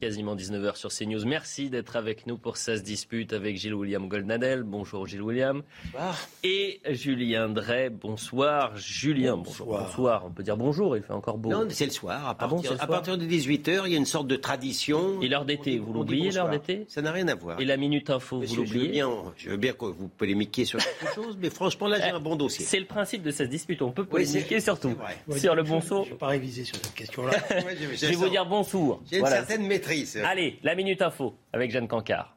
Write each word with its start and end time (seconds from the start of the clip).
Quasiment 0.00 0.34
19h 0.34 0.76
sur 0.76 0.88
CNews. 0.90 1.26
Merci 1.26 1.68
d'être 1.68 1.94
avec 1.94 2.26
nous 2.26 2.38
pour 2.38 2.56
Ça 2.56 2.78
se 2.78 2.80
dispute 2.82 3.34
avec 3.34 3.58
Gilles 3.58 3.74
William 3.74 4.08
Goldnadel. 4.08 4.62
Bonjour 4.62 5.06
Gilles 5.06 5.20
William. 5.20 5.60
Bonsoir. 5.92 6.16
Et 6.42 6.80
Julien 6.88 7.50
Drey. 7.50 7.90
Bonsoir 7.90 8.74
Julien. 8.78 9.36
Bonjour. 9.36 9.66
Bonsoir. 9.78 10.24
On 10.24 10.30
peut 10.30 10.42
dire 10.42 10.56
bonjour, 10.56 10.96
il 10.96 11.02
fait 11.02 11.12
encore 11.12 11.36
beau. 11.36 11.50
Non, 11.50 11.66
c'est 11.68 11.84
le 11.84 11.90
soir. 11.90 12.26
À 12.28 12.30
Ah 12.38 12.46
bon, 12.46 12.62
partir, 12.62 13.12
à 13.12 13.16
de 13.18 13.26
18h, 13.26 13.82
il 13.84 13.92
y 13.92 13.94
a 13.94 13.98
une 13.98 14.06
sorte 14.06 14.26
de 14.26 14.36
tradition. 14.36 15.20
Et 15.20 15.28
l'heure 15.28 15.44
d'été, 15.44 15.78
vous 15.78 15.92
l'oubliez 15.92 16.30
l'heure 16.30 16.46
bonsoir. 16.48 16.62
d'été? 16.66 16.86
Ça 16.88 17.02
n'a 17.02 17.12
rien 17.12 17.28
à 17.28 17.34
voir. 17.34 17.60
Et 17.60 17.66
la 17.66 17.76
minute 17.76 18.08
info, 18.08 18.36
vous 18.36 18.42
Monsieur, 18.42 18.64
je 18.64 18.72
veux 18.72 18.74
l'oubliez? 18.78 18.92
Bien, 18.92 19.10
je 19.36 19.50
veux 19.50 19.58
bien 19.58 19.74
que 19.74 19.84
vous 19.84 20.08
polémiquiez 20.08 20.64
sur 20.64 20.78
quelque 20.78 21.14
chose, 21.14 21.36
mais 21.38 21.50
franchement, 21.50 21.88
là, 21.88 21.98
j'ai 22.00 22.08
un 22.08 22.20
bon 22.20 22.36
dossier. 22.36 22.64
C'est 22.64 22.80
le 22.80 22.86
principe 22.86 23.22
de 23.22 23.30
cette 23.30 23.50
dispute. 23.50 23.82
On 23.82 23.90
peut 23.92 24.00
Oui, 24.10 24.24
polémiquer 24.24 24.60
sur 24.60 24.80
tout. 24.80 24.88
c'est 24.88 25.30
vrai. 25.34 25.38
Sur 25.38 25.54
le 25.54 25.62
bon 25.62 25.82
saut. 25.82 26.04
Je 26.06 26.14
ne 26.14 26.16
pas 26.16 26.28
réviser 26.28 26.64
sur 26.64 26.76
cette 26.76 26.94
question-là. 26.94 27.32
Je 27.50 28.06
vais 28.06 28.14
vous 28.14 28.30
dire 28.30 28.46
bonsoir. 28.46 29.00
J'ai 29.10 29.16
une 29.18 29.20
Voilà. 29.20 29.36
certaine 29.36 29.66
maîtrise. 29.66 29.89
Allez, 30.24 30.60
la 30.62 30.76
minute 30.76 31.02
info 31.02 31.34
avec 31.52 31.72
Jeanne 31.72 31.88
Cancard. 31.88 32.36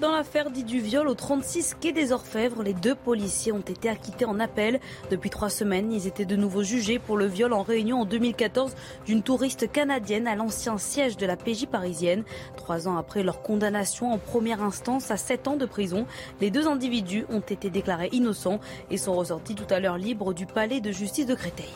Dans 0.00 0.12
l'affaire 0.12 0.50
dite 0.50 0.66
du 0.66 0.78
viol 0.78 1.08
au 1.08 1.14
36 1.14 1.74
quai 1.80 1.90
des 1.90 2.12
Orfèvres, 2.12 2.62
les 2.62 2.74
deux 2.74 2.94
policiers 2.94 3.50
ont 3.50 3.58
été 3.60 3.88
acquittés 3.88 4.24
en 4.24 4.38
appel. 4.38 4.78
Depuis 5.10 5.30
trois 5.30 5.50
semaines, 5.50 5.92
ils 5.92 6.06
étaient 6.06 6.24
de 6.24 6.36
nouveau 6.36 6.62
jugés 6.62 7.00
pour 7.00 7.16
le 7.16 7.26
viol 7.26 7.52
en 7.52 7.62
réunion 7.62 8.02
en 8.02 8.04
2014 8.04 8.76
d'une 9.04 9.22
touriste 9.22 9.70
canadienne 9.72 10.28
à 10.28 10.36
l'ancien 10.36 10.78
siège 10.78 11.16
de 11.16 11.26
la 11.26 11.36
PJ 11.36 11.66
parisienne. 11.66 12.22
Trois 12.56 12.86
ans 12.86 12.96
après 12.96 13.24
leur 13.24 13.42
condamnation 13.42 14.12
en 14.12 14.18
première 14.18 14.62
instance 14.62 15.10
à 15.10 15.16
sept 15.16 15.48
ans 15.48 15.56
de 15.56 15.66
prison, 15.66 16.06
les 16.40 16.52
deux 16.52 16.68
individus 16.68 17.26
ont 17.30 17.40
été 17.40 17.68
déclarés 17.68 18.10
innocents 18.12 18.60
et 18.90 18.96
sont 18.96 19.14
ressortis 19.14 19.56
tout 19.56 19.72
à 19.74 19.80
l'heure 19.80 19.98
libres 19.98 20.34
du 20.34 20.46
palais 20.46 20.80
de 20.80 20.92
justice 20.92 21.26
de 21.26 21.34
Créteil. 21.34 21.72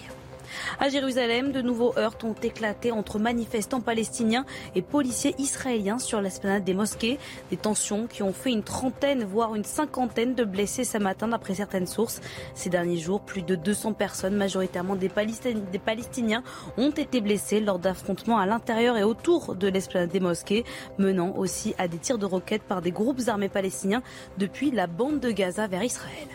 À 0.81 0.89
Jérusalem, 0.89 1.53
de 1.53 1.63
nouveaux 1.63 1.93
heurts 1.99 2.17
ont 2.25 2.35
éclaté 2.43 2.93
entre 2.93 3.19
manifestants 3.19 3.81
palestiniens 3.81 4.45
et 4.75 4.83
policiers 4.83 5.35
israéliens 5.39 5.99
sur 5.99 6.21
l'esplanade 6.21 6.65
des 6.65 6.75
mosquées. 6.75 7.19
Des 7.51 7.57
tensions 7.57 8.07
qui 8.07 8.23
ont 8.23 8.33
fait 8.33 8.51
une 8.53 8.63
trentaine, 8.63 9.25
voire 9.25 9.55
une 9.55 9.65
cinquantaine 9.65 10.35
de 10.35 10.45
blessés 10.45 10.85
ce 10.85 10.99
matin 10.99 11.29
d'après 11.29 11.55
certaines 11.55 11.87
sources. 11.87 12.21
Ces 12.55 12.71
derniers 12.71 12.99
jours, 12.99 13.21
plus 13.21 13.43
de 13.43 13.55
200 13.55 13.93
personnes, 13.95 14.37
majoritairement 14.37 14.97
des, 14.97 15.09
Palestin- 15.09 15.71
des 15.71 15.79
Palestiniens, 15.79 16.43
ont 16.77 16.91
été 16.91 17.21
blessées 17.21 17.61
lors 17.61 17.79
d'affrontements 17.79 18.39
à 18.39 18.47
l'intérieur 18.47 18.97
et 18.97 19.03
autour 19.03 19.55
de 19.55 19.69
l'esplanade 19.69 20.11
des 20.11 20.21
mosquées, 20.21 20.65
menant 20.99 21.35
aussi 21.37 21.75
à 21.79 21.89
des 21.89 21.99
tirs 21.99 22.19
de 22.19 22.27
roquettes 22.27 22.63
par 22.63 22.83
des 22.83 22.91
groupes 22.93 23.21
armés 23.29 23.49
palestiniens 23.49 24.03
depuis 24.39 24.71
la 24.71 24.87
bande 24.87 25.21
de 25.21 25.31
Gaza 25.31 25.67
vers 25.67 25.83
Israël. 25.83 26.29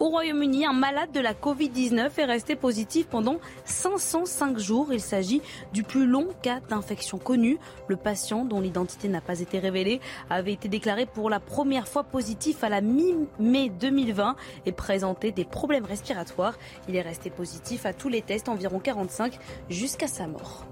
Au 0.00 0.08
Royaume-Uni, 0.08 0.64
un 0.64 0.72
malade 0.72 1.12
de 1.12 1.20
la 1.20 1.34
Covid-19 1.34 2.10
est 2.16 2.24
resté 2.24 2.56
positif 2.56 3.06
pendant 3.06 3.38
505 3.64 4.58
jours. 4.58 4.92
Il 4.92 5.00
s'agit 5.00 5.42
du 5.72 5.82
plus 5.82 6.06
long 6.06 6.28
cas 6.42 6.60
d'infection 6.68 7.18
connu. 7.18 7.58
Le 7.88 7.96
patient, 7.96 8.44
dont 8.44 8.60
l'identité 8.60 9.08
n'a 9.08 9.20
pas 9.20 9.40
été 9.40 9.58
révélée, 9.58 10.00
avait 10.30 10.52
été 10.52 10.68
déclaré 10.68 11.06
pour 11.06 11.30
la 11.30 11.40
première 11.40 11.88
fois 11.88 12.04
positif 12.04 12.64
à 12.64 12.68
la 12.68 12.80
mi-mai 12.80 13.70
2020 13.70 14.36
et 14.66 14.72
présentait 14.72 15.32
des 15.32 15.44
problèmes 15.44 15.84
respiratoires. 15.84 16.58
Il 16.88 16.96
est 16.96 17.02
resté 17.02 17.30
positif 17.30 17.86
à 17.86 17.92
tous 17.92 18.08
les 18.08 18.22
tests, 18.22 18.48
environ 18.48 18.78
45, 18.78 19.38
jusqu'à 19.68 20.06
sa 20.06 20.26
mort. 20.26 20.66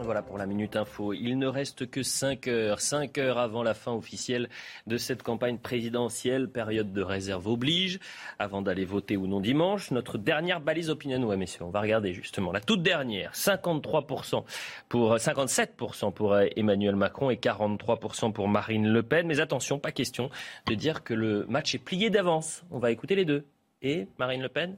Voilà 0.00 0.22
pour 0.22 0.38
la 0.38 0.46
Minute 0.46 0.76
Info. 0.76 1.12
Il 1.12 1.38
ne 1.38 1.46
reste 1.46 1.88
que 1.88 2.02
5 2.02 2.48
heures, 2.48 2.80
5 2.80 3.16
heures 3.18 3.38
avant 3.38 3.62
la 3.62 3.74
fin 3.74 3.92
officielle 3.92 4.48
de 4.86 4.96
cette 4.96 5.22
campagne 5.22 5.58
présidentielle. 5.58 6.48
Période 6.48 6.92
de 6.92 7.02
réserve 7.02 7.46
oblige. 7.46 8.00
Avant 8.38 8.60
d'aller 8.60 8.84
voter 8.84 9.16
ou 9.16 9.26
non 9.26 9.40
dimanche, 9.40 9.90
notre 9.92 10.18
dernière 10.18 10.60
balise 10.60 10.90
opinion, 10.90 11.22
ouais, 11.24 11.36
messieurs, 11.36 11.64
on 11.64 11.70
va 11.70 11.80
regarder 11.80 12.12
justement 12.12 12.52
la 12.52 12.60
toute 12.60 12.82
dernière. 12.82 13.32
53% 13.32 14.44
pour, 14.88 15.14
57% 15.14 16.12
pour 16.12 16.34
euh, 16.34 16.46
Emmanuel 16.56 16.96
Macron 16.96 17.30
et 17.30 17.36
43% 17.36 18.32
pour 18.32 18.48
Marine 18.48 18.88
Le 18.88 19.02
Pen. 19.02 19.26
Mais 19.26 19.40
attention, 19.40 19.78
pas 19.78 19.92
question 19.92 20.30
de 20.66 20.74
dire 20.74 21.04
que 21.04 21.14
le 21.14 21.46
match 21.46 21.74
est 21.74 21.78
plié 21.78 22.10
d'avance. 22.10 22.64
On 22.70 22.78
va 22.78 22.90
écouter 22.90 23.14
les 23.14 23.24
deux. 23.24 23.44
Et 23.80 24.08
Marine 24.18 24.42
Le 24.42 24.48
Pen 24.48 24.76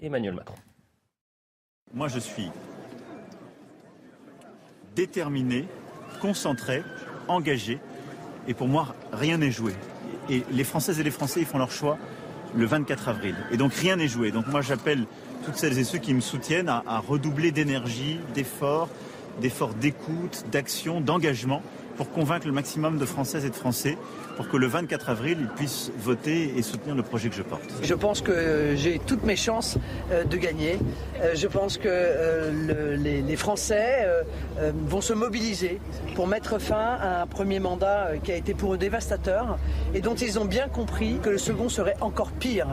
Emmanuel 0.00 0.34
Macron. 0.34 0.56
Moi, 1.92 2.08
je 2.08 2.18
suis 2.18 2.50
déterminé, 5.00 5.64
concentré, 6.20 6.82
engagé. 7.26 7.78
Et 8.48 8.52
pour 8.52 8.68
moi, 8.68 8.94
rien 9.12 9.38
n'est 9.38 9.50
joué. 9.50 9.72
Et 10.28 10.42
les 10.52 10.64
Françaises 10.64 11.00
et 11.00 11.02
les 11.02 11.10
Français, 11.10 11.40
ils 11.40 11.46
font 11.46 11.56
leur 11.56 11.70
choix 11.70 11.96
le 12.54 12.66
24 12.66 13.08
avril. 13.08 13.34
Et 13.50 13.56
donc 13.56 13.72
rien 13.72 13.96
n'est 13.96 14.08
joué. 14.08 14.30
Donc 14.30 14.46
moi, 14.48 14.60
j'appelle 14.60 15.06
toutes 15.46 15.56
celles 15.56 15.78
et 15.78 15.84
ceux 15.84 15.96
qui 15.96 16.12
me 16.12 16.20
soutiennent 16.20 16.68
à, 16.68 16.98
redoubler 16.98 17.50
d'énergie, 17.50 18.18
d'efforts, 18.34 18.90
d'efforts 19.40 19.72
d'écoute, 19.72 20.44
d'action, 20.52 21.00
d'engagement 21.00 21.62
pour 22.00 22.10
convaincre 22.12 22.46
le 22.46 22.52
maximum 22.54 22.96
de 22.96 23.04
Françaises 23.04 23.44
et 23.44 23.50
de 23.50 23.54
Français 23.54 23.98
pour 24.38 24.48
que 24.48 24.56
le 24.56 24.66
24 24.66 25.10
avril, 25.10 25.36
ils 25.38 25.48
puissent 25.48 25.92
voter 25.98 26.54
et 26.56 26.62
soutenir 26.62 26.94
le 26.94 27.02
projet 27.02 27.28
que 27.28 27.34
je 27.34 27.42
porte. 27.42 27.60
Je 27.82 27.92
pense 27.92 28.22
que 28.22 28.32
euh, 28.32 28.74
j'ai 28.74 28.98
toutes 29.04 29.22
mes 29.22 29.36
chances 29.36 29.76
euh, 30.10 30.24
de 30.24 30.36
gagner. 30.38 30.78
Euh, 31.20 31.34
Je 31.34 31.46
pense 31.46 31.76
que 31.76 31.88
le- 31.88 32.94
les, 32.96 33.36
Français 33.36 34.06
vont 34.88 35.02
se 35.02 35.12
mobiliser 35.12 35.78
pour 36.14 36.26
mettre 36.26 36.58
fin 36.58 36.96
à 37.00 37.20
un 37.22 37.26
premier 37.26 37.60
mandat 37.60 38.12
qui 38.24 38.32
a 38.32 38.36
été 38.36 38.54
pour 38.54 38.72
eux 38.74 38.78
dévastateur 38.78 39.58
et 39.94 40.00
dont 40.00 40.14
ils 40.14 40.38
ont 40.38 40.44
bien 40.46 40.68
compris 40.68 41.18
que 41.22 41.28
le 41.28 41.38
second 41.38 41.68
serait 41.68 41.96
encore 42.00 42.30
pire. 42.32 42.66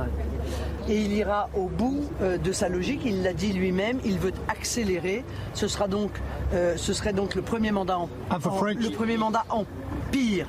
Et 0.90 1.02
il 1.02 1.12
ira 1.14 1.50
au 1.54 1.68
bout 1.68 2.10
euh, 2.22 2.38
de 2.38 2.52
sa 2.54 2.70
logique, 2.70 3.02
il 3.06 3.22
l'a 3.24 3.34
dit 3.34 3.52
lui-même, 3.54 4.00
il 4.06 4.20
veut 4.20 4.32
accélérer. 4.48 5.26
Ce, 5.54 5.68
sera 5.68 5.88
donc, 5.88 6.12
euh, 6.54 6.78
ce 6.78 6.94
serait 6.94 7.12
donc 7.14 7.36
le 7.36 7.42
premier 7.42 7.72
mandat 7.72 8.00
en, 8.00 8.10
en- 8.30 8.64
le 8.64 8.90
premier 8.96 9.18
mandat 9.18 9.46
en 9.50 9.66
pire. 10.12 10.48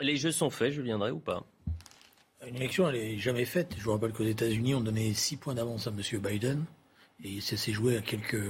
Les 0.00 0.16
jeux 0.16 0.32
sont 0.32 0.48
faits, 0.50 0.72
Julien 0.72 0.98
Drey, 0.98 1.10
ou 1.10 1.18
pas? 1.18 1.44
Une 2.48 2.56
élection, 2.56 2.88
elle 2.88 2.96
n'est 2.96 3.18
jamais 3.18 3.44
faite. 3.44 3.74
Je 3.78 3.84
vous 3.84 3.92
rappelle 3.92 4.12
qu'aux 4.12 4.24
États-Unis, 4.24 4.74
on 4.74 4.80
donnait 4.80 5.12
6 5.12 5.36
points 5.36 5.54
d'avance 5.54 5.86
à 5.86 5.90
M. 5.90 6.20
Biden. 6.20 6.64
Et 7.22 7.40
ça 7.40 7.56
s'est 7.56 7.70
joué 7.72 7.96
à 7.96 8.00
quelques, 8.00 8.40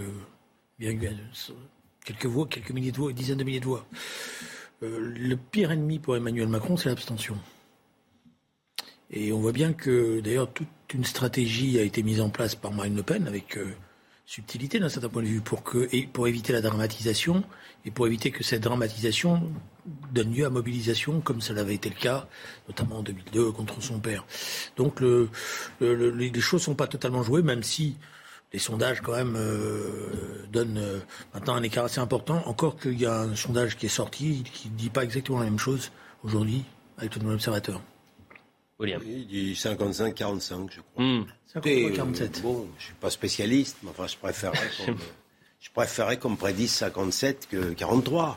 quelques 0.79 2.25
voix, 2.27 2.47
quelques 2.47 2.71
milliers 2.71 2.93
de 2.93 2.97
voix, 2.97 3.11
une 3.11 3.17
dizaine 3.17 3.37
de 3.39 3.45
milliers 3.45 3.61
de 3.61 3.67
voix. 3.67 3.85
Euh, 4.83 5.13
le 5.15 5.37
pire 5.37 5.73
ennemi 5.73 5.99
pour 5.99 6.17
Emmanuel 6.17 6.49
Macron, 6.49 6.77
c'est 6.77 6.89
l'abstention. 6.89 7.37
Et 9.11 9.31
on 9.33 9.41
voit 9.41 9.53
bien 9.53 9.75
que, 9.75 10.21
d'ailleurs, 10.21 10.51
toute 10.51 10.69
une 10.95 11.05
stratégie 11.05 11.79
a 11.79 11.83
été 11.83 12.03
mise 12.03 12.21
en 12.21 12.29
place 12.31 12.55
par 12.55 12.73
Marine 12.73 12.97
Le 12.97 13.03
Pen 13.03 13.27
avec 13.27 13.57
euh, 13.57 13.73
subtilité 14.27 14.79
d'un 14.79 14.89
certain 14.89 15.09
point 15.09 15.23
de 15.23 15.27
vue 15.29 15.41
pour, 15.41 15.63
que, 15.63 15.89
pour 16.07 16.29
éviter 16.29 16.53
la 16.53 16.61
dramatisation 16.61 17.43
et 17.85 17.91
pour 17.91 18.07
éviter 18.07 18.31
que 18.31 18.43
cette 18.45 18.63
dramatisation 18.63 19.51
donne 20.13 20.33
lieu 20.35 20.45
à 20.47 20.51
mobilisation, 20.51 21.21
comme 21.21 21.41
ça 21.41 21.53
l'avait 21.55 21.75
été 21.75 21.89
le 21.89 21.97
cas, 21.97 22.29
notamment 22.69 22.99
en 22.99 23.03
2002 23.03 23.51
contre 23.53 23.83
son 23.83 23.99
père. 23.99 24.25
Donc 24.77 25.01
le, 25.01 25.29
le- 25.81 25.95
le- 25.95 26.11
les 26.11 26.41
choses 26.41 26.63
sont 26.63 26.75
pas 26.77 26.87
totalement 26.87 27.23
jouées, 27.23 27.43
même 27.43 27.63
si 27.63 27.97
les 28.53 28.59
sondages 28.61 29.01
quand 29.01 29.13
même 29.17 29.35
euh, 29.37 30.45
donnent 30.53 30.79
euh, 30.79 31.01
maintenant 31.35 31.55
un 31.55 31.63
écart 31.63 31.87
assez 31.87 32.01
important. 32.01 32.43
Encore 32.47 32.79
qu'il 32.79 33.01
y 33.01 33.07
a 33.07 33.21
un 33.21 33.35
sondage 33.35 33.77
qui 33.77 33.87
est 33.87 33.89
sorti 33.89 34.45
qui 34.53 34.69
ne 34.71 34.77
dit 34.77 34.91
pas 34.91 35.03
exactement 35.05 35.39
la 35.41 35.47
même 35.47 35.59
chose 35.59 35.91
aujourd'hui 36.23 36.63
avec 36.99 37.15
le 37.17 37.23
nouvel 37.23 37.37
observateur. 37.37 37.81
William. 38.79 39.01
Il 39.07 39.27
dit 39.27 39.53
55-45, 39.55 40.71
je 40.71 40.81
crois. 40.81 41.05
53, 41.47 41.91
47. 41.93 42.37
euh, 42.39 42.41
bon, 42.43 42.69
je 42.79 42.85
suis 42.87 42.95
pas 42.95 43.11
spécialiste, 43.11 43.79
mais 43.83 43.91
enfin, 43.91 44.07
je 44.07 44.17
préférerais 44.17 44.59
qu'on 44.87 44.93
me, 44.93 44.99
je 45.61 45.71
préférerais 45.71 46.17
qu'on 46.19 46.31
me 46.31 46.37
prédise 46.37 46.73
57 46.73 47.49
que 47.51 47.73
43. 47.73 48.37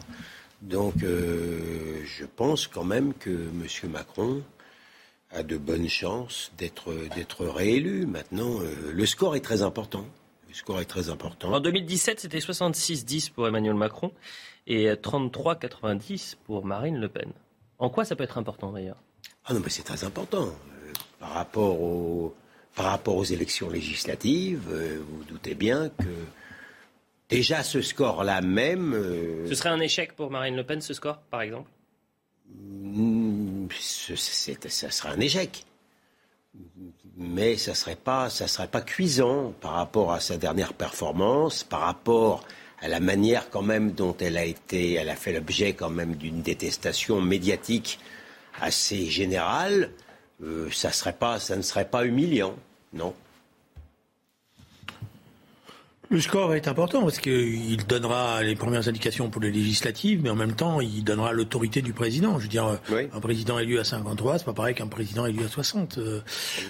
Donc, 0.61 1.03
euh, 1.03 2.01
je 2.05 2.25
pense 2.25 2.67
quand 2.67 2.83
même 2.83 3.13
que 3.13 3.29
M. 3.29 3.91
Macron 3.91 4.41
a 5.31 5.43
de 5.43 5.57
bonnes 5.57 5.89
chances 5.89 6.51
d'être 6.57 6.93
d'être 7.15 7.45
réélu. 7.45 8.05
Maintenant, 8.05 8.61
euh, 8.61 8.91
le 8.93 9.05
score 9.05 9.35
est 9.35 9.41
très 9.41 9.61
important. 9.61 10.05
Le 10.47 10.53
score 10.53 10.79
est 10.79 10.85
très 10.85 11.09
important. 11.09 11.51
En 11.51 11.59
2017, 11.59 12.19
c'était 12.19 12.39
66-10 12.39 13.31
pour 13.31 13.47
Emmanuel 13.47 13.73
Macron 13.73 14.11
et 14.67 14.87
33-90 14.89 16.35
pour 16.45 16.65
Marine 16.65 16.97
Le 16.97 17.09
Pen. 17.09 17.31
En 17.77 17.89
quoi 17.89 18.05
ça 18.05 18.15
peut 18.15 18.23
être 18.23 18.37
important 18.37 18.71
d'ailleurs? 18.71 18.97
Ah 19.45 19.53
non, 19.53 19.61
mais 19.63 19.69
c'est 19.69 19.83
très 19.83 20.03
important. 20.03 20.45
Euh, 20.47 20.93
par 21.19 21.31
rapport 21.31 21.79
au. 21.81 22.35
par 22.75 22.87
rapport 22.87 23.15
aux 23.15 23.23
élections 23.23 23.69
législatives, 23.69 24.67
euh, 24.71 24.99
vous, 25.07 25.17
vous 25.17 25.23
doutez 25.23 25.53
bien 25.55 25.89
que 25.89 26.09
déjà 27.29 27.63
ce 27.63 27.81
score-là 27.81 28.41
même... 28.41 28.93
Euh, 28.93 29.47
ce 29.47 29.55
serait 29.55 29.69
un 29.69 29.79
échec 29.79 30.15
pour 30.15 30.31
Marine 30.31 30.55
Le 30.55 30.63
Pen, 30.63 30.81
ce 30.81 30.93
score, 30.93 31.17
par 31.29 31.41
exemple? 31.41 31.69
Mm, 32.53 33.67
Ça 33.79 34.91
serait 34.91 35.09
un 35.09 35.19
échec. 35.19 35.65
Mais 37.17 37.57
ça 37.57 37.71
ne 37.71 37.75
serait, 37.75 37.95
pas, 37.95 38.29
ça 38.29 38.47
serait 38.47 38.67
pas 38.67 38.81
cuisant 38.81 39.53
par 39.61 39.73
rapport 39.73 40.11
à 40.11 40.19
sa 40.19 40.37
dernière 40.37 40.73
performance, 40.73 41.63
par 41.63 41.81
rapport 41.81 42.45
à 42.81 42.87
la 42.87 42.99
manière 42.99 43.49
quand 43.49 43.61
même 43.61 43.91
dont 43.91 44.15
elle 44.19 44.37
a 44.37 44.45
été, 44.45 44.93
elle 44.93 45.09
a 45.09 45.15
fait 45.15 45.33
l'objet 45.33 45.73
quand 45.73 45.89
même 45.89 46.15
d'une 46.15 46.41
détestation 46.41 47.21
médiatique 47.21 47.99
assez 48.61 49.05
générale. 49.05 49.91
Euh, 50.43 50.69
ça, 50.71 50.91
serait 50.91 51.13
pas, 51.13 51.39
ça 51.39 51.55
ne 51.55 51.61
serait 51.61 51.89
pas 51.89 52.05
humiliant, 52.05 52.55
non 52.93 53.13
le 56.11 56.21
score 56.21 56.53
est 56.53 56.67
important 56.67 57.01
parce 57.01 57.17
qu'il 57.17 57.83
donnera 57.87 58.43
les 58.43 58.55
premières 58.55 58.87
indications 58.87 59.31
pour 59.31 59.41
les 59.41 59.51
législatives, 59.51 60.21
mais 60.21 60.29
en 60.29 60.35
même 60.35 60.53
temps, 60.53 60.79
il 60.79 61.03
donnera 61.03 61.33
l'autorité 61.33 61.81
du 61.81 61.93
président. 61.93 62.37
Je 62.37 62.43
veux 62.43 62.49
dire, 62.49 62.79
un 62.91 63.19
président 63.19 63.57
élu 63.57 63.79
à 63.79 63.83
53, 63.83 64.37
c'est 64.37 64.45
pas 64.45 64.53
pareil 64.53 64.75
qu'un 64.75 64.87
président 64.87 65.25
élu 65.25 65.43
à 65.43 65.47
60. 65.47 65.97
Euh, 65.97 66.21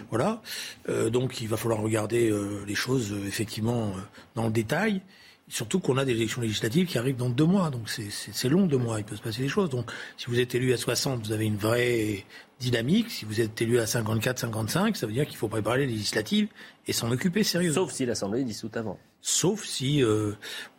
voilà. 0.09 0.41
Euh, 0.87 1.09
donc, 1.09 1.41
il 1.41 1.49
va 1.49 1.57
falloir 1.57 1.81
regarder 1.81 2.33
les 2.65 2.75
choses 2.75 3.13
effectivement 3.27 3.91
dans 4.35 4.45
le 4.45 4.51
détail. 4.51 5.01
Surtout 5.47 5.79
qu'on 5.79 5.97
a 5.97 6.05
des 6.05 6.13
élections 6.13 6.41
législatives 6.41 6.87
qui 6.87 6.97
arrivent 6.97 7.17
dans 7.17 7.29
deux 7.29 7.45
mois, 7.45 7.69
donc 7.69 7.87
c'est 7.87 8.49
long 8.49 8.65
deux 8.65 8.79
mois, 8.79 8.99
il 8.99 9.05
peut 9.05 9.15
se 9.15 9.21
passer 9.21 9.43
des 9.43 9.47
choses. 9.47 9.69
Donc 9.69 9.91
si 10.17 10.25
vous 10.27 10.39
êtes 10.39 10.55
élu 10.55 10.73
à 10.73 10.77
60, 10.77 11.23
vous 11.23 11.31
avez 11.31 11.45
une 11.45 11.57
vraie 11.57 12.25
dynamique. 12.59 13.11
Si 13.11 13.25
vous 13.25 13.41
êtes 13.41 13.61
élu 13.61 13.79
à 13.79 13.85
54, 13.85 14.39
55, 14.39 14.97
ça 14.97 15.05
veut 15.05 15.13
dire 15.13 15.27
qu'il 15.27 15.37
faut 15.37 15.47
préparer 15.47 15.79
les 15.79 15.87
législatives 15.87 16.47
et 16.87 16.93
s'en 16.93 17.11
occuper 17.11 17.43
sérieusement. 17.43 17.83
Sauf 17.83 17.93
si 17.93 18.07
l'Assemblée 18.07 18.41
est 18.41 18.45
dissoute 18.45 18.75
avant 18.75 18.97
sauf 19.25 19.65
si 19.65 20.03
euh, 20.03 20.33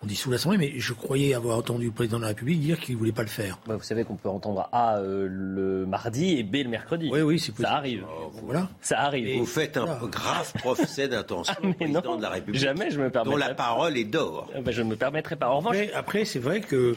on 0.04 0.06
dissout 0.06 0.30
l'Assemblée. 0.30 0.56
Mais 0.56 0.72
je 0.76 0.92
croyais 0.92 1.34
avoir 1.34 1.58
entendu 1.58 1.86
le 1.86 1.90
président 1.90 2.18
de 2.18 2.22
la 2.22 2.28
République 2.28 2.60
dire 2.60 2.78
qu'il 2.78 2.94
ne 2.94 2.98
voulait 3.00 3.10
pas 3.10 3.22
le 3.22 3.28
faire. 3.28 3.58
Bah, 3.66 3.74
vous 3.74 3.82
savez 3.82 4.04
qu'on 4.04 4.14
peut 4.14 4.28
entendre 4.28 4.68
A 4.70 4.98
euh, 4.98 5.26
le 5.28 5.84
mardi 5.84 6.38
et 6.38 6.44
B 6.44 6.58
le 6.62 6.68
mercredi. 6.68 7.10
Oui, 7.12 7.22
oui, 7.22 7.40
c'est 7.40 7.56
Ça 7.56 7.72
arrive. 7.72 8.04
Oh, 8.08 8.30
voilà. 8.44 8.68
Ça 8.80 9.00
arrive. 9.00 9.40
vous 9.40 9.46
faites 9.46 9.76
un 9.76 9.98
grave 10.06 10.52
procès 10.54 11.08
d'intention 11.08 11.56
ah, 11.62 11.66
au 11.66 11.72
président 11.72 12.16
de 12.16 12.22
la 12.22 12.30
République. 12.30 12.60
Jamais 12.60 12.90
je 12.92 13.00
me 13.00 13.10
permettrai. 13.10 13.40
Dont 13.40 13.48
la 13.48 13.54
parole 13.54 13.98
est 13.98 14.04
d'or. 14.04 14.48
Ah, 14.54 14.60
bah, 14.60 14.70
je 14.70 14.82
ne 14.82 14.90
me 14.90 14.96
permettrai 14.96 15.34
pas. 15.34 15.48
En 15.48 15.58
revanche... 15.58 15.76
après, 15.94 16.24
c'est 16.24 16.38
vrai 16.38 16.60
que 16.60 16.94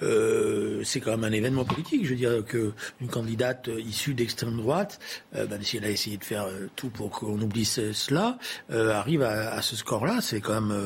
euh, 0.00 0.80
c'est 0.82 1.00
quand 1.00 1.10
même 1.10 1.24
un 1.24 1.32
événement 1.32 1.66
politique. 1.66 2.04
Je 2.04 2.10
veux 2.10 2.16
dire 2.16 2.42
qu'une 2.42 3.08
candidate 3.10 3.68
issue 3.86 4.14
d'extrême 4.14 4.56
droite, 4.56 4.98
même 5.34 5.62
si 5.62 5.76
elle 5.76 5.84
a 5.84 5.90
essayé 5.90 6.16
de 6.16 6.24
faire 6.24 6.46
tout 6.74 6.88
pour 6.88 7.10
qu'on 7.10 7.38
oublie 7.38 7.66
cela, 7.66 8.38
arrive 8.70 9.22
à, 9.22 9.52
à 9.52 9.60
ce 9.60 9.76
score-là. 9.76 10.20
C'est 10.22 10.40
quand 10.40 10.58
même 10.58 10.85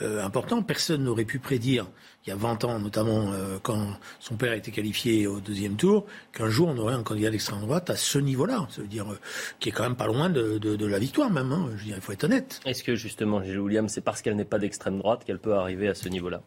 euh, 0.00 0.24
important. 0.24 0.62
Personne 0.62 1.04
n'aurait 1.04 1.24
pu 1.24 1.38
prédire, 1.38 1.86
il 2.26 2.30
y 2.30 2.32
a 2.32 2.36
20 2.36 2.64
ans 2.64 2.78
notamment, 2.78 3.32
euh, 3.32 3.58
quand 3.62 3.86
son 4.20 4.36
père 4.36 4.52
a 4.52 4.56
été 4.56 4.70
qualifié 4.70 5.26
au 5.26 5.40
deuxième 5.40 5.76
tour, 5.76 6.06
qu'un 6.32 6.48
jour 6.48 6.68
on 6.68 6.78
aurait 6.78 6.94
un 6.94 7.02
candidat 7.02 7.30
d'extrême 7.30 7.60
droite 7.60 7.90
à 7.90 7.96
ce 7.96 8.18
niveau-là. 8.18 8.66
Ça 8.70 8.82
veut 8.82 8.88
dire 8.88 9.10
euh, 9.12 9.18
qui 9.60 9.68
est 9.68 9.72
quand 9.72 9.84
même 9.84 9.96
pas 9.96 10.06
loin 10.06 10.30
de, 10.30 10.86
la 10.86 10.98
victoire 10.98 11.30
même. 11.30 11.52
Hein. 11.52 11.68
Je 11.76 11.78
veux 11.78 11.84
dire, 11.86 11.96
il 11.96 12.02
faut 12.02 12.12
être 12.12 12.24
honnête. 12.24 12.60
Est-ce 12.64 12.84
que 12.84 12.94
justement, 12.94 13.42
Gilles 13.42 13.60
William, 13.60 13.88
c'est 13.88 14.00
parce 14.00 14.22
qu'elle 14.22 14.36
n'est 14.36 14.44
pas 14.44 14.58
d'extrême 14.58 14.98
droite 14.98 15.24
qu'elle 15.24 15.38
peut 15.38 15.54
arriver 15.54 15.88
à 15.88 15.94
ce 15.94 16.08
niveau-là? 16.08 16.42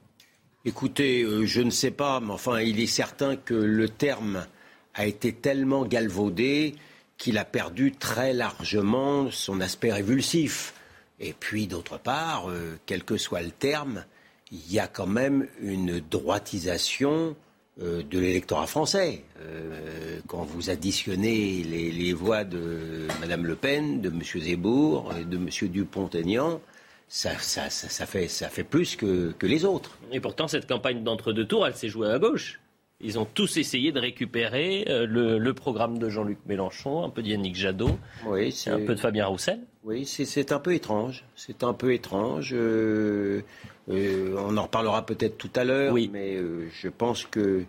Écoutez, 0.65 1.25
je 1.45 1.61
ne 1.61 1.69
sais 1.69 1.91
pas, 1.91 2.19
mais 2.19 2.31
enfin, 2.31 2.59
il 2.59 2.79
est 2.79 2.87
certain 2.87 3.35
que 3.35 3.53
le 3.53 3.87
terme 3.87 4.47
a 4.95 5.05
été 5.05 5.31
tellement 5.31 5.85
galvaudé 5.85 6.75
qu'il 7.17 7.37
a 7.37 7.45
perdu 7.45 7.91
très 7.91 8.33
largement 8.33 9.29
son 9.31 9.61
aspect 9.61 9.91
révulsif. 9.91 10.73
Et 11.19 11.33
puis, 11.33 11.67
d'autre 11.67 11.97
part, 11.97 12.49
euh, 12.49 12.77
quel 12.85 13.03
que 13.03 13.17
soit 13.17 13.41
le 13.41 13.51
terme, 13.51 14.03
il 14.51 14.71
y 14.71 14.79
a 14.79 14.87
quand 14.87 15.07
même 15.07 15.47
une 15.61 15.99
droitisation 15.99 17.35
euh, 17.81 18.03
de 18.03 18.19
l'électorat 18.19 18.67
français. 18.67 19.23
Euh, 19.41 20.19
quand 20.27 20.43
vous 20.43 20.69
additionnez 20.69 21.63
les, 21.63 22.13
voix 22.13 22.43
de 22.43 23.07
Mme 23.19 23.45
Le 23.45 23.55
Pen, 23.55 24.01
de 24.01 24.09
M. 24.09 24.21
Zemmour, 24.23 25.13
de 25.13 25.35
M. 25.35 25.49
Dupont-Aignan, 25.69 26.61
ça, 27.07 27.31
fait, 27.31 28.27
ça 28.27 28.49
fait 28.49 28.63
plus 28.63 28.95
que, 28.95 29.31
que 29.37 29.45
les 29.45 29.65
autres. 29.65 29.97
Et 30.11 30.19
pourtant, 30.19 30.47
cette 30.47 30.67
campagne 30.67 31.03
d'entre-deux 31.03 31.45
tours, 31.45 31.67
elle 31.67 31.75
s'est 31.75 31.89
jouée 31.89 32.09
à 32.09 32.19
gauche. 32.19 32.59
Ils 33.01 33.19
ont 33.19 33.25
tous 33.25 33.57
essayé 33.57 33.91
de 33.91 33.99
récupérer 33.99 34.85
euh, 34.87 35.05
le, 35.05 35.53
programme 35.53 35.97
de 35.97 36.09
Jean-Luc 36.09 36.39
Mélenchon, 36.45 37.03
un 37.03 37.09
peu 37.09 37.21
d'Yannick 37.21 37.55
Jadot, 37.55 37.99
oui, 38.25 38.55
un 38.67 38.79
peu 38.79 38.95
de 38.95 38.99
Fabien 38.99 39.25
Roussel. 39.25 39.59
Oui, 39.85 40.05
c'est 40.05 40.51
un 40.51 40.59
peu 40.59 40.73
étrange. 40.73 41.23
C'est 41.35 41.63
un 41.63 41.73
peu 41.73 41.93
étrange. 41.93 42.51
Euh, 42.53 43.41
euh, 43.89 44.35
on 44.39 44.57
en 44.57 44.63
reparlera 44.63 45.05
peut-être 45.05 45.37
tout 45.37 45.51
à 45.55 45.63
l'heure, 45.63 45.93
oui. 45.93 46.09
mais 46.11 46.39
je 46.81 46.89
pense 46.89 47.25
que 47.25 47.63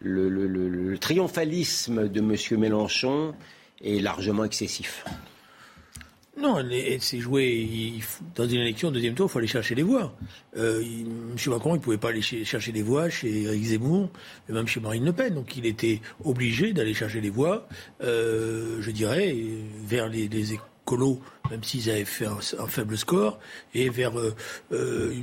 le, 0.00 0.28
le, 0.28 0.98
triomphalisme 0.98 2.08
de 2.08 2.20
M. 2.20 2.60
Mélenchon 2.60 3.34
est 3.82 4.00
largement 4.00 4.44
excessif. 4.44 5.04
Non, 6.40 6.56
c'est 7.00 7.18
joué. 7.18 8.00
dans 8.34 8.48
une 8.48 8.60
élection, 8.60 8.88
au 8.88 8.90
deuxième 8.90 9.14
tour, 9.14 9.26
il 9.26 9.32
faut 9.32 9.38
aller 9.38 9.48
chercher 9.48 9.74
les 9.74 9.82
voix. 9.82 10.16
Euh, 10.56 10.80
M. 10.80 11.36
Macron, 11.48 11.74
il 11.74 11.78
ne 11.78 11.82
pouvait 11.82 11.98
pas 11.98 12.08
aller 12.08 12.22
chercher 12.22 12.72
des 12.72 12.82
voix 12.82 13.10
chez 13.10 13.42
Eric 13.42 13.62
Zemmour, 13.62 14.08
et 14.48 14.52
même 14.52 14.66
chez 14.66 14.80
Marine 14.80 15.04
Le 15.04 15.12
Pen. 15.12 15.34
Donc 15.34 15.56
il 15.56 15.66
était 15.66 16.00
obligé 16.24 16.72
d'aller 16.72 16.94
chercher 16.94 17.20
les 17.20 17.30
voix, 17.30 17.68
euh, 18.02 18.80
je 18.80 18.90
dirais, 18.90 19.36
vers 19.84 20.08
les, 20.08 20.28
les, 20.28 20.58
même 21.50 21.64
s'ils 21.64 21.90
avaient 21.90 22.04
fait 22.04 22.26
un, 22.26 22.66
faible 22.66 22.96
score, 22.96 23.38
et 23.74 23.88
vers, 23.88 24.18
euh, 24.18 24.34
euh, 24.72 25.14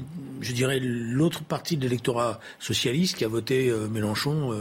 je 0.42 0.52
dirais, 0.52 0.80
l'autre 0.82 1.44
partie 1.44 1.78
de 1.78 1.84
l'électorat 1.84 2.40
socialiste 2.60 3.18
qui 3.18 3.26
a 3.26 3.28
voté 3.28 3.70
euh, 3.70 3.88
Mélenchon 3.88 4.54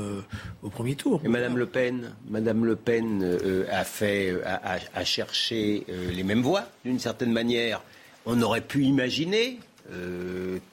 au 0.63 0.69
premier 0.69 0.95
tour. 0.95 1.21
Et 1.25 1.29
Madame 1.29 1.59
Le 1.59 1.67
Pen, 1.67 2.15
Madame 2.29 2.65
Le 2.65 2.77
Pen 2.77 3.39
a 3.71 3.85
fait, 3.85 4.35
a, 4.45 5.05
cherché 5.05 5.85
les 5.89 6.23
mêmes 6.23 6.43
voix 6.43 6.65
d'une 6.85 6.99
certaine 6.99 7.33
manière. 7.33 7.83
On 8.25 8.41
aurait 8.43 8.61
pu 8.61 8.85
imaginer 8.85 9.59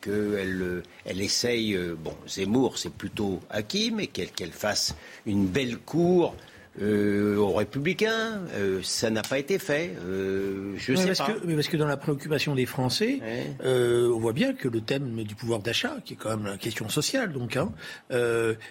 qu'elle 0.02 0.84
elle 1.06 1.22
essaye, 1.22 1.78
bon, 1.98 2.16
Zemmour 2.28 2.78
c'est 2.78 2.94
plutôt 2.94 3.40
acquis, 3.50 3.92
mais 3.92 4.08
qu'elle 4.08 4.52
fasse 4.52 4.96
une 5.26 5.48
belle 5.48 5.78
cour 5.78 6.36
euh, 6.82 7.38
aux 7.38 7.54
Républicains, 7.54 8.42
euh, 8.56 8.80
ça 8.82 9.12
n'a 9.12 9.22
pas 9.22 9.38
été 9.38 9.60
fait. 9.60 9.96
Euh, 10.08 10.74
je 10.78 10.96
sais 10.96 11.06
parce 11.06 11.20
pas. 11.20 11.34
Que, 11.34 11.46
mais 11.46 11.54
parce 11.54 11.68
que 11.68 11.78
dans 11.78 11.86
la 11.86 11.98
préoccupation 11.98 12.56
des 12.56 12.66
Français, 12.66 13.20
on 13.64 14.18
voit 14.18 14.34
bien 14.34 14.54
que 14.54 14.68
le 14.68 14.82
thème 14.82 15.24
du 15.24 15.36
pouvoir 15.36 15.60
d'achat, 15.60 15.98
qui 16.04 16.14
est 16.14 16.18
quand 16.18 16.32
même 16.32 16.46
la 16.48 16.58
question 16.58 16.90
sociale, 16.90 17.32
donc, 17.32 17.58
hein, 17.58 17.72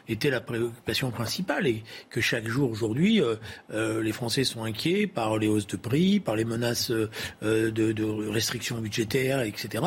était 0.09 0.31
la 0.31 0.41
préoccupation 0.41 1.11
principale 1.11 1.67
et 1.67 1.85
que 2.11 2.21
chaque 2.21 2.49
jour 2.49 2.71
aujourd'hui, 2.71 3.21
les 3.73 4.13
Français 4.13 4.45
sont 4.45 4.65
inquiets 4.65 5.07
par 5.07 5.39
les 5.39 5.47
hausses 5.47 5.67
de 5.67 5.77
prix, 5.77 6.19
par 6.19 6.35
les 6.35 6.45
menaces 6.45 6.91
de, 6.91 8.31
restrictions 8.31 8.79
budgétaires, 8.79 9.43
etc. 9.43 9.85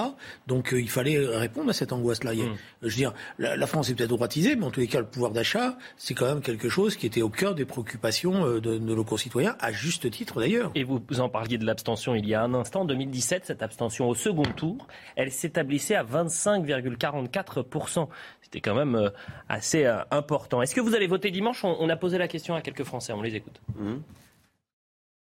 Donc, 0.48 0.74
il 0.78 0.90
fallait 0.90 1.18
répondre 1.18 1.70
à 1.70 1.74
cette 1.74 1.92
angoisse-là. 1.92 2.34
Mm. 2.34 2.56
Je 2.82 2.88
veux 2.88 2.96
dire, 2.96 3.14
la, 3.40 3.58
la 3.58 3.68
France 3.68 3.90
est 3.90 3.96
peut-être 3.96 4.10
droitisée, 4.10 4.56
mais 4.56 4.66
en 4.66 4.72
tous 4.72 4.80
les 4.80 4.88
cas, 4.88 5.00
le 5.00 5.06
pouvoir 5.06 5.32
d'achat, 5.32 5.78
c'est 5.98 6.14
quand 6.14 6.28
même 6.28 6.42
quelque 6.42 6.70
chose 6.70 6.96
qui 6.96 7.06
était 7.06 7.22
au 7.22 7.30
cœur 7.30 7.56
des 7.56 7.66
préoccupations 7.66 8.05
euh, 8.06 8.62
de, 8.62 8.78
nos 8.78 9.04
concitoyens, 9.04 9.56
à 9.60 9.72
juste 9.72 10.10
titre 10.12 10.40
d'ailleurs. 10.40 10.72
Et 10.76 10.84
vous 10.84 11.02
en 11.20 11.30
parliez 11.30 11.58
de 11.58 11.66
l'abstention 11.66 12.16
il 12.16 12.28
y 12.28 12.34
a 12.34 12.42
un 12.42 12.54
instant. 12.54 12.82
En 12.82 12.86
2017, 12.86 13.46
cette 13.46 13.64
abstention 13.64 14.10
au 14.10 14.16
second 14.16 14.44
tour, 14.44 14.88
elle 15.16 15.32
s'établissait 15.32 15.96
à 15.96 16.04
25,44%. 16.04 18.08
C'était 18.42 18.62
quand 18.62 18.76
même 18.76 18.96
euh, 18.96 19.10
assez 19.50 19.86
euh, 19.86 20.00
important. 20.12 20.62
Est-ce 20.62 20.76
que 20.76 20.82
vous 20.82 20.96
allez 20.96 21.08
voter 21.08 21.32
dimanche? 21.32 21.64
On, 21.64 21.90
a 21.90 21.96
posé 21.96 22.18
la 22.18 22.28
question 22.28 22.56
à 22.56 22.62
quelques 22.62 22.84
Français, 22.84 23.14
on 23.14 23.22
les 23.22 23.36
écoute. 23.36 23.62
Mmh. 23.76 23.96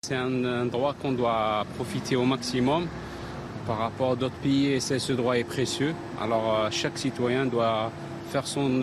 C'est 0.02 0.14
un, 0.14 0.66
droit 0.66 0.94
qu'on 0.94 1.12
doit 1.12 1.64
profiter 1.76 2.16
au 2.16 2.24
maximum. 2.24 2.86
Par 3.66 3.78
rapport 3.78 4.12
à 4.12 4.16
d'autres 4.16 4.36
pays, 4.36 4.80
ce 4.80 5.12
droit 5.12 5.36
est 5.36 5.44
précieux. 5.44 5.94
Alors 6.20 6.70
chaque 6.70 6.98
citoyen 6.98 7.46
doit 7.46 7.90
faire 8.28 8.46
son, 8.46 8.82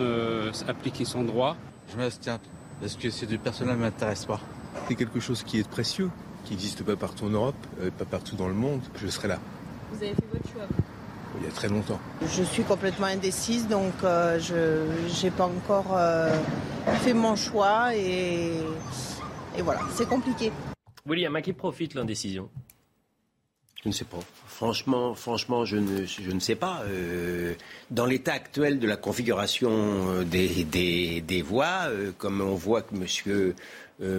appliquer 0.68 1.06
son 1.06 1.22
droit. 1.22 1.56
Je 1.90 1.96
m'abstiens 1.96 2.38
parce 2.84 2.96
que 2.96 3.08
ces 3.08 3.24
deux 3.24 3.38
personnes-là 3.38 3.76
ne 3.76 3.80
m'intéressent 3.80 4.26
pas. 4.26 4.40
C'est 4.86 4.94
quelque 4.94 5.18
chose 5.18 5.42
qui 5.42 5.58
est 5.58 5.66
précieux, 5.66 6.10
qui 6.44 6.50
n'existe 6.52 6.82
pas 6.82 6.96
partout 6.96 7.24
en 7.24 7.30
Europe, 7.30 7.54
euh, 7.80 7.90
pas 7.90 8.04
partout 8.04 8.36
dans 8.36 8.46
le 8.46 8.52
monde. 8.52 8.82
Je 8.96 9.08
serai 9.08 9.26
là. 9.26 9.38
Vous 9.90 9.96
avez 10.02 10.12
fait 10.14 10.26
votre 10.30 10.46
choix 10.52 10.66
Il 11.38 11.46
y 11.46 11.48
a 11.48 11.50
très 11.50 11.70
longtemps. 11.70 11.98
Je 12.20 12.42
suis 12.42 12.62
complètement 12.62 13.06
indécise, 13.06 13.68
donc 13.68 13.94
euh, 14.04 14.38
je 14.38 15.24
n'ai 15.24 15.30
pas 15.30 15.46
encore 15.46 15.96
euh, 15.96 16.38
fait 17.00 17.14
mon 17.14 17.36
choix 17.36 17.96
et, 17.96 18.52
et 19.56 19.62
voilà, 19.62 19.80
c'est 19.94 20.06
compliqué. 20.06 20.52
William, 21.06 21.34
à 21.36 21.40
qui 21.40 21.54
profite 21.54 21.94
l'indécision? 21.94 22.50
Je 23.84 23.90
ne 23.90 23.92
sais 23.92 24.06
pas. 24.06 24.18
Franchement, 24.46 25.14
franchement, 25.14 25.66
je 25.66 25.76
ne, 25.76 26.40
sais 26.40 26.54
pas. 26.54 26.84
Euh, 26.86 27.52
dans 27.90 28.06
l'état 28.06 28.32
actuel 28.32 28.78
de 28.78 28.86
la 28.86 28.96
configuration 28.96 29.70
euh, 29.70 30.24
des, 30.24 31.44
voix, 31.46 31.88
euh, 31.88 32.10
comme 32.16 32.40
on 32.40 32.54
voit 32.54 32.80
que 32.80 32.94
M. 32.94 33.52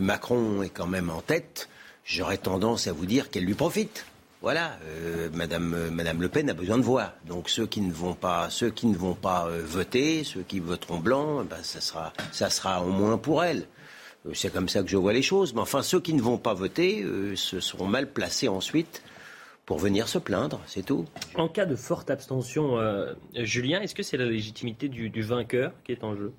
Macron 0.02 0.62
est 0.62 0.70
quand 0.70 0.86
même 0.86 1.10
en 1.10 1.22
tête, 1.22 1.68
j'aurais 2.06 2.38
tendance 2.38 2.86
à 2.86 2.94
vous 2.94 3.08
dire 3.08 3.32
qu'elle 3.32 3.46
lui 3.46 3.56
profite. 3.56 4.06
voilà, 4.44 4.78
Madame, 5.34 5.76
Le 6.20 6.30
Pen 6.30 6.48
a 6.52 6.54
besoin 6.54 6.78
de 6.78 6.84
voix. 6.84 7.14
Donc 7.26 7.50
ceux 7.50 7.66
qui 7.66 7.82
ne 7.82 7.92
vont 7.92 8.14
pas, 8.14 8.50
voter, 9.64 10.24
ceux 10.24 10.44
qui 10.44 10.60
voteront 10.60 11.00
blanc, 11.00 11.44
ben, 11.44 11.58
ça, 11.64 11.82
sera, 11.82 12.14
sera 12.32 12.84
au 12.84 12.90
moins 12.90 13.18
pour 13.18 13.44
elle. 13.44 13.66
C'est 14.34 14.54
comme 14.54 14.70
ça 14.70 14.84
que 14.84 14.90
je 14.90 14.98
vois 14.98 15.14
les 15.14 15.24
choses. 15.24 15.56
Mais 15.56 15.62
enfin, 15.62 15.82
ceux 15.82 16.00
qui 16.00 16.14
ne 16.14 16.22
vont 16.22 16.38
pas 16.38 16.54
voter 16.54 17.04
se 17.36 17.60
seront 17.60 17.88
mal 17.88 18.12
placés 18.12 18.48
ensuite 18.48 19.02
pour 19.66 19.78
venir 19.80 20.08
se 20.08 20.18
plaindre, 20.18 20.62
c'est 20.68 20.86
tout. 20.86 21.06
En 21.36 21.48
cas 21.48 21.66
de 21.66 21.76
forte 21.76 22.10
abstention, 22.10 22.78
Julien, 23.36 23.82
est-ce 23.82 23.96
que 23.96 24.04
c'est 24.04 24.18
la 24.18 24.26
légitimité 24.26 24.90
du, 24.90 25.10
du 25.10 25.22
vainqueur 25.22 25.72
qui 25.84 25.92
est 25.92 26.04
en 26.04 26.16
jeu? 26.16 26.34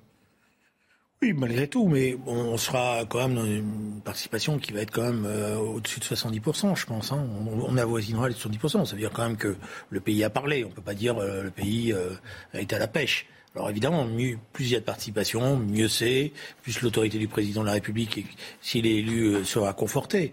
Oui, 1.23 1.33
malgré 1.33 1.67
tout, 1.67 1.87
mais 1.87 2.15
on 2.27 2.57
sera 2.57 3.03
quand 3.09 3.27
même 3.27 3.33
dans 3.33 3.45
une 3.45 4.01
participation 4.05 4.59
qui 4.59 4.71
va 4.71 4.81
être 4.81 4.91
quand 4.91 5.01
même 5.01 5.25
euh, 5.25 5.57
au-dessus 5.57 5.99
de 5.99 6.05
70%, 6.05 6.75
je 6.75 6.85
pense. 6.85 7.11
Hein. 7.11 7.27
On, 7.47 7.73
on 7.73 7.77
avoisinera 7.77 8.29
les 8.29 8.35
70%. 8.35 8.85
Ça 8.85 8.91
veut 8.91 9.01
dire 9.01 9.09
quand 9.11 9.23
même 9.23 9.35
que 9.35 9.55
le 9.89 9.99
pays 9.99 10.23
a 10.23 10.29
parlé. 10.29 10.63
On 10.63 10.69
ne 10.69 10.73
peut 10.73 10.83
pas 10.83 10.93
dire 10.93 11.17
euh, 11.17 11.41
le 11.41 11.49
pays 11.49 11.91
euh, 11.91 12.11
est 12.53 12.71
à 12.71 12.77
la 12.77 12.87
pêche. 12.87 13.25
Alors 13.55 13.69
évidemment, 13.69 14.05
mieux, 14.05 14.37
plus 14.53 14.65
il 14.65 14.71
y 14.73 14.75
a 14.75 14.79
de 14.79 14.85
participation, 14.85 15.57
mieux 15.57 15.87
c'est, 15.87 16.31
plus 16.61 16.81
l'autorité 16.81 17.17
du 17.17 17.27
président 17.27 17.61
de 17.61 17.67
la 17.67 17.73
République, 17.73 18.25
s'il 18.61 18.85
est 18.85 18.97
élu, 18.97 19.43
sera 19.45 19.73
confortée. 19.73 20.31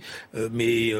mais 0.53 0.93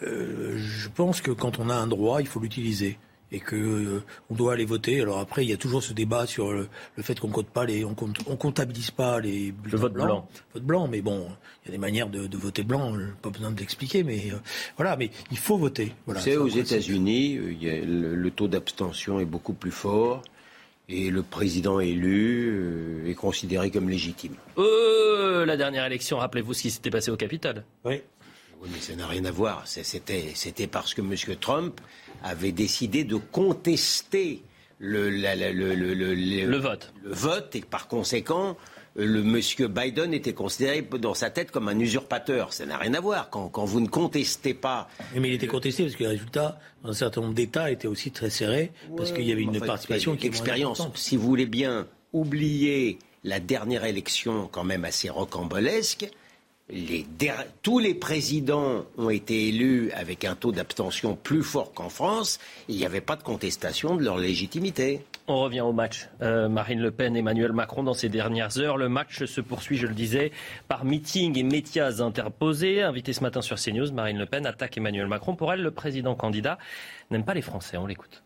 je 0.00 0.88
pense 0.88 1.20
que 1.20 1.30
quand 1.30 1.60
on 1.60 1.70
a 1.70 1.74
un 1.74 1.86
droit, 1.86 2.20
il 2.20 2.26
faut 2.26 2.40
l'utiliser 2.40 2.98
et 3.32 3.40
que 3.40 3.56
euh, 3.56 4.04
on 4.30 4.34
doit 4.34 4.52
aller 4.52 4.64
voter. 4.64 5.00
Alors 5.00 5.18
après, 5.18 5.44
il 5.44 5.48
y 5.48 5.52
a 5.52 5.56
toujours 5.56 5.82
ce 5.82 5.92
débat 5.92 6.26
sur 6.26 6.52
le, 6.52 6.68
fait 7.00 7.18
qu'on 7.18 7.30
compte 7.30 7.48
pas 7.48 7.64
les, 7.64 7.84
on, 7.84 7.94
compte, 7.94 8.18
on 8.26 8.36
comptabilise 8.36 8.90
pas 8.90 9.20
les 9.20 9.54
le 9.64 9.78
vote 9.78 9.94
blanc. 9.94 10.28
Vote 10.54 10.62
blanc, 10.62 10.86
mais 10.86 11.00
bon, 11.00 11.28
il 11.64 11.68
y 11.68 11.70
a 11.70 11.72
des 11.72 11.78
manières 11.78 12.08
de, 12.08 12.36
voter 12.36 12.62
blanc. 12.62 12.94
Pas 13.22 13.30
besoin 13.30 13.50
de 13.50 13.58
l'expliquer, 13.58 14.04
mais 14.04 14.30
euh, 14.32 14.36
voilà. 14.76 14.96
Mais 14.96 15.10
il 15.30 15.38
faut 15.38 15.56
voter. 15.56 15.94
Voilà, 16.04 16.20
C'est 16.20 16.36
aux 16.36 16.48
États-Unis, 16.48 17.36
euh, 17.38 17.84
le, 17.84 18.14
le, 18.14 18.30
taux 18.30 18.48
d'abstention 18.48 19.18
est 19.18 19.24
beaucoup 19.24 19.54
plus 19.54 19.70
fort. 19.70 20.22
Et 20.94 21.10
le 21.10 21.22
président 21.22 21.80
élu 21.80 23.08
est 23.08 23.14
considéré 23.14 23.70
comme 23.70 23.88
légitime. 23.88 24.34
la 24.56 25.56
dernière 25.56 25.86
élection, 25.86 26.18
rappelez-vous 26.18 26.52
ce 26.52 26.62
qui 26.62 26.70
s'était 26.70 26.90
passé 26.90 27.10
au 27.10 27.16
Capitole. 27.16 27.64
Oui. 27.84 28.02
Oui, 28.60 28.68
mais 28.72 28.78
ça 28.78 28.94
n'a 28.94 29.06
rien 29.06 29.24
à 29.24 29.30
voir. 29.30 29.64
C'était 29.66 30.66
parce 30.70 30.92
que 30.92 31.00
M. 31.00 31.14
Trump 31.40 31.80
avait 32.22 32.52
décidé 32.52 33.04
de 33.04 33.16
contester 33.16 34.42
le, 34.78 35.08
le, 35.08 36.56
vote. 36.58 36.92
le 37.02 37.12
vote 37.12 37.56
et 37.56 37.60
par 37.62 37.88
conséquent, 37.88 38.56
le 38.94 39.22
monsieur 39.22 39.68
Biden 39.68 40.12
était 40.12 40.34
considéré 40.34 40.82
dans 40.82 41.14
sa 41.14 41.30
tête 41.30 41.50
comme 41.50 41.68
un 41.68 41.78
usurpateur. 41.78 42.52
Ça 42.52 42.66
n'a 42.66 42.76
rien 42.76 42.94
à 42.94 43.00
voir. 43.00 43.30
Quand, 43.30 43.48
quand, 43.48 43.64
vous 43.64 43.80
ne 43.80 43.88
contestez 43.88 44.54
pas. 44.54 44.88
Mais 45.14 45.28
il 45.28 45.34
était 45.34 45.46
contesté 45.46 45.84
parce 45.84 45.96
que 45.96 46.04
le 46.04 46.10
résultat, 46.10 46.58
dans 46.82 46.90
un 46.90 46.94
certain 46.94 47.22
nombre 47.22 47.34
d'États, 47.34 47.70
était 47.70 47.88
aussi 47.88 48.10
très 48.10 48.30
serré 48.30 48.72
parce 48.96 49.12
qu'il 49.12 49.26
y 49.26 49.32
avait 49.32 49.42
une 49.42 49.60
participation 49.60 50.16
qui 50.16 50.26
expérience. 50.26 50.86
Si 50.94 51.16
vous 51.16 51.26
voulez 51.26 51.46
bien 51.46 51.86
oublier 52.12 52.98
la 53.24 53.40
dernière 53.40 53.84
élection, 53.84 54.48
quand 54.50 54.64
même 54.64 54.84
assez 54.84 55.08
rocambolesque, 55.08 56.08
tous 57.62 57.78
les 57.78 57.94
présidents 57.94 58.84
ont 58.96 59.10
été 59.10 59.48
élus 59.48 59.90
avec 59.92 60.24
un 60.24 60.34
taux 60.34 60.52
d'abstention 60.52 61.16
plus 61.16 61.42
fort 61.42 61.72
qu'en 61.72 61.88
France. 61.88 62.38
il 62.68 62.76
n'y 62.76 62.86
avait 62.86 63.00
pas 63.00 63.16
de 63.16 63.22
contestation 63.22 63.96
de 63.96 64.04
leur 64.04 64.16
légitimité. 64.16 65.04
On 65.28 65.40
revient 65.40 65.60
au 65.60 65.72
match. 65.72 66.08
Euh, 66.20 66.48
Marine 66.48 66.80
Le 66.80 66.90
Pen, 66.90 67.16
Emmanuel 67.16 67.52
Macron 67.52 67.84
dans 67.84 67.94
ces 67.94 68.08
dernières 68.08 68.58
heures. 68.58 68.76
Le 68.76 68.88
match 68.88 69.24
se 69.24 69.40
poursuit, 69.40 69.76
je 69.76 69.86
le 69.86 69.94
disais, 69.94 70.32
par 70.66 70.84
meeting 70.84 71.38
et 71.38 71.44
médias 71.44 72.02
interposés. 72.02 72.82
Invité 72.82 73.12
ce 73.12 73.20
matin 73.20 73.40
sur 73.40 73.56
CNews, 73.56 73.92
Marine 73.92 74.18
Le 74.18 74.26
Pen 74.26 74.46
attaque 74.46 74.76
Emmanuel 74.76 75.06
Macron. 75.06 75.36
Pour 75.36 75.52
elle, 75.52 75.62
le 75.62 75.70
président 75.70 76.16
candidat 76.16 76.58
n'aime 77.10 77.24
pas 77.24 77.34
les 77.34 77.42
Français. 77.42 77.76
On 77.76 77.86
l'écoute. 77.86 78.24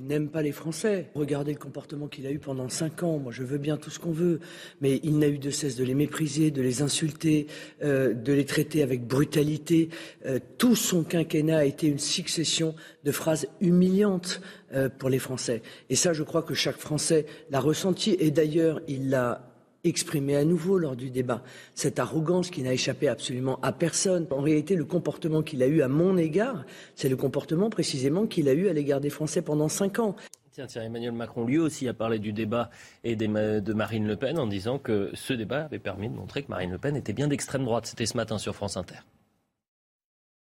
Il 0.00 0.06
n'aime 0.06 0.28
pas 0.28 0.42
les 0.42 0.52
Français. 0.52 1.10
Regardez 1.16 1.52
le 1.52 1.58
comportement 1.58 2.06
qu'il 2.06 2.24
a 2.28 2.30
eu 2.30 2.38
pendant 2.38 2.68
cinq 2.68 3.02
ans. 3.02 3.18
Moi, 3.18 3.32
je 3.32 3.42
veux 3.42 3.58
bien 3.58 3.76
tout 3.76 3.90
ce 3.90 3.98
qu'on 3.98 4.12
veut, 4.12 4.38
mais 4.80 5.00
il 5.02 5.18
n'a 5.18 5.26
eu 5.26 5.38
de 5.38 5.50
cesse 5.50 5.74
de 5.74 5.82
les 5.82 5.94
mépriser, 5.94 6.52
de 6.52 6.62
les 6.62 6.82
insulter, 6.82 7.48
euh, 7.82 8.14
de 8.14 8.32
les 8.32 8.44
traiter 8.44 8.84
avec 8.84 9.08
brutalité. 9.08 9.88
Euh, 10.24 10.38
tout 10.56 10.76
son 10.76 11.02
quinquennat 11.02 11.58
a 11.58 11.64
été 11.64 11.88
une 11.88 11.98
succession 11.98 12.76
de 13.02 13.10
phrases 13.10 13.48
humiliantes 13.60 14.40
euh, 14.72 14.88
pour 14.88 15.10
les 15.10 15.18
Français. 15.18 15.62
Et 15.90 15.96
ça, 15.96 16.12
je 16.12 16.22
crois 16.22 16.42
que 16.42 16.54
chaque 16.54 16.76
Français 16.76 17.26
l'a 17.50 17.58
ressenti. 17.58 18.16
Et 18.20 18.30
d'ailleurs, 18.30 18.80
il 18.86 19.10
l'a 19.10 19.47
exprimé 19.84 20.36
à 20.36 20.44
nouveau 20.44 20.78
lors 20.78 20.96
du 20.96 21.10
débat. 21.10 21.42
Cette 21.74 21.98
arrogance 21.98 22.50
qui 22.50 22.62
n'a 22.62 22.72
échappé 22.72 23.08
absolument 23.08 23.58
à 23.62 23.72
personne. 23.72 24.26
En 24.30 24.40
réalité, 24.40 24.74
le 24.76 24.84
comportement 24.84 25.42
qu'il 25.42 25.62
a 25.62 25.66
eu 25.66 25.82
à 25.82 25.88
mon 25.88 26.16
égard, 26.16 26.64
c'est 26.94 27.08
le 27.08 27.16
comportement 27.16 27.70
précisément 27.70 28.26
qu'il 28.26 28.48
a 28.48 28.52
eu 28.52 28.68
à 28.68 28.72
l'égard 28.72 29.00
des 29.00 29.10
Français 29.10 29.42
pendant 29.42 29.68
cinq 29.68 29.98
ans. 29.98 30.16
Tiens, 30.52 30.66
tiens, 30.66 30.82
Emmanuel 30.82 31.12
Macron 31.12 31.44
lui 31.44 31.58
aussi 31.58 31.86
a 31.86 31.94
parlé 31.94 32.18
du 32.18 32.32
débat 32.32 32.70
et 33.04 33.14
de 33.14 33.72
Marine 33.72 34.08
Le 34.08 34.16
Pen 34.16 34.38
en 34.40 34.46
disant 34.48 34.80
que 34.80 35.10
ce 35.14 35.32
débat 35.32 35.66
avait 35.66 35.78
permis 35.78 36.08
de 36.08 36.14
montrer 36.14 36.42
que 36.42 36.48
Marine 36.48 36.72
Le 36.72 36.78
Pen 36.78 36.96
était 36.96 37.12
bien 37.12 37.28
d'extrême 37.28 37.64
droite. 37.64 37.86
C'était 37.86 38.06
ce 38.06 38.16
matin 38.16 38.38
sur 38.38 38.56
France 38.56 38.76
Inter. 38.76 38.98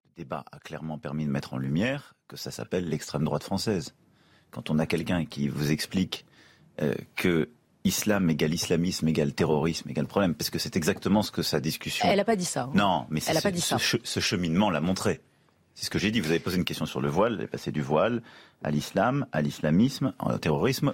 Le 0.05 0.23
débat 0.23 0.45
a 0.53 0.61
clairement 0.61 0.99
permis 0.99 1.27
de 1.27 1.31
mettre 1.31 1.55
en 1.55 1.59
lumière 1.59 2.15
que 2.29 2.37
ça 2.37 2.53
s'appelle 2.53 2.89
l'extrême 2.89 3.25
droite 3.25 3.43
française. 3.43 3.95
Quand 4.53 4.71
on 4.71 4.79
a 4.79 4.87
quelqu'un 4.87 5.25
qui 5.25 5.49
vous 5.49 5.73
explique 5.73 6.25
euh, 6.81 6.95
que 7.17 7.49
islam 7.87 8.29
égale 8.31 8.55
islamisme 8.55 9.09
égale 9.09 9.33
terrorisme 9.33 9.89
égale 9.91 10.07
problème, 10.07 10.35
parce 10.35 10.51
que 10.51 10.59
c'est 10.59 10.77
exactement 10.77 11.23
ce 11.23 11.31
que 11.31 11.43
sa 11.43 11.61
discussion. 11.61 12.07
Elle 12.09 12.19
n'a 12.19 12.25
pas 12.25 12.37
dit 12.37 12.45
ça. 12.45 12.65
Hein. 12.65 12.73
Non, 12.75 13.07
mais 13.11 13.21
Elle 13.27 13.37
a 13.37 13.41
pas 13.41 13.51
dit 13.51 13.61
ça. 13.61 13.79
Ce, 13.79 14.21
cheminement 14.21 14.71
l'a 14.71 14.81
montré. 14.81 15.21
C'est 15.75 15.87
ce 15.87 15.91
que 15.91 15.99
j'ai 15.99 16.11
dit. 16.11 16.21
Vous 16.21 16.31
avez 16.31 16.39
posé 16.39 16.57
une 16.57 16.65
question 16.65 16.87
sur 16.87 17.01
le 17.01 17.09
voile. 17.09 17.37
Elle 17.39 17.45
est 17.45 17.49
passée 17.49 17.71
du 17.71 17.83
voile 17.83 18.23
à 18.63 18.71
l'islam, 18.71 19.27
à 19.33 19.43
l'islamisme, 19.43 20.15
au 20.25 20.39
terrorisme 20.39 20.93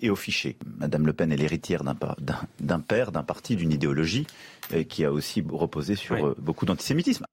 et 0.00 0.10
au, 0.10 0.16
fichier. 0.16 0.56
Madame 0.78 1.06
Le 1.06 1.12
Pen 1.12 1.32
est 1.32 1.36
l'héritière 1.36 1.82
d'un 1.82 2.80
père, 2.80 3.12
d'un 3.12 3.22
parti, 3.24 3.56
d'une 3.56 3.72
idéologie 3.72 4.26
euh, 4.72 4.84
qui 4.84 5.04
a 5.04 5.12
aussi 5.12 5.44
reposé 5.48 5.96
sur 5.96 6.24
euh, 6.24 6.36
beaucoup 6.38 6.66
d'antisémitisme. 6.66 7.24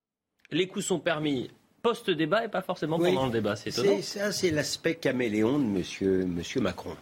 Les 0.52 0.68
coups 0.68 0.86
sont 0.86 1.00
permis 1.00 1.52
post-débat 1.84 2.46
et 2.46 2.50
pas 2.50 2.62
forcément 2.62 2.98
pendant 2.98 3.28
le 3.28 3.32
débat. 3.32 3.56
C'est 3.56 3.70
étonnant. 3.70 4.02
Ça, 4.02 4.32
c'est 4.32 4.52
l'aspect 4.52 4.96
caméléon 4.96 5.60
de 5.60 5.66
monsieur, 5.66 6.26
monsieur 6.26 6.62
Macron. 6.62 6.96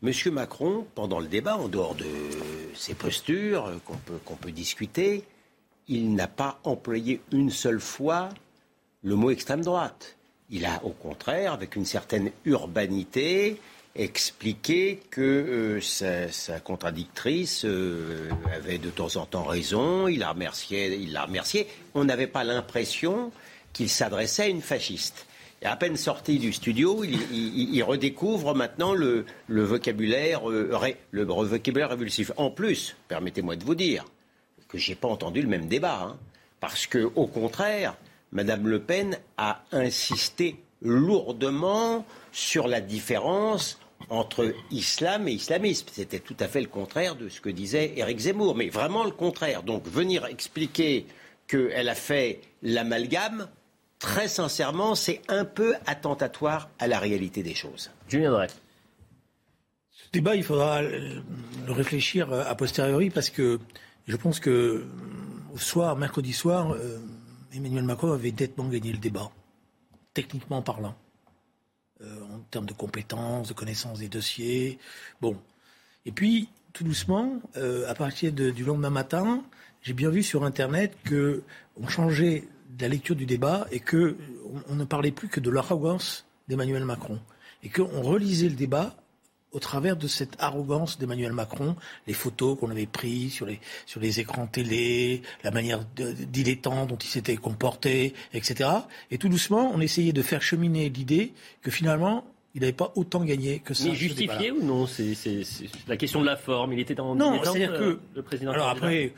Monsieur 0.00 0.30
Macron, 0.30 0.86
pendant 0.94 1.18
le 1.18 1.26
débat, 1.26 1.56
en 1.56 1.66
dehors 1.66 1.96
de 1.96 2.06
ses 2.74 2.94
postures 2.94 3.72
qu'on 3.84 3.96
peut, 3.96 4.18
qu'on 4.24 4.36
peut 4.36 4.52
discuter, 4.52 5.24
il 5.88 6.14
n'a 6.14 6.28
pas 6.28 6.60
employé 6.62 7.20
une 7.32 7.50
seule 7.50 7.80
fois 7.80 8.28
le 9.02 9.16
mot 9.16 9.30
extrême 9.30 9.62
droite. 9.62 10.16
Il 10.50 10.66
a 10.66 10.84
au 10.84 10.90
contraire, 10.90 11.52
avec 11.52 11.74
une 11.74 11.84
certaine 11.84 12.30
urbanité, 12.44 13.60
expliqué 13.96 15.00
que 15.10 15.20
euh, 15.20 15.80
sa, 16.30 16.60
contradictrice 16.60 17.64
euh, 17.64 18.30
avait 18.54 18.78
de 18.78 18.90
temps 18.90 19.16
en 19.16 19.26
temps 19.26 19.42
raison, 19.42 20.06
il 20.06 20.20
l'a 20.20 20.30
remercié, 20.30 20.94
il 20.96 21.12
l'a 21.12 21.24
remercié. 21.24 21.66
On 21.94 22.04
n'avait 22.04 22.28
pas 22.28 22.44
l'impression 22.44 23.32
qu'il 23.72 23.88
s'adressait 23.88 24.44
à 24.44 24.48
une 24.48 24.62
fasciste 24.62 25.26
à 25.64 25.76
peine 25.76 25.96
sorti 25.96 26.38
du 26.38 26.52
studio, 26.52 27.04
il, 27.04 27.82
redécouvre 27.82 28.54
maintenant 28.54 28.94
le, 28.94 29.24
vocabulaire, 29.48 30.48
euh, 30.50 30.76
révulsif. 31.12 32.32
En 32.36 32.50
plus, 32.50 32.96
permettez-moi 33.08 33.56
de 33.56 33.64
vous 33.64 33.74
dire 33.74 34.04
que 34.68 34.78
je 34.78 34.90
n'ai 34.90 34.94
pas 34.94 35.08
entendu 35.08 35.42
le 35.42 35.48
même 35.48 35.66
débat, 35.66 36.00
hein, 36.02 36.16
parce 36.60 36.86
que 36.86 37.10
au 37.16 37.26
contraire, 37.26 37.96
Madame 38.32 38.68
Le 38.68 38.80
Pen 38.80 39.18
a 39.36 39.62
insisté 39.72 40.56
lourdement 40.82 42.04
sur 42.30 42.68
la 42.68 42.80
différence 42.80 43.78
entre 44.10 44.54
islam 44.70 45.28
et 45.28 45.32
islamisme. 45.32 45.88
C'était 45.90 46.20
tout 46.20 46.36
à 46.38 46.46
fait 46.46 46.60
le 46.60 46.68
contraire 46.68 47.16
de 47.16 47.28
ce 47.28 47.40
que 47.40 47.48
disait 47.48 47.94
Éric 47.96 48.18
Zemmour, 48.20 48.54
mais 48.54 48.68
vraiment 48.68 49.04
le 49.04 49.10
contraire. 49.10 49.62
Donc 49.62 49.86
venir 49.86 50.26
expliquer 50.26 51.06
qu'elle 51.46 51.88
a 51.88 51.94
fait 51.94 52.40
l'amalgame, 52.62 53.48
très 53.98 54.28
sincèrement, 54.28 54.94
c'est 54.94 55.22
un 55.28 55.44
peu 55.44 55.74
attentatoire 55.86 56.70
à 56.78 56.86
la 56.86 56.98
réalité 56.98 57.42
des 57.42 57.54
choses. 57.54 57.90
Julien 58.08 58.30
Drey. 58.30 58.48
Ce 59.90 60.10
débat, 60.12 60.36
il 60.36 60.44
faudra 60.44 60.82
le 60.82 61.22
réfléchir 61.68 62.32
a 62.32 62.54
posteriori 62.54 63.10
parce 63.10 63.30
que 63.30 63.58
je 64.08 64.16
pense 64.16 64.40
que 64.40 64.50
euh, 64.50 64.86
au 65.54 65.58
soir, 65.58 65.96
mercredi 65.96 66.32
soir, 66.32 66.72
euh, 66.72 66.98
Emmanuel 67.52 67.84
Macron 67.84 68.12
avait 68.12 68.32
nettement 68.32 68.66
gagné 68.68 68.90
le 68.90 68.98
débat, 68.98 69.30
techniquement 70.14 70.62
parlant, 70.62 70.96
euh, 72.00 72.20
en 72.34 72.38
termes 72.50 72.66
de 72.66 72.72
compétences, 72.72 73.48
de 73.48 73.52
connaissances 73.52 73.98
des 73.98 74.08
dossiers. 74.08 74.78
Bon. 75.20 75.36
Et 76.06 76.12
puis, 76.12 76.48
tout 76.72 76.84
doucement, 76.84 77.42
à 77.86 77.94
partir 77.94 78.32
du 78.32 78.64
lendemain 78.64 78.88
matin, 78.88 79.42
j'ai 79.82 79.92
bien 79.92 80.08
vu 80.08 80.22
sur 80.22 80.44
Internet 80.44 80.96
qu'on 81.06 81.88
changeait 81.88 82.44
de 82.68 82.82
la 82.82 82.88
lecture 82.88 83.16
du 83.16 83.26
débat 83.26 83.66
et 83.70 83.80
que 83.80 84.16
on, 84.68 84.74
ne 84.74 84.84
parlait 84.84 85.10
plus 85.10 85.28
que 85.28 85.40
de 85.40 85.50
l'arrogance 85.50 86.26
d'Emmanuel 86.48 86.84
Macron 86.84 87.18
et 87.62 87.68
qu'on 87.68 88.02
relisait 88.02 88.48
le 88.48 88.54
débat 88.54 88.94
au 89.52 89.58
travers 89.60 89.96
de 89.96 90.06
cette 90.06 90.36
arrogance 90.38 90.98
d'Emmanuel 90.98 91.32
Macron, 91.32 91.74
les 92.06 92.12
photos 92.12 92.58
qu'on 92.58 92.70
avait 92.70 92.86
prises 92.86 93.32
sur 93.32 93.46
les, 93.46 93.60
sur 93.86 93.98
les 93.98 94.20
écrans 94.20 94.46
télé, 94.46 95.22
la 95.42 95.50
manière 95.50 95.80
dilettante 95.96 96.90
dont 96.90 96.96
il 96.96 97.08
s'était 97.08 97.36
comporté, 97.36 98.12
etc. 98.34 98.70
Et 99.10 99.16
tout 99.16 99.30
doucement, 99.30 99.72
on 99.74 99.80
essayait 99.80 100.12
de 100.12 100.22
faire 100.22 100.42
cheminer 100.42 100.90
l'idée 100.90 101.32
que 101.62 101.70
finalement, 101.70 102.26
il 102.54 102.60
n'avait 102.60 102.72
pas 102.72 102.92
autant 102.94 103.24
gagné 103.24 103.60
que 103.60 103.72
ça. 103.72 103.88
Mais 103.88 103.94
justifié 103.94 104.50
ou 104.50 104.62
non? 104.62 104.86
C'est 104.86 105.14
la 105.86 105.96
question 105.96 106.20
de 106.20 106.26
la 106.26 106.36
forme. 106.36 106.72
Il 106.72 106.80
était 106.80 106.98
en 107.00 107.14
non, 107.14 107.42
c'est-à-dire 107.42 107.72
que 107.72 108.00
le 108.14 108.22
président. 108.22 108.52
Alors 108.52 108.68
après, 108.68 109.14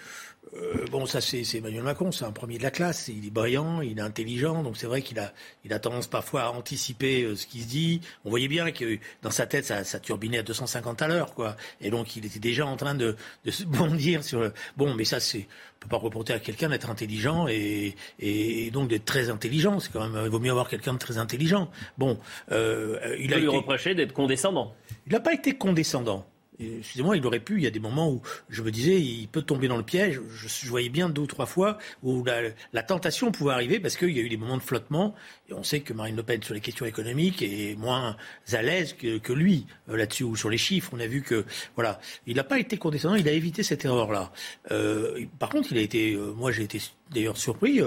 euh, 0.57 0.85
bon, 0.91 1.07
ça 1.07 1.21
c'est 1.21 1.45
Emmanuel 1.55 1.85
Macron, 1.85 2.11
c'est 2.11 2.25
un 2.25 2.33
premier 2.33 2.59
de 2.59 2.63
la 2.63 2.73
classe, 2.73 3.09
il 3.09 3.25
est 3.25 3.31
brillant, 3.31 3.83
il 3.83 3.99
est 3.99 4.03
intelligent, 4.03 4.63
donc 4.63 4.77
c'est 4.77 4.87
vrai 4.87 5.01
qu'il 5.03 5.19
a, 5.21 5.33
il 5.65 5.73
a 5.73 5.79
tendance 5.79 6.09
parfois 6.09 6.43
à 6.43 6.51
anticiper 6.51 7.23
euh, 7.23 7.37
ce 7.37 7.47
qui 7.47 7.63
se 7.63 7.69
dit. 7.69 8.01
On 8.25 8.31
voyait 8.31 8.49
bien 8.49 8.73
que 8.73 8.99
dans 9.23 9.31
sa 9.31 9.47
tête, 9.47 9.65
ça, 9.65 9.85
ça 9.85 10.01
turbinait 10.01 10.39
à 10.39 10.43
250 10.43 11.03
à 11.03 11.09
l'heure, 11.09 11.35
quoi. 11.35 11.57
Et 11.81 11.91
donc 11.91 12.17
il 12.17 12.27
était 12.27 12.41
déjà 12.41 12.67
en 12.67 12.77
train 12.77 12.95
de, 12.95 13.17
de 13.45 13.51
se 13.51 13.63
bondir 13.65 14.25
sur 14.25 14.41
le... 14.41 14.53
Bon, 14.77 14.93
mais 14.95 15.05
ça 15.05 15.21
c'est, 15.21 15.47
on 15.77 15.79
peut 15.83 15.89
pas 15.89 15.99
reporter 15.99 16.33
à 16.33 16.41
quelqu'un 16.41 16.69
d'être 16.69 16.91
intelligent 16.91 17.47
et, 17.49 17.95
et, 18.19 18.71
donc 18.73 18.89
d'être 18.89 19.05
très 19.05 19.31
intelligent. 19.31 19.79
C'est 19.79 19.93
quand 19.93 20.09
même, 20.09 20.25
il 20.25 20.31
vaut 20.31 20.41
mieux 20.41 20.51
avoir 20.51 20.69
quelqu'un 20.69 20.95
de 20.95 20.99
très 20.99 21.19
intelligent. 21.19 21.71
Bon, 21.97 22.19
euh, 22.51 23.17
il 23.21 23.33
a 23.35 23.39
lui 23.39 23.47
reproché 23.49 23.95
d'être 23.95 24.13
condescendant. 24.13 24.75
Il 25.07 25.13
n'a 25.13 25.21
pas 25.21 25.33
été 25.33 25.55
condescendant 25.57 26.27
excusez-moi, 26.61 27.17
il 27.17 27.27
aurait 27.27 27.41
pu, 27.41 27.57
il 27.57 27.63
y 27.63 27.67
a 27.67 27.71
des 27.71 27.81
moments 27.81 28.11
où 28.11 28.23
je 28.49 28.63
me 28.63 28.71
disais, 28.71 29.01
il 29.01 29.29
peut 29.29 29.43
tomber 29.43 29.69
dans 29.69 29.77
le 29.77 29.83
piège. 29.83 30.21
Je, 30.31 30.69
voyais 30.69 30.89
bien 30.89 31.09
deux 31.09 31.23
ou 31.23 31.27
trois 31.27 31.47
fois 31.47 31.79
où 32.03 32.25
la, 32.25 32.83
tentation 32.83 33.33
pouvait 33.33 33.53
arriver 33.53 33.81
parce 33.81 33.97
qu'il 33.97 34.11
y 34.11 34.21
a 34.21 34.23
eu 34.23 34.29
des 34.29 34.37
moments 34.37 34.57
de 34.57 34.63
flottement. 34.63 35.15
Et 35.49 35.55
on 35.55 35.63
sait 35.63 35.81
que 35.81 35.93
Marine 35.93 36.17
Le 36.17 36.23
Pen, 36.23 36.43
sur 36.43 36.55
les 36.55 36.61
questions 36.61 36.87
économiques, 36.87 37.43
est 37.43 37.77
moins 37.77 38.17
à 38.53 38.63
l'aise 38.63 38.95
que, 38.95 39.33
lui 39.33 39.67
euh, 39.89 39.97
là-dessus, 39.97 40.25
ou 40.25 40.37
sur 40.37 40.51
les 40.51 40.59
chiffres. 40.59 40.91
On 40.93 41.01
a 41.01 41.07
vu 41.07 41.23
que, 41.23 41.45
voilà, 41.75 42.01
il 42.27 42.37
n'a 42.37 42.45
pas 42.45 42.59
été 42.59 42.77
condescendant, 42.77 43.15
il 43.15 43.29
a 43.29 43.33
évité 43.33 43.63
cette 43.63 43.85
erreur-là. 43.85 44.33
Euh, 44.71 45.25
par 45.39 45.49
contre, 45.49 45.69
il 45.73 45.79
a 45.79 45.81
été, 45.81 46.15
euh, 46.15 46.33
moi 46.33 46.53
j'ai 46.53 46.65
été 46.65 46.81
d'ailleurs 47.11 47.37
surpris, 47.37 47.81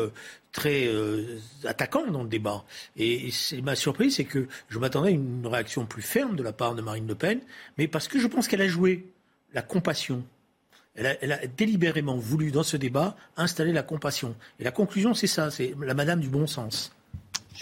très 0.53 0.87
euh, 0.87 1.39
attaquant 1.65 2.07
dans 2.07 2.23
le 2.23 2.29
débat. 2.29 2.63
Et, 2.95 3.31
ma 3.61 3.75
surprise, 3.75 4.15
c'est 4.15 4.23
que 4.23 4.47
je 4.69 4.79
m'attendais 4.79 5.09
à 5.09 5.11
une 5.11 5.45
réaction 5.45 5.85
plus 5.85 6.01
ferme 6.01 6.37
de 6.37 6.43
la 6.43 6.53
part 6.53 6.75
de 6.75 6.81
Marine 6.81 7.07
Le 7.07 7.15
Pen, 7.15 7.41
mais 7.77 7.87
parce 7.87 8.07
que 8.07 8.19
je 8.19 8.27
pense 8.27 8.47
qu'elle 8.47 8.61
a 8.61 8.67
joué 8.67 9.05
la 9.53 9.61
compassion. 9.61 10.23
Elle 10.95 11.31
a, 11.31 11.47
délibérément 11.47 12.17
voulu, 12.17 12.51
dans 12.51 12.61
ce 12.61 12.77
débat, 12.77 13.17
installer 13.35 13.73
la 13.73 13.81
compassion. 13.81 14.35
Et 14.59 14.63
la 14.63 14.71
conclusion, 14.71 15.15
c'est 15.15 15.27
ça, 15.27 15.49
c'est 15.49 15.73
la 15.81 15.95
madame 15.95 16.19
du 16.19 16.29
bon 16.29 16.45
sens. 16.45 16.95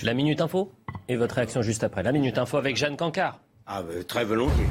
La 0.03 0.13
Minute 0.13 0.41
Info 0.41 0.71
et 1.07 1.15
votre 1.15 1.35
réaction 1.35 1.61
juste 1.61 1.83
après. 1.83 2.03
La 2.03 2.11
Minute 2.11 2.37
Info 2.37 2.57
avec 2.57 2.75
Jeanne 2.75 2.97
Cancard. 2.97 3.39
Ah, 3.65 3.83
bah, 3.83 4.03
très 4.05 4.25
volontiers. 4.25 4.67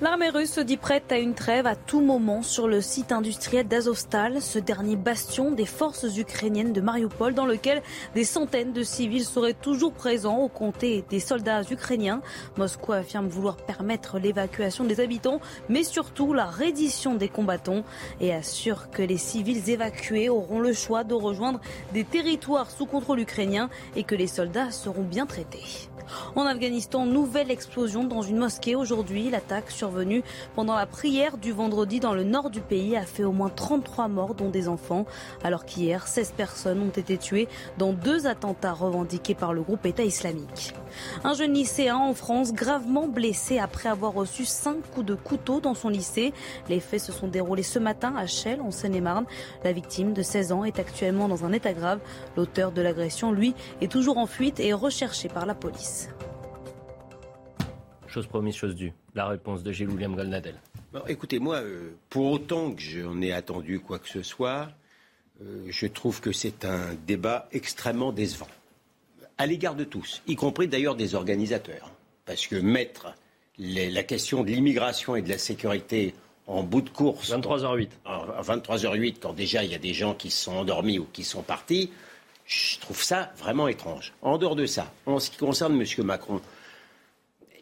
L'armée 0.00 0.28
russe 0.28 0.50
se 0.50 0.60
dit 0.60 0.76
prête 0.76 1.12
à 1.12 1.18
une 1.18 1.34
trêve 1.34 1.68
à 1.68 1.76
tout 1.76 2.00
moment 2.00 2.42
sur 2.42 2.66
le 2.66 2.80
site 2.80 3.12
industriel 3.12 3.68
d'Azovstal, 3.68 4.42
ce 4.42 4.58
dernier 4.58 4.96
bastion 4.96 5.52
des 5.52 5.66
forces 5.66 6.16
ukrainiennes 6.18 6.72
de 6.72 6.80
Mariupol, 6.80 7.32
dans 7.32 7.46
lequel 7.46 7.80
des 8.16 8.24
centaines 8.24 8.72
de 8.72 8.82
civils 8.82 9.24
seraient 9.24 9.54
toujours 9.54 9.92
présents 9.92 10.38
aux 10.38 10.48
côtés 10.48 11.04
des 11.10 11.20
soldats 11.20 11.62
ukrainiens. 11.70 12.22
Moscou 12.56 12.92
affirme 12.92 13.28
vouloir 13.28 13.56
permettre 13.56 14.18
l'évacuation 14.18 14.82
des 14.82 14.98
habitants, 14.98 15.40
mais 15.68 15.84
surtout 15.84 16.34
la 16.34 16.46
reddition 16.46 17.14
des 17.14 17.28
combattants, 17.28 17.84
et 18.20 18.34
assure 18.34 18.90
que 18.90 19.02
les 19.02 19.16
civils 19.16 19.70
évacués 19.70 20.28
auront 20.28 20.58
le 20.58 20.72
choix 20.72 21.04
de 21.04 21.14
rejoindre 21.14 21.60
des 21.92 22.04
territoires 22.04 22.70
sous 22.72 22.86
contrôle 22.86 23.20
ukrainien 23.20 23.70
et 23.94 24.02
que 24.02 24.16
les 24.16 24.26
soldats 24.26 24.72
seront 24.72 25.04
bien 25.04 25.24
traités. 25.24 25.88
En 26.34 26.46
Afghanistan, 26.46 27.06
nouvelle 27.06 27.50
explosion 27.50 28.04
dans 28.04 28.22
une 28.22 28.38
mosquée 28.38 28.76
aujourd'hui. 28.76 29.30
L'attaque 29.30 29.70
survenue 29.70 30.22
pendant 30.54 30.74
la 30.76 30.86
prière 30.86 31.36
du 31.36 31.52
vendredi 31.52 32.00
dans 32.00 32.14
le 32.14 32.24
nord 32.24 32.50
du 32.50 32.60
pays 32.60 32.96
a 32.96 33.02
fait 33.02 33.24
au 33.24 33.32
moins 33.32 33.50
33 33.50 34.08
morts, 34.08 34.34
dont 34.34 34.50
des 34.50 34.68
enfants, 34.68 35.06
alors 35.42 35.64
qu'hier, 35.64 36.06
16 36.06 36.32
personnes 36.36 36.82
ont 36.82 36.90
été 36.90 37.18
tuées 37.18 37.48
dans 37.78 37.92
deux 37.92 38.26
attentats 38.26 38.72
revendiqués 38.72 39.34
par 39.34 39.52
le 39.52 39.62
groupe 39.62 39.86
État 39.86 40.02
islamique. 40.04 40.74
Un 41.24 41.34
jeune 41.34 41.52
lycéen 41.52 41.96
en 41.96 42.14
France 42.14 42.52
gravement 42.52 43.08
blessé 43.08 43.58
après 43.58 43.88
avoir 43.88 44.12
reçu 44.12 44.44
cinq 44.44 44.76
coups 44.92 45.06
de 45.06 45.14
couteau 45.14 45.60
dans 45.60 45.74
son 45.74 45.88
lycée. 45.88 46.32
Les 46.68 46.80
faits 46.80 47.00
se 47.00 47.12
sont 47.12 47.28
déroulés 47.28 47.62
ce 47.62 47.78
matin 47.78 48.14
à 48.16 48.26
Chelles, 48.26 48.60
en 48.60 48.70
Seine-et-Marne. 48.70 49.26
La 49.64 49.72
victime 49.72 50.12
de 50.12 50.22
16 50.22 50.52
ans 50.52 50.64
est 50.64 50.78
actuellement 50.78 51.28
dans 51.28 51.44
un 51.44 51.52
état 51.52 51.72
grave. 51.72 52.00
L'auteur 52.36 52.72
de 52.72 52.82
l'agression, 52.82 53.32
lui, 53.32 53.54
est 53.80 53.90
toujours 53.90 54.18
en 54.18 54.26
fuite 54.26 54.60
et 54.60 54.72
recherché 54.72 55.28
par 55.28 55.46
la 55.46 55.54
police. 55.54 55.93
Chose 58.06 58.26
promise, 58.26 58.54
chose 58.54 58.74
due. 58.74 58.92
La 59.14 59.26
réponse 59.26 59.62
de 59.62 59.72
Gilles 59.72 59.88
William 59.88 60.14
Golnadel. 60.14 60.54
écoutez, 61.08 61.38
moi, 61.38 61.56
euh, 61.56 61.96
pour 62.08 62.30
autant 62.30 62.72
que 62.72 62.80
j'en 62.80 63.20
ai 63.20 63.32
attendu 63.32 63.80
quoi 63.80 63.98
que 63.98 64.08
ce 64.08 64.22
soit, 64.22 64.68
euh, 65.42 65.66
je 65.68 65.86
trouve 65.86 66.20
que 66.20 66.30
c'est 66.30 66.64
un 66.64 66.94
débat 67.06 67.48
extrêmement 67.52 68.12
décevant 68.12 68.48
à 69.38 69.46
l'égard 69.46 69.74
de 69.74 69.84
tous, 69.84 70.22
y 70.26 70.36
compris 70.36 70.68
d'ailleurs 70.68 70.94
des 70.94 71.14
organisateurs. 71.14 71.90
Parce 72.24 72.46
que 72.46 72.56
mettre 72.56 73.14
la 73.58 74.02
question 74.02 74.42
de 74.42 74.50
l'immigration 74.50 75.16
et 75.16 75.22
de 75.22 75.28
la 75.28 75.38
sécurité 75.38 76.14
en 76.46 76.62
bout 76.62 76.82
de 76.82 76.90
course. 76.90 77.30
23h08. 77.30 77.88
À 78.04 78.42
23h08, 78.42 79.16
quand 79.20 79.32
déjà 79.32 79.64
il 79.64 79.70
y 79.70 79.74
a 79.74 79.78
des 79.78 79.94
gens 79.94 80.14
qui 80.14 80.30
se 80.30 80.44
sont 80.44 80.54
endormis 80.54 80.98
ou 80.98 81.06
qui 81.12 81.24
sont 81.24 81.42
partis, 81.42 81.90
je 82.44 82.78
trouve 82.78 83.02
ça 83.02 83.32
vraiment 83.38 83.68
étrange. 83.68 84.12
En 84.22 84.38
dehors 84.38 84.56
de 84.56 84.66
ça, 84.66 84.92
en 85.06 85.18
ce 85.18 85.30
qui 85.30 85.38
concerne 85.38 85.80
M. 85.80 85.86
Macron, 86.04 86.40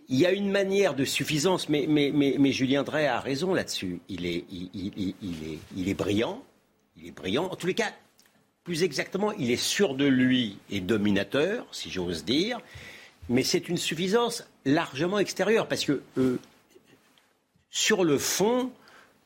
il 0.09 0.19
y 0.19 0.27
a 0.27 0.33
une 0.33 0.51
manière 0.51 0.95
de 0.95 1.05
suffisance, 1.05 1.69
mais, 1.69 2.53
Julien 2.53 2.83
Drey 2.83 3.07
a 3.07 3.21
raison 3.21 3.55
là-dessus. 3.55 4.01
Il 4.09 4.27
est, 4.27 4.45
il, 4.51 4.71
il, 4.75 5.53
est, 5.53 5.59
il 5.77 5.89
est 5.89 5.95
brillant. 5.95 6.43
Il 6.97 7.07
est 7.07 7.13
brillant. 7.13 7.45
En 7.45 7.57
tous 7.57 7.67
les 7.67 7.75
cas, 7.75 7.93
plus 8.65 8.83
exactement, 8.83 9.33
il 9.33 9.51
est 9.51 9.57
sûr 9.57 9.95
de 9.95 10.05
lui 10.05 10.59
et 10.71 10.81
dominateur, 10.81 11.67
si 11.73 11.91
j'ose 11.91 12.25
dire, 12.25 12.61
mais 13.29 13.43
c'est 13.43 13.69
une 13.69 13.77
suffisance 13.77 14.45
largement 14.65 15.19
extérieure, 15.19 15.67
parce 15.67 15.85
que 15.85 16.03
euh, 16.19 16.39
sur 17.71 18.05
le 18.05 18.19
fond, 18.19 18.71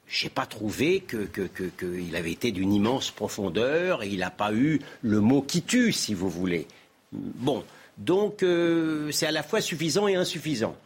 je 0.07 0.25
n'ai 0.25 0.31
pas 0.31 0.47
trouvé 0.47 1.05
qu'il 1.09 2.17
avait 2.17 2.33
été 2.33 2.53
d'une 2.53 2.73
immense 2.73 3.11
profondeur 3.11 4.03
et 4.03 4.09
il 4.09 4.21
n'a 4.21 4.31
pas 4.31 4.53
eu 4.53 4.81
le 5.03 5.21
mot 5.21 5.43
qui 5.43 5.63
tue, 5.63 5.93
si 5.93 6.15
vous 6.15 6.31
voulez. 6.31 6.67
Bon, 7.13 7.65
donc 7.99 8.43
euh, 8.43 9.11
c'est 9.11 9.27
à 9.27 9.33
la 9.33 9.43
fois 9.43 9.61
suffisant 9.61 10.07
et 10.07 10.15
insuffisant. 10.15 10.77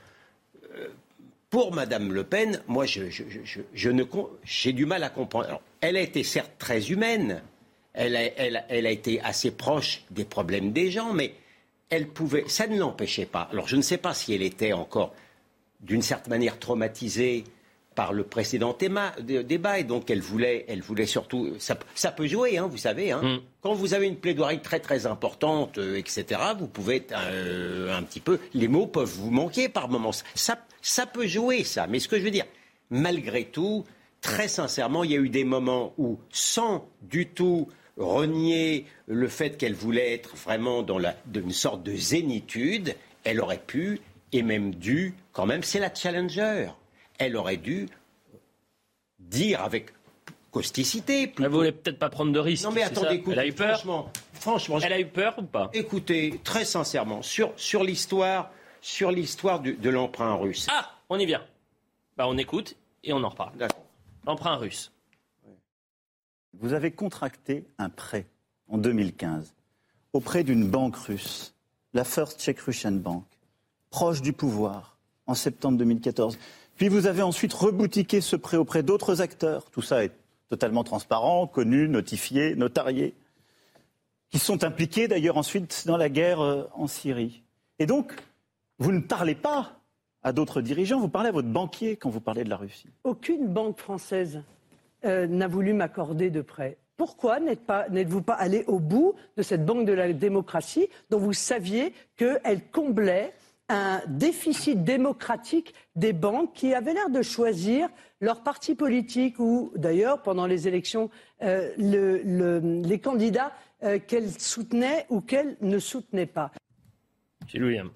Euh, 0.75 0.89
pour 1.51 1.75
Madame 1.75 2.13
Le 2.13 2.25
Pen, 2.25 2.63
moi, 2.69 2.87
j'ai 2.87 4.73
du 4.73 4.87
mal 4.87 5.03
à 5.03 5.11
comprendre. 5.11 5.61
elle 5.81 5.97
a 5.97 6.01
été 6.01 6.23
certes 6.23 6.53
très 6.59 6.91
humaine, 6.91 7.43
elle 7.93 8.17
a, 8.17 8.91
été 8.91 9.21
assez 9.21 9.51
proche 9.51 10.05
des 10.11 10.25
problèmes 10.25 10.73
des 10.73 10.91
gens, 10.93 11.13
mais 11.13 11.35
elle 11.89 12.07
pouvait, 12.07 12.45
ça 12.47 12.69
ne 12.69 12.79
l'empêchait 12.79 13.27
pas. 13.27 13.49
Alors 13.51 13.67
je 13.67 13.75
ne 13.75 13.83
sais 13.83 13.99
pas 13.99 14.15
si 14.15 14.33
elle 14.33 14.43
était 14.43 14.73
encore, 14.73 15.13
d'une 15.81 16.03
certaine 16.03 16.31
manière, 16.31 16.59
traumatisée 16.59 17.45
par 18.01 18.15
le 18.15 18.25
précédent 18.25 18.75
débat, 18.79 19.79
et 19.79 19.85
donc 19.85 20.09
elle 20.09 20.23
voulait, 20.23 20.65
elle 20.69 20.81
voulait 20.81 21.05
surtout, 21.05 21.51
ça, 21.59 22.11
peut 22.11 22.27
jouer, 22.27 22.57
hein, 22.57 22.67
vous 22.67 22.79
savez. 22.79 23.13
Hein. 23.13 23.21
Mm. 23.23 23.41
Quand 23.61 23.75
vous 23.75 23.93
avez 23.93 24.07
une 24.07 24.17
plaidoirie 24.17 24.63
très 24.63 24.81
très 24.81 25.05
importante, 25.05 25.77
euh, 25.77 25.99
etc., 25.99 26.41
vous 26.59 26.67
pouvez 26.67 27.07
euh, 27.13 27.95
un 27.95 28.03
petit 28.03 28.21
peu, 28.21 28.39
les 28.55 28.69
mots 28.69 28.87
peuvent 28.87 29.05
vous 29.05 29.31
manquer 29.31 29.69
par 29.69 29.91
moments. 29.91 30.13
Ça, 30.35 30.65
ça 30.81 31.05
peut 31.05 31.27
jouer, 31.27 31.63
ça. 31.63 31.87
Mais 31.89 31.99
ce 31.99 32.09
que 32.09 32.19
je 32.19 32.23
veux 32.23 32.31
dire, 32.31 32.47
malgré 32.89 33.45
tout, 33.45 33.85
très 34.23 34.49
sincèrement, 34.49 35.05
il 35.05 35.11
y 35.11 35.15
a 35.15 35.21
eu 35.21 35.29
des 35.29 35.45
moments 35.45 35.93
où, 35.99 36.19
sans 36.31 36.89
du 37.03 37.27
tout 37.27 37.69
renier 37.99 38.87
le 39.09 39.29
fait 39.29 39.59
qu'elle 39.59 39.75
voulait 39.75 40.15
être 40.15 40.37
vraiment 40.37 40.83
dans 40.83 40.99
la, 40.99 41.17
une 41.35 41.53
sorte 41.53 41.83
de 41.83 41.95
zénitude, 41.95 42.95
elle 43.25 43.43
aurait 43.43 43.63
pu 43.67 44.01
et 44.33 44.43
même 44.43 44.75
dû, 44.75 45.13
quand 45.35 45.45
même, 45.45 45.63
c'est 45.63 45.81
la 45.81 45.95
challenger. 45.95 46.71
Elle 47.21 47.37
aurait 47.37 47.59
dû 47.59 47.87
dire 49.19 49.63
avec 49.63 49.93
causticité. 50.51 51.33
Elle 51.39 51.49
voulait 51.49 51.71
peut-être 51.71 51.99
pas 51.99 52.09
prendre 52.09 52.33
de 52.33 52.39
risques. 52.39 52.65
Non 52.65 52.73
mais 52.73 52.83
attendez, 52.83 53.17
écoutez, 53.17 53.33
elle 53.33 53.39
a 53.39 53.47
eu 53.47 53.53
peur. 53.53 53.77
Franchement, 53.77 54.11
franchement, 54.33 54.79
elle 54.83 54.93
a 54.93 54.99
eu 54.99 55.07
peur 55.07 55.39
ou 55.39 55.43
pas? 55.43 55.71
Écoutez, 55.75 56.41
très 56.43 56.65
sincèrement, 56.65 57.21
sur, 57.21 57.53
sur 57.57 57.85
l'histoire, 57.85 58.51
sur 58.81 59.13
l'histoire 59.13 59.61
de 59.61 59.91
l'emprunt 59.91 60.35
russe. 60.35 60.67
Ah, 60.71 60.91
on 61.11 61.19
y 61.19 61.27
vient. 61.27 61.45
Bah, 62.17 62.25
on 62.27 62.39
écoute 62.39 62.75
et 63.05 63.13
on 63.13 63.23
en 63.23 63.29
reparle. 63.29 63.53
L'emprunt 64.27 64.57
russe. 64.57 64.91
Vous 66.55 66.73
avez 66.73 66.91
contracté 66.91 67.65
un 67.79 67.91
prêt 67.91 68.27
en 68.69 68.79
2015 68.79 69.55
auprès 70.15 70.43
d'une 70.43 70.69
banque 70.69 70.97
russe, 70.97 71.55
la 71.93 72.05
First 72.05 72.41
Czech 72.41 72.59
Russian 72.61 72.93
Bank, 72.93 73.25
proche 73.91 74.23
du 74.23 74.33
pouvoir, 74.33 74.97
en 75.27 75.35
septembre 75.35 75.79
2014. 75.79 76.39
Puis 76.81 76.89
vous 76.89 77.07
avez 77.07 77.21
ensuite 77.21 77.53
reboutiqué 77.53 78.23
ce 78.23 78.37
prêt 78.37 78.57
auprès 78.57 78.83
d'autres 78.83 79.21
acteurs. 79.21 79.71
Tout 79.71 79.83
ça 79.83 80.03
est 80.03 80.13
totalement 80.49 80.83
transparent, 80.83 81.47
connu, 81.47 81.89
notifié, 81.89 82.55
notarié, 82.55 83.15
qui 84.31 84.39
sont 84.39 84.65
impliqués 84.65 85.07
d'ailleurs 85.07 85.37
ensuite 85.37 85.83
dans 85.87 85.99
la 85.99 86.09
guerre 86.09 86.41
euh, 86.41 86.65
en 86.73 86.87
Syrie. 86.87 87.43
Et 87.81 87.85
donc, 87.85 88.15
vous 88.79 88.93
ne 88.93 89.01
parlez 89.01 89.35
pas 89.35 89.73
à 90.23 90.33
d'autres 90.33 90.63
dirigeants. 90.63 90.99
Vous 90.99 91.11
parlez 91.11 91.29
à 91.29 91.33
votre 91.33 91.49
banquier 91.49 91.97
quand 91.97 92.09
vous 92.09 92.23
parlez 92.23 92.45
de 92.45 92.49
la 92.49 92.57
Russie. 92.57 92.89
Aucune 93.05 93.47
banque 93.47 93.77
française 93.77 94.43
euh, 95.05 95.27
n'a 95.27 95.49
voulu 95.49 95.75
m'accorder 95.75 96.31
de 96.31 96.41
prêt. 96.41 96.79
Pourquoi 96.97 97.41
n'êtes-vous 97.41 98.23
pas, 98.23 98.37
pas 98.37 98.41
allé 98.41 98.65
au 98.69 98.79
bout 98.79 99.17
de 99.37 99.43
cette 99.43 99.67
banque 99.67 99.85
de 99.85 99.93
la 99.93 100.15
démocratie 100.15 100.89
dont 101.11 101.19
vous 101.19 101.35
saviez 101.35 101.93
qu'elle 102.17 102.63
comblait 102.73 103.35
un 103.71 104.03
déficit 104.09 104.83
démocratique 104.83 105.75
des 105.95 106.13
banques 106.13 106.53
qui 106.55 106.75
avaient 106.75 106.93
l'air 106.93 107.09
de 107.09 107.23
choisir 107.23 107.89
leur 108.21 108.43
parti 108.43 108.75
politique 108.75 109.39
ou 109.39 109.73
d'ailleurs 109.77 110.23
pendant 110.23 110.47
les 110.47 110.67
élections 110.67 111.09
euh, 111.43 111.71
les 111.79 112.99
candidats 112.99 113.53
euh, 113.85 113.99
qu'elles 114.05 114.39
soutenaient 114.39 115.07
ou 115.09 115.21
qu'elles 115.21 115.57
ne 115.61 115.79
soutenaient 115.79 116.27
pas. 116.27 116.51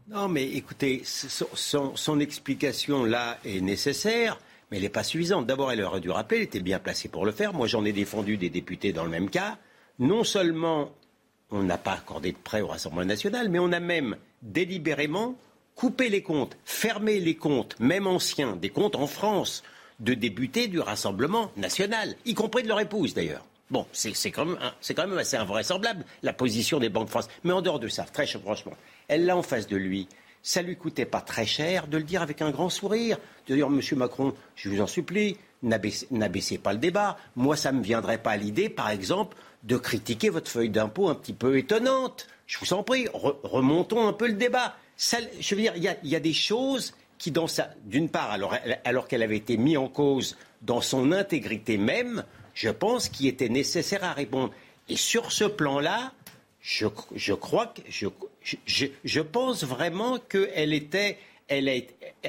Non, 0.08 0.28
mais 0.28 0.48
écoutez, 0.48 1.02
son, 1.04 2.20
explication 2.20 3.04
là 3.04 3.38
est 3.44 3.60
nécessaire, 3.60 4.40
mais 4.70 4.78
elle 4.78 4.82
n'est 4.84 4.88
pas 4.88 5.04
suffisante. 5.04 5.46
D'abord, 5.46 5.70
elle 5.70 5.82
aurait 5.82 6.00
dû 6.00 6.10
rappeler, 6.10 6.38
elle 6.38 6.44
était 6.44 6.60
bien 6.60 6.80
placée 6.80 7.08
pour 7.08 7.24
le 7.24 7.30
faire. 7.30 7.52
Moi, 7.52 7.68
j'en 7.68 7.84
ai 7.84 7.92
défendu 7.92 8.36
des 8.36 8.50
députés 8.50 8.92
dans 8.92 9.04
le 9.04 9.10
même 9.10 9.30
cas. 9.30 9.58
Non 9.98 10.24
seulement 10.24 10.90
on 11.50 11.62
n'a 11.62 11.78
pas 11.78 11.92
accordé 11.92 12.32
de 12.32 12.36
prêt 12.36 12.62
au 12.62 12.68
Rassemblement 12.68 13.04
national, 13.04 13.48
mais 13.48 13.60
on 13.60 13.70
a 13.70 13.78
même 13.78 14.16
délibérément 14.42 15.36
coupé 15.74 16.08
les 16.08 16.22
comptes, 16.22 16.56
fermé 16.64 17.20
les 17.20 17.36
comptes, 17.36 17.78
même 17.80 18.06
anciens, 18.06 18.56
des 18.56 18.70
comptes 18.70 18.96
en 18.96 19.06
France, 19.06 19.62
de 20.00 20.14
députés 20.14 20.68
du 20.68 20.80
Rassemblement 20.80 21.50
national, 21.56 22.14
y 22.24 22.34
compris 22.34 22.62
de 22.62 22.68
leur 22.68 22.80
épouse 22.80 23.14
d'ailleurs. 23.14 23.44
Bon, 23.70 23.86
c'est 23.92 24.30
quand, 24.30 24.44
même 24.44 25.18
assez 25.18 25.36
invraisemblable, 25.36 26.04
la 26.22 26.32
position 26.32 26.78
des 26.78 26.90
banques 26.90 27.08
françaises. 27.08 27.32
Mais 27.44 27.52
en 27.52 27.62
dehors 27.62 27.80
de 27.80 27.88
ça, 27.88 28.04
très 28.04 28.26
franchement, 28.26 28.74
elle 29.08 29.24
l'a 29.24 29.36
en 29.36 29.42
face 29.42 29.66
de 29.66 29.76
lui. 29.76 30.06
Ça 30.42 30.60
lui 30.60 30.76
coûtait 30.76 31.06
pas 31.06 31.22
très 31.22 31.46
cher 31.46 31.86
de 31.86 31.96
le 31.96 32.02
dire 32.02 32.20
avec 32.20 32.42
un 32.42 32.50
grand 32.50 32.68
sourire, 32.68 33.16
de 33.48 33.54
dire 33.54 33.70
Monsieur 33.70 33.96
Macron, 33.96 34.34
je 34.54 34.68
vous 34.68 34.82
en 34.82 34.86
supplie, 34.86 35.38
n'abaissez 35.62 36.58
pas 36.58 36.74
le 36.74 36.78
débat. 36.78 37.16
Moi, 37.36 37.56
ça 37.56 37.72
ne 37.72 37.78
me 37.78 37.82
viendrait 37.82 38.18
pas 38.18 38.32
à 38.32 38.36
l'idée, 38.36 38.68
par 38.68 38.90
exemple, 38.90 39.36
de 39.62 39.78
critiquer 39.78 40.28
votre 40.28 40.50
feuille 40.50 40.68
d'impôt 40.68 41.08
un 41.08 41.14
petit 41.14 41.32
peu 41.32 41.56
étonnante. 41.56 42.26
Je 42.46 42.58
vous 42.58 42.74
en 42.74 42.82
prie, 42.82 43.08
remontons 43.14 44.06
un 44.06 44.12
peu 44.12 44.26
le 44.26 44.34
débat. 44.34 44.76
Je 44.96 45.54
veux 45.54 45.60
dire, 45.60 45.74
il 45.76 46.10
y, 46.10 46.16
a 46.16 46.20
des 46.20 46.32
choses 46.32 46.94
qui, 47.18 47.32
d'une 47.84 48.08
part, 48.08 48.30
alors, 48.30 48.54
alors 48.84 49.08
qu'elle 49.08 49.22
avait 49.22 49.36
été 49.36 49.56
mise 49.56 49.78
en 49.78 49.88
cause 49.88 50.36
dans 50.62 50.80
son 50.80 51.12
intégrité 51.12 51.76
même, 51.76 52.24
je 52.54 52.70
pense 52.70 53.08
qu'il 53.08 53.26
était 53.26 53.48
nécessaire 53.48 54.04
à 54.04 54.12
répondre. 54.12 54.52
Et 54.88 54.96
sur 54.96 55.32
ce 55.32 55.44
plan-là, 55.44 56.12
je, 56.60 56.86
crois 57.34 57.66
que 57.66 57.82
je, 57.92 59.20
pense 59.20 59.64
vraiment 59.64 60.18
qu'elle 60.18 60.72
était, 60.72 61.18
elle 61.48 61.68
a, 61.68 61.74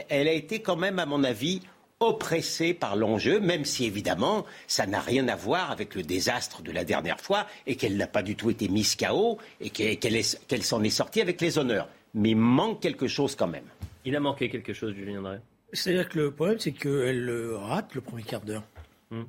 elle 0.10 0.28
a 0.28 0.34
été 0.34 0.60
quand 0.60 0.76
même, 0.76 1.00
à 1.00 1.06
mon 1.06 1.24
avis, 1.24 1.62
oppressée 2.00 2.74
par 2.74 2.96
l'enjeu, 2.96 3.40
même 3.40 3.64
si 3.64 3.86
évidemment 3.86 4.46
ça 4.68 4.86
n'a 4.86 5.00
rien 5.00 5.28
à 5.28 5.36
voir 5.36 5.72
avec 5.72 5.96
le 5.96 6.04
désastre 6.04 6.62
de 6.62 6.72
la 6.72 6.84
dernière 6.84 7.20
fois 7.20 7.48
et 7.68 7.76
qu'elle 7.76 7.98
n'a 7.98 8.08
pas 8.08 8.24
du 8.24 8.36
tout 8.36 8.50
été 8.50 8.68
mise 8.68 8.96
KO 8.96 9.38
et 9.62 9.70
qu'elle 9.70 10.64
s'en 10.64 10.84
est 10.84 10.90
sortie 10.90 11.22
avec 11.22 11.40
les 11.42 11.58
honneurs. 11.58 11.88
Mais 12.14 12.32
il 12.32 12.38
manque 12.38 12.82
quelque 12.82 13.08
chose 13.08 13.36
quand 13.36 13.48
même. 13.48 13.66
Il 14.04 14.16
a 14.16 14.20
manqué 14.20 14.50
quelque 14.50 14.74
chose, 14.74 14.94
Julien 14.94 15.22
Drey? 15.22 15.40
C'est-à-dire 15.74 16.08
que 16.10 16.20
le 16.20 16.32
problème, 16.32 16.60
c'est 16.60 16.72
qu'elle 16.72 17.54
rate 17.56 17.96
le 17.96 18.02
premier 18.02 18.24
quart 18.24 18.42
d'heure. 18.42 18.64
Hmm. 19.10 19.24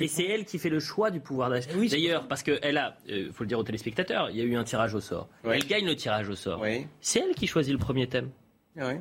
Et 0.00 0.08
c'est 0.08 0.24
elle 0.24 0.46
qui 0.46 0.58
fait 0.58 0.70
le 0.70 0.80
choix 0.80 1.10
du 1.10 1.20
pouvoir 1.20 1.50
d'achat. 1.50 1.70
D'ailleurs, 1.74 2.26
parce 2.26 2.42
qu'elle 2.42 2.78
a, 2.78 2.96
il 3.06 3.14
euh, 3.14 3.32
faut 3.32 3.44
le 3.44 3.48
dire 3.48 3.58
aux 3.58 3.64
téléspectateurs, 3.64 4.30
il 4.30 4.36
y 4.36 4.40
a 4.40 4.44
eu 4.44 4.56
un 4.56 4.64
tirage 4.64 4.94
au 4.94 5.00
sort. 5.00 5.28
Elle 5.44 5.66
gagne 5.66 5.84
le 5.84 5.94
tirage 5.94 6.28
au 6.30 6.34
sort. 6.34 6.64
C'est 7.02 7.20
elle 7.20 7.34
qui 7.34 7.46
choisit 7.46 7.72
le 7.72 7.78
premier 7.78 8.08
thème. 8.08 8.30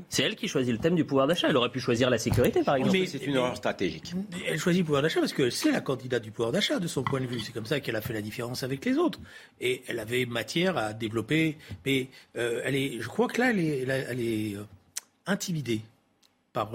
C'est 0.09 0.23
elle 0.23 0.35
qui 0.35 0.47
choisit 0.47 0.71
le 0.71 0.79
thème 0.79 0.95
du 0.95 1.03
pouvoir 1.03 1.27
d'achat. 1.27 1.47
Elle 1.49 1.57
aurait 1.57 1.71
pu 1.71 1.79
choisir 1.79 2.09
la 2.09 2.17
sécurité, 2.17 2.63
par 2.63 2.75
exemple. 2.75 2.97
Mais 2.97 3.05
c'est 3.05 3.25
une 3.25 3.35
erreur 3.35 3.57
stratégique. 3.57 4.13
Elle 4.47 4.59
choisit 4.59 4.81
le 4.81 4.85
pouvoir 4.85 5.01
d'achat 5.01 5.19
parce 5.19 5.33
que 5.33 5.49
c'est 5.49 5.71
la 5.71 5.81
candidate 5.81 6.21
du 6.21 6.31
pouvoir 6.31 6.51
d'achat, 6.51 6.79
de 6.79 6.87
son 6.87 7.03
point 7.03 7.19
de 7.21 7.25
vue. 7.25 7.39
C'est 7.39 7.53
comme 7.53 7.65
ça 7.65 7.79
qu'elle 7.79 7.95
a 7.95 8.01
fait 8.01 8.13
la 8.13 8.21
différence 8.21 8.63
avec 8.63 8.85
les 8.85 8.97
autres. 8.97 9.19
Et 9.59 9.83
elle 9.87 9.99
avait 9.99 10.25
matière 10.25 10.77
à 10.77 10.93
développer. 10.93 11.57
Mais 11.85 12.09
euh, 12.37 12.61
elle 12.63 12.75
est, 12.75 12.99
je 12.99 13.07
crois 13.07 13.27
que 13.27 13.41
là, 13.41 13.49
elle 13.49 13.59
est, 13.59 13.79
elle 13.87 14.19
est 14.19 14.55
euh, 14.55 14.63
intimidée 15.25 15.81
par 16.53 16.71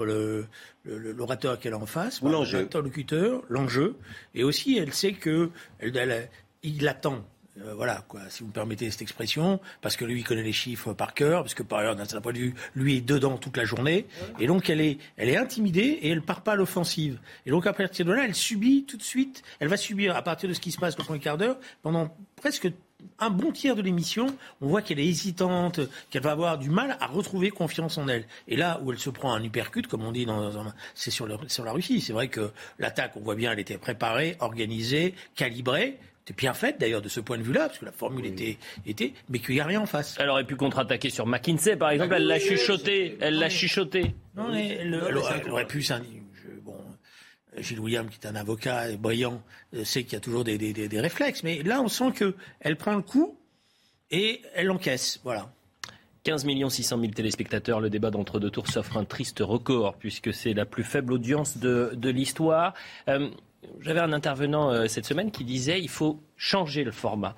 l'orateur 0.83 1.57
qu'elle 1.57 1.73
a 1.73 1.77
en 1.77 1.85
face, 1.85 2.19
par 2.19 2.31
l'interlocuteur, 2.31 3.41
l'enjeu, 3.49 3.95
et 4.35 4.43
aussi 4.43 4.77
elle 4.77 4.93
sait 4.93 5.13
que 5.13 5.49
elle, 5.79 6.29
il 6.61 6.87
attend. 6.87 7.23
Euh, 7.65 7.73
voilà, 7.75 8.03
quoi, 8.07 8.21
si 8.29 8.41
vous 8.41 8.47
me 8.47 8.53
permettez 8.53 8.89
cette 8.91 9.01
expression, 9.01 9.59
parce 9.81 9.95
que 9.97 10.05
lui 10.05 10.19
il 10.19 10.23
connaît 10.23 10.43
les 10.43 10.53
chiffres 10.53 10.93
par 10.93 11.13
cœur, 11.13 11.41
parce 11.43 11.53
que 11.53 11.63
par 11.63 11.79
ailleurs, 11.79 11.95
d'un 11.95 12.05
certain 12.05 12.21
point 12.21 12.33
de 12.33 12.39
vue, 12.39 12.55
lui 12.75 12.97
est 12.97 13.01
dedans 13.01 13.37
toute 13.37 13.57
la 13.57 13.65
journée, 13.65 14.05
et 14.39 14.47
donc 14.47 14.69
elle 14.69 14.81
est, 14.81 14.97
elle 15.17 15.29
est 15.29 15.37
intimidée 15.37 15.99
et 16.01 16.09
elle 16.09 16.21
part 16.21 16.41
pas 16.41 16.53
à 16.53 16.55
l'offensive. 16.55 17.19
Et 17.45 17.51
donc 17.51 17.67
à 17.67 17.73
partir 17.73 18.05
de 18.05 18.13
là, 18.13 18.25
elle 18.25 18.35
subit 18.35 18.85
tout 18.85 18.97
de 18.97 19.03
suite, 19.03 19.43
elle 19.59 19.67
va 19.67 19.77
subir 19.77 20.15
à 20.15 20.21
partir 20.21 20.47
de 20.47 20.53
ce 20.53 20.59
qui 20.59 20.71
se 20.71 20.77
passe 20.77 20.97
le 20.97 21.03
premier 21.03 21.19
quart 21.19 21.37
d'heure, 21.37 21.57
pendant 21.81 22.15
presque 22.35 22.71
un 23.19 23.29
bon 23.29 23.51
tiers 23.51 23.75
de 23.75 23.81
l'émission, 23.81 24.27
on 24.61 24.67
voit 24.67 24.81
qu'elle 24.81 24.99
est 24.99 25.07
hésitante, 25.07 25.79
qu'elle 26.09 26.21
va 26.21 26.31
avoir 26.31 26.57
du 26.57 26.69
mal 26.69 26.97
à 26.99 27.07
retrouver 27.07 27.49
confiance 27.49 27.97
en 27.97 28.07
elle. 28.07 28.25
Et 28.47 28.55
là 28.55 28.79
où 28.83 28.91
elle 28.91 28.99
se 28.99 29.09
prend 29.09 29.33
un 29.33 29.43
uppercut, 29.43 29.87
comme 29.87 30.03
on 30.03 30.11
dit, 30.11 30.25
dans, 30.25 30.51
c'est 30.95 31.11
sur, 31.11 31.27
sur 31.49 31.63
la 31.63 31.71
Russie. 31.71 32.01
C'est 32.01 32.13
vrai 32.13 32.27
que 32.27 32.51
l'attaque, 32.77 33.13
on 33.15 33.21
voit 33.21 33.35
bien, 33.35 33.51
elle 33.51 33.59
était 33.59 33.77
préparée, 33.77 34.35
organisée, 34.39 35.15
calibrée. 35.35 35.97
C'était 36.29 36.41
bien 36.41 36.53
faite 36.53 36.79
d'ailleurs 36.79 37.01
de 37.01 37.09
ce 37.09 37.19
point 37.19 37.39
de 37.39 37.43
vue-là, 37.43 37.67
parce 37.67 37.79
que 37.79 37.85
la 37.85 37.91
formule 37.91 38.27
était, 38.27 38.59
était, 38.85 39.13
mais 39.29 39.39
qu'il 39.39 39.55
n'y 39.55 39.61
a 39.61 39.65
rien 39.65 39.81
en 39.81 39.87
face. 39.87 40.15
Elle 40.19 40.29
aurait 40.29 40.43
pu 40.43 40.55
contre-attaquer 40.55 41.09
sur 41.09 41.25
McKinsey, 41.25 41.75
par 41.75 41.89
exemple. 41.89 42.13
elle 42.15 42.27
l'a 42.27 42.39
chuchoté. 42.39 43.17
Elle 43.19 43.39
l'a 43.39 43.49
chuchoté. 43.49 44.13
Non, 44.35 44.51
mais 44.51 44.77
elle, 44.79 44.93
aurait, 45.17 45.65
pu 45.65 45.81
Gilles 47.57 47.79
William, 47.79 48.07
qui 48.07 48.19
est 48.21 48.27
un 48.27 48.35
avocat 48.35 48.95
brillant, 48.97 49.41
euh, 49.73 49.83
sait 49.83 50.03
qu'il 50.03 50.13
y 50.13 50.17
a 50.17 50.19
toujours 50.19 50.43
des, 50.43 50.87
réflexes. 50.93 51.41
Mais 51.41 51.63
là, 51.63 51.81
on 51.81 51.87
sent 51.87 52.11
qu'elle 52.11 52.75
prend 52.75 52.93
le 52.93 53.01
coup 53.01 53.35
et 54.11 54.43
elle 54.53 54.69
encaisse. 54.69 55.19
Voilà. 55.23 55.51
15 56.25 56.45
600 56.69 56.99
000 56.99 57.11
téléspectateurs, 57.13 57.79
le 57.79 57.89
débat 57.89 58.11
d'entre-deux 58.11 58.51
tours 58.51 58.67
s'offre 58.67 58.97
un 58.97 59.05
triste 59.05 59.39
record 59.39 59.95
puisque 59.95 60.31
c'est 60.31 60.53
la 60.53 60.65
plus 60.65 60.83
faible 60.83 61.13
audience 61.13 61.57
de, 61.57 62.09
l'histoire. 62.09 62.75
Euh, 63.07 63.31
j'avais 63.81 63.99
un 63.99 64.13
intervenant 64.13 64.71
euh, 64.71 64.87
cette 64.87 65.05
semaine 65.05 65.31
qui 65.31 65.43
disait 65.43 65.79
il 65.79 65.89
faut 65.89 66.19
changer 66.37 66.83
le 66.83 66.91
format. 66.91 67.35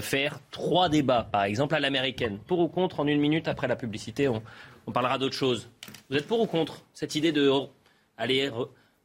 faire 0.00 0.40
trois 0.50 0.88
débats, 0.88 1.28
par 1.30 1.44
exemple, 1.44 1.74
à 1.76 1.80
l'américaine. 1.80 2.38
Pour 2.46 2.58
ou 2.58 2.66
contre, 2.66 2.98
en 2.98 3.06
une 3.06 3.20
minute 3.20 3.46
après 3.46 3.68
la 3.68 3.76
publicité, 3.76 4.26
on, 4.26 4.42
on 4.86 4.92
parlera 4.92 5.18
d'autre 5.18 5.34
chose. 5.34 5.68
Vous 6.10 6.16
êtes 6.16 6.26
pour 6.26 6.40
ou 6.40 6.46
contre 6.46 6.82
cette 6.92 7.14
idée 7.14 7.30
de 7.30 7.50
aller 8.16 8.50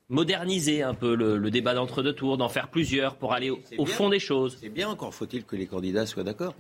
moderniser 0.09 0.83
un 0.83 0.93
peu 0.93 1.15
le, 1.15 1.49
débat 1.49 1.73
d'entre-deux 1.73 2.13
tours, 2.13 2.37
d'en 2.37 2.49
faire 2.49 2.67
plusieurs 2.67 3.15
pour 3.15 3.33
aller 3.33 3.49
au, 3.49 3.85
fond 3.85 4.09
des 4.09 4.19
choses? 4.19 4.57
C'est 4.59 4.69
bien, 4.69 4.89
encore 4.89 5.13
faut-il 5.13 5.45
que 5.45 5.55
les 5.55 5.67
candidats 5.67 6.05
soient 6.05 6.23
d'accord? 6.23 6.53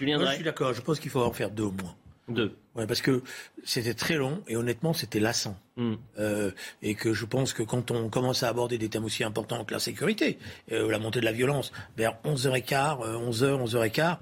Moi, 0.00 0.24
je 0.26 0.34
suis 0.34 0.44
d'accord. 0.44 0.72
Je 0.72 0.80
pense 0.80 1.00
qu'il 1.00 1.10
faut 1.10 1.22
en 1.22 1.32
faire 1.32 1.50
deux 1.50 1.64
au 1.64 1.72
moins. 1.72 1.94
Deux. 2.28 2.56
Ouais, 2.76 2.86
parce 2.86 3.00
que 3.00 3.22
c'était 3.64 3.94
très 3.94 4.16
long 4.16 4.42
et 4.48 4.56
honnêtement, 4.56 4.92
c'était 4.92 5.20
lassant. 5.20 5.56
Hmm. 5.76 5.94
Euh, 6.18 6.50
et 6.82 6.94
que 6.94 7.12
je 7.12 7.24
pense 7.24 7.52
que 7.52 7.62
quand 7.62 7.90
on 7.90 8.08
commence 8.08 8.42
à 8.42 8.48
aborder 8.48 8.78
des 8.78 8.88
thèmes 8.88 9.04
aussi 9.04 9.24
importants 9.24 9.64
que 9.64 9.72
la 9.72 9.80
sécurité, 9.80 10.38
euh, 10.72 10.90
la 10.90 10.98
montée 10.98 11.20
de 11.20 11.24
la 11.24 11.32
violence, 11.32 11.72
vers 11.96 12.16
11h15, 12.24 12.98
11h, 13.30 13.64
11h15, 13.64 14.18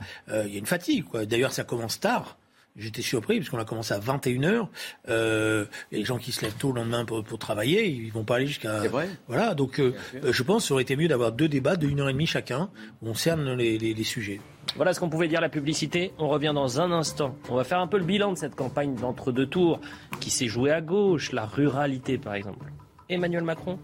il 0.46 0.52
y 0.52 0.56
a 0.56 0.58
une 0.58 0.66
fatigue. 0.66 1.04
D'ailleurs, 1.12 1.52
ça 1.52 1.64
commence 1.64 1.98
tard. 1.98 2.36
J'étais 2.76 3.02
surpris 3.02 3.38
parce 3.38 3.50
qu'on 3.50 3.58
a 3.58 3.64
commencé 3.64 3.94
à 3.94 4.00
21h. 4.00 4.66
Euh, 5.08 5.64
et 5.92 5.98
les 5.98 6.04
gens 6.04 6.18
qui 6.18 6.32
se 6.32 6.42
lèvent 6.42 6.56
tôt 6.56 6.72
le 6.72 6.80
lendemain 6.80 7.04
pour, 7.04 7.22
pour 7.22 7.38
travailler, 7.38 7.86
ils 7.86 8.10
vont 8.12 8.24
pas 8.24 8.36
aller 8.36 8.48
jusqu'à. 8.48 8.82
C'est 8.82 8.88
vrai. 8.88 9.08
Voilà, 9.28 9.54
donc 9.54 9.78
euh, 9.78 9.94
je 10.22 10.42
pense 10.42 10.64
que 10.64 10.68
ça 10.68 10.74
aurait 10.74 10.82
été 10.82 10.96
mieux 10.96 11.06
d'avoir 11.06 11.30
deux 11.30 11.48
débats 11.48 11.76
de 11.76 11.86
1 11.86 11.98
heure 12.00 12.08
et 12.08 12.12
demie 12.12 12.26
chacun 12.26 12.70
où 13.00 13.08
on 13.08 13.14
cerne 13.14 13.52
les, 13.54 13.78
les, 13.78 13.94
les 13.94 14.04
sujets. 14.04 14.40
Voilà 14.76 14.92
ce 14.92 14.98
qu'on 14.98 15.08
pouvait 15.08 15.28
dire 15.28 15.40
la 15.40 15.48
publicité. 15.48 16.12
On 16.18 16.28
revient 16.28 16.52
dans 16.52 16.80
un 16.80 16.90
instant. 16.90 17.36
On 17.48 17.54
va 17.54 17.62
faire 17.62 17.78
un 17.78 17.86
peu 17.86 17.98
le 17.98 18.04
bilan 18.04 18.32
de 18.32 18.38
cette 18.38 18.56
campagne 18.56 18.96
d'entre-deux 18.96 19.46
tours 19.46 19.80
qui 20.18 20.30
s'est 20.30 20.48
jouée 20.48 20.72
à 20.72 20.80
gauche, 20.80 21.30
la 21.30 21.46
ruralité 21.46 22.18
par 22.18 22.34
exemple. 22.34 22.72
Emmanuel 23.08 23.44
Macron 23.44 23.78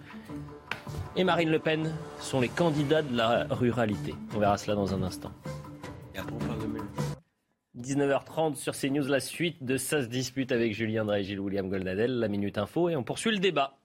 et 1.17 1.23
Marine 1.23 1.51
Le 1.51 1.59
Pen 1.59 1.93
sont 2.19 2.41
les 2.41 2.49
candidats 2.49 3.03
de 3.03 3.17
la 3.17 3.47
ruralité. 3.51 4.15
On 4.35 4.41
verra 4.41 4.59
cela 4.59 4.75
dans 4.75 4.95
un 4.95 5.03
instant. 5.03 5.31
19h30 7.79 8.57
sur 8.57 8.75
CNews, 8.75 9.07
la 9.07 9.21
suite 9.21 9.63
de 9.63 9.77
Ça 9.77 10.03
se 10.03 10.09
dispute 10.09 10.51
avec 10.51 10.75
Julien 10.75 11.05
Drey 11.05 11.23
Gilles 11.23 11.39
William 11.39 11.69
Goldadel, 11.69 12.19
la 12.19 12.29
Minute 12.29 12.59
Info, 12.59 12.89
et 12.89 12.97
on 12.97 13.05
poursuit 13.05 13.31
le 13.31 13.39
débat. 13.39 13.80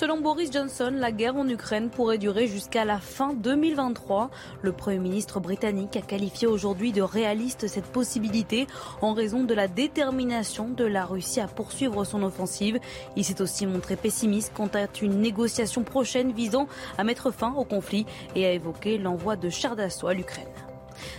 Selon 0.00 0.22
Boris 0.22 0.50
Johnson, 0.50 0.94
la 0.96 1.12
guerre 1.12 1.36
en 1.36 1.46
Ukraine 1.46 1.90
pourrait 1.90 2.16
durer 2.16 2.46
jusqu'à 2.46 2.86
la 2.86 2.98
fin 2.98 3.34
2023. 3.34 4.30
Le 4.62 4.72
Premier 4.72 4.98
ministre 4.98 5.40
britannique 5.40 5.94
a 5.94 6.00
qualifié 6.00 6.48
aujourd'hui 6.48 6.90
de 6.92 7.02
réaliste 7.02 7.66
cette 7.66 7.84
possibilité 7.84 8.66
en 9.02 9.12
raison 9.12 9.44
de 9.44 9.52
la 9.52 9.68
détermination 9.68 10.70
de 10.70 10.86
la 10.86 11.04
Russie 11.04 11.40
à 11.40 11.48
poursuivre 11.48 12.04
son 12.04 12.22
offensive. 12.22 12.80
Il 13.14 13.26
s'est 13.26 13.42
aussi 13.42 13.66
montré 13.66 13.94
pessimiste 13.94 14.52
quant 14.56 14.70
à 14.72 14.86
une 15.02 15.20
négociation 15.20 15.82
prochaine 15.82 16.32
visant 16.32 16.66
à 16.96 17.04
mettre 17.04 17.30
fin 17.30 17.52
au 17.52 17.64
conflit 17.64 18.06
et 18.34 18.46
a 18.46 18.52
évoqué 18.52 18.96
l'envoi 18.96 19.36
de 19.36 19.50
chars 19.50 19.76
d'assaut 19.76 20.08
à 20.08 20.14
l'Ukraine. 20.14 20.69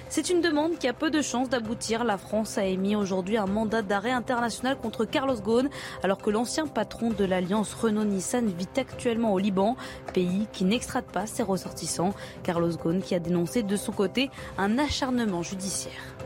C'est 0.10 0.30
une 0.30 0.42
demande 0.42 0.78
qui 0.78 0.88
a 0.88 0.94
peu 0.94 1.10
de 1.10 1.22
chances 1.22 1.50
d'aboutir. 1.50 2.04
La 2.04 2.18
France 2.18 2.58
a 2.58 2.66
émis 2.66 2.96
aujourd'hui 2.96 3.38
un 3.38 3.46
mandat 3.46 3.82
d'arrêt 3.82 4.12
international 4.12 4.78
contre 4.78 5.06
Carlos 5.06 5.40
Ghosn, 5.40 5.70
alors 6.04 6.18
que 6.20 6.30
l'ancien 6.30 6.68
patron 6.68 7.10
de 7.10 7.26
l'alliance 7.26 7.74
Renault-Nissan 7.74 8.48
vit 8.48 8.68
actuellement 8.78 9.34
au 9.34 9.40
Liban, 9.40 9.76
pays 10.14 10.48
qui 10.52 10.66
n'extrate 10.66 11.06
pas 11.06 11.26
ses 11.26 11.44
ressortissants. 11.44 12.14
Carlos 12.44 12.72
Ghosn 12.72 13.02
qui 13.02 13.16
a 13.16 13.20
dénoncé 13.20 13.64
de 13.64 13.76
son 13.76 13.92
côté 13.92 14.30
un 14.58 14.78
acharnement 14.78 15.44
judiciaire. 15.44 16.21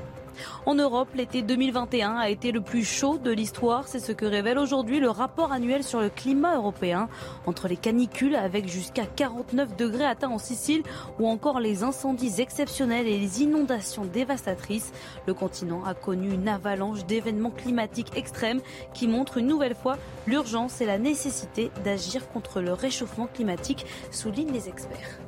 En 0.65 0.75
Europe, 0.75 1.09
l'été 1.15 1.41
2021 1.41 2.17
a 2.17 2.29
été 2.29 2.51
le 2.51 2.61
plus 2.61 2.83
chaud 2.83 3.17
de 3.17 3.31
l'histoire. 3.31 3.87
C'est 3.87 3.99
ce 3.99 4.11
que 4.11 4.25
révèle 4.25 4.57
aujourd'hui 4.57 4.99
le 4.99 5.09
rapport 5.09 5.51
annuel 5.51 5.83
sur 5.83 6.01
le 6.01 6.09
climat 6.09 6.55
européen. 6.55 7.09
Entre 7.45 7.67
les 7.67 7.77
canicules 7.77 8.35
avec 8.35 8.67
jusqu'à 8.67 9.05
49 9.05 9.75
degrés 9.75 10.05
atteints 10.05 10.29
en 10.29 10.37
Sicile 10.37 10.83
ou 11.19 11.27
encore 11.27 11.59
les 11.59 11.83
incendies 11.83 12.41
exceptionnels 12.41 13.07
et 13.07 13.17
les 13.17 13.43
inondations 13.43 14.05
dévastatrices, 14.05 14.91
le 15.27 15.33
continent 15.33 15.83
a 15.85 15.93
connu 15.93 16.33
une 16.33 16.47
avalanche 16.47 17.05
d'événements 17.05 17.51
climatiques 17.51 18.15
extrêmes 18.15 18.61
qui 18.93 19.07
montrent 19.07 19.37
une 19.37 19.47
nouvelle 19.47 19.75
fois 19.75 19.97
l'urgence 20.27 20.81
et 20.81 20.85
la 20.85 20.97
nécessité 20.97 21.71
d'agir 21.83 22.27
contre 22.29 22.61
le 22.61 22.73
réchauffement 22.73 23.27
climatique, 23.27 23.85
soulignent 24.11 24.51
les 24.51 24.69
experts. 24.69 25.24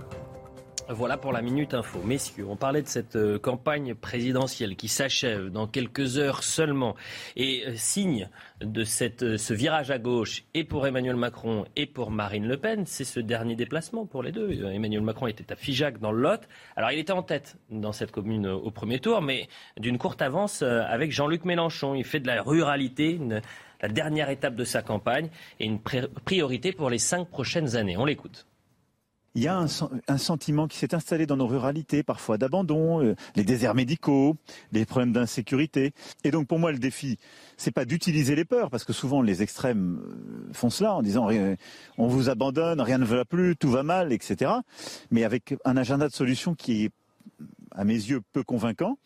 Voilà 0.89 1.17
pour 1.17 1.33
la 1.33 1.41
Minute 1.41 1.73
Info. 1.73 1.99
Messieurs, 2.05 2.45
on 2.47 2.55
parlait 2.55 2.81
de 2.81 2.87
cette 2.87 3.17
euh, 3.17 3.37
campagne 3.37 3.93
présidentielle 3.93 4.77
qui 4.77 4.87
s'achève 4.87 5.49
dans 5.49 5.67
quelques 5.67 6.17
heures 6.17 6.43
seulement. 6.43 6.95
Et 7.35 7.65
euh, 7.67 7.73
signe 7.75 8.29
de 8.61 8.85
cette, 8.85 9.21
euh, 9.21 9.37
ce 9.37 9.53
virage 9.53 9.91
à 9.91 9.99
gauche, 9.99 10.45
et 10.53 10.63
pour 10.63 10.87
Emmanuel 10.87 11.17
Macron 11.17 11.65
et 11.75 11.87
pour 11.87 12.09
Marine 12.09 12.47
Le 12.47 12.55
Pen, 12.55 12.85
c'est 12.85 13.03
ce 13.03 13.19
dernier 13.19 13.57
déplacement 13.57 14.05
pour 14.05 14.23
les 14.23 14.31
deux. 14.31 14.63
Emmanuel 14.63 15.01
Macron 15.01 15.27
était 15.27 15.51
à 15.51 15.57
Figeac 15.57 15.99
dans 15.99 16.13
le 16.13 16.21
Lot. 16.21 16.47
Alors 16.77 16.91
il 16.91 16.99
était 16.99 17.11
en 17.11 17.23
tête 17.23 17.57
dans 17.69 17.91
cette 17.91 18.11
commune 18.11 18.47
au 18.47 18.71
premier 18.71 18.99
tour, 18.99 19.21
mais 19.21 19.49
d'une 19.77 19.97
courte 19.97 20.21
avance 20.21 20.61
avec 20.61 21.11
Jean-Luc 21.11 21.43
Mélenchon. 21.43 21.95
Il 21.95 22.05
fait 22.05 22.21
de 22.21 22.27
la 22.27 22.41
ruralité 22.41 23.19
la 23.81 23.89
dernière 23.89 24.29
étape 24.29 24.55
de 24.55 24.63
sa 24.63 24.81
campagne 24.81 25.29
et 25.59 25.65
une 25.65 25.79
priorité 25.79 26.71
pour 26.71 26.89
les 26.89 26.99
cinq 26.99 27.27
prochaines 27.27 27.75
années. 27.75 27.97
On 27.97 28.05
l'écoute 28.05 28.45
il 29.37 29.43
y 29.43 29.47
a 29.47 29.55
un, 29.55 30.17
sentiment 30.17 30.67
qui 30.67 30.79
s'est 30.79 30.95
installé 30.95 31.27
dans 31.27 31.37
nos 31.37 31.45
ruralités, 31.45 32.01
parfois 32.01 32.39
d'abandon, 32.39 33.03
euh, 33.03 33.15
les 33.35 33.43
déserts 33.43 33.75
médicaux, 33.75 34.35
les 34.71 34.83
problèmes 34.83 35.11
d'insécurité. 35.11 35.91
Et 36.23 36.31
donc 36.31 36.47
pour 36.47 36.57
moi, 36.57 36.71
le 36.71 36.79
défi, 36.79 37.19
c'est 37.55 37.69
pas 37.69 37.85
d'utiliser 37.85 38.35
les 38.35 38.45
peurs, 38.45 38.71
parce 38.71 38.83
que 38.83 38.93
souvent 38.93 39.21
les 39.21 39.43
extrêmes 39.43 40.01
euh, 40.01 40.53
font 40.53 40.71
cela 40.71 40.95
en 40.95 41.03
disant 41.03 41.29
on 41.99 42.07
vous 42.07 42.29
abandonne, 42.29 42.81
rien 42.81 42.97
ne 42.97 43.05
va 43.05 43.25
plus, 43.25 43.55
tout 43.55 43.69
va 43.69 43.83
mal, 43.83 44.11
etc. 44.11 44.51
Mais 45.11 45.23
avec 45.23 45.53
un 45.65 45.77
agenda 45.77 46.07
de 46.07 46.13
solution 46.13 46.55
qui 46.55 46.85
est, 46.85 46.91
à 47.75 47.83
mes 47.83 47.93
yeux, 47.93 48.21
peu 48.33 48.41
convaincant. 48.41 48.97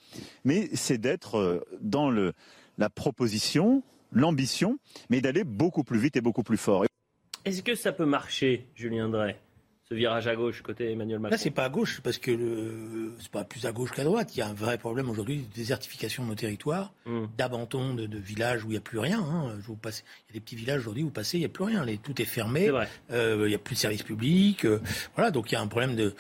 Mais 0.46 0.70
c'est 0.74 0.98
d'être 0.98 1.40
euh, 1.40 1.60
dans 1.82 2.10
la 2.10 2.90
proposition, 2.90 3.84
l'ambition, 4.14 4.80
mais 5.10 5.20
d'aller 5.20 5.44
beaucoup 5.44 5.84
plus 5.84 6.00
vite 6.00 6.16
et 6.16 6.22
beaucoup 6.22 6.44
plus 6.44 6.56
fort. 6.56 6.86
Est-ce 7.44 7.64
que 7.64 7.76
ça 7.76 7.92
peut 7.92 8.06
marcher, 8.06 8.70
Julien 8.76 9.10
Drey? 9.10 9.36
Ce 9.92 9.96
virage 9.96 10.26
à 10.26 10.38
gauche 10.38 10.62
côté 10.62 10.90
Emmanuel 10.90 11.20
Macron 11.20 11.34
Là, 11.34 11.38
c'est 11.38 11.52
pas 11.52 11.66
à 11.66 11.70
gauche 11.70 12.00
parce 12.02 12.18
que 12.18 12.32
le... 12.32 13.14
c'est 13.20 13.30
pas 13.30 13.44
plus 13.44 13.66
à 13.66 13.74
gauche 13.74 13.92
qu'à 13.92 14.06
droite. 14.06 14.34
Il 14.38 14.40
y 14.40 14.42
a 14.42 14.48
un 14.48 14.54
vrai 14.54 14.78
problème 14.78 15.10
aujourd'hui 15.10 15.40
de 15.40 15.54
désertification 15.54 16.24
de 16.24 16.30
nos 16.30 16.36
territoires, 16.36 16.94
hmm. 17.06 17.26
d'abandon 17.38 17.94
de, 17.94 18.18
villages 18.18 18.64
où 18.64 18.68
il 18.68 18.72
n'y 18.72 18.78
a 18.78 18.82
plus 18.82 19.00
rien. 19.00 19.20
Hein. 19.20 19.54
vous 19.68 19.78
Il 19.84 19.90
y 19.90 19.90
a 19.90 20.34
des 20.34 20.40
petits 20.40 20.56
villages 20.56 20.80
aujourd'hui 20.80 21.04
où 21.04 21.08
vous 21.08 21.12
passez, 21.12 21.38
il 21.38 21.42
n'y 21.42 21.46
a 21.46 21.50
plus 21.50 21.66
rien. 21.66 21.84
Les... 21.84 21.98
Tout 21.98 22.22
est 22.22 22.26
fermé. 22.26 22.72
Euh, 23.12 23.42
il 23.44 23.50
n'y 23.50 23.56
a 23.56 23.58
plus 23.58 23.76
de 23.76 23.80
services 23.80 24.04
publics. 24.04 24.64
Euh, 24.64 24.80
voilà, 25.16 25.30
donc 25.30 25.52
il 25.52 25.56
y 25.56 25.58
a 25.58 25.62
un 25.62 25.68
problème 25.68 25.98
de, 25.98 26.14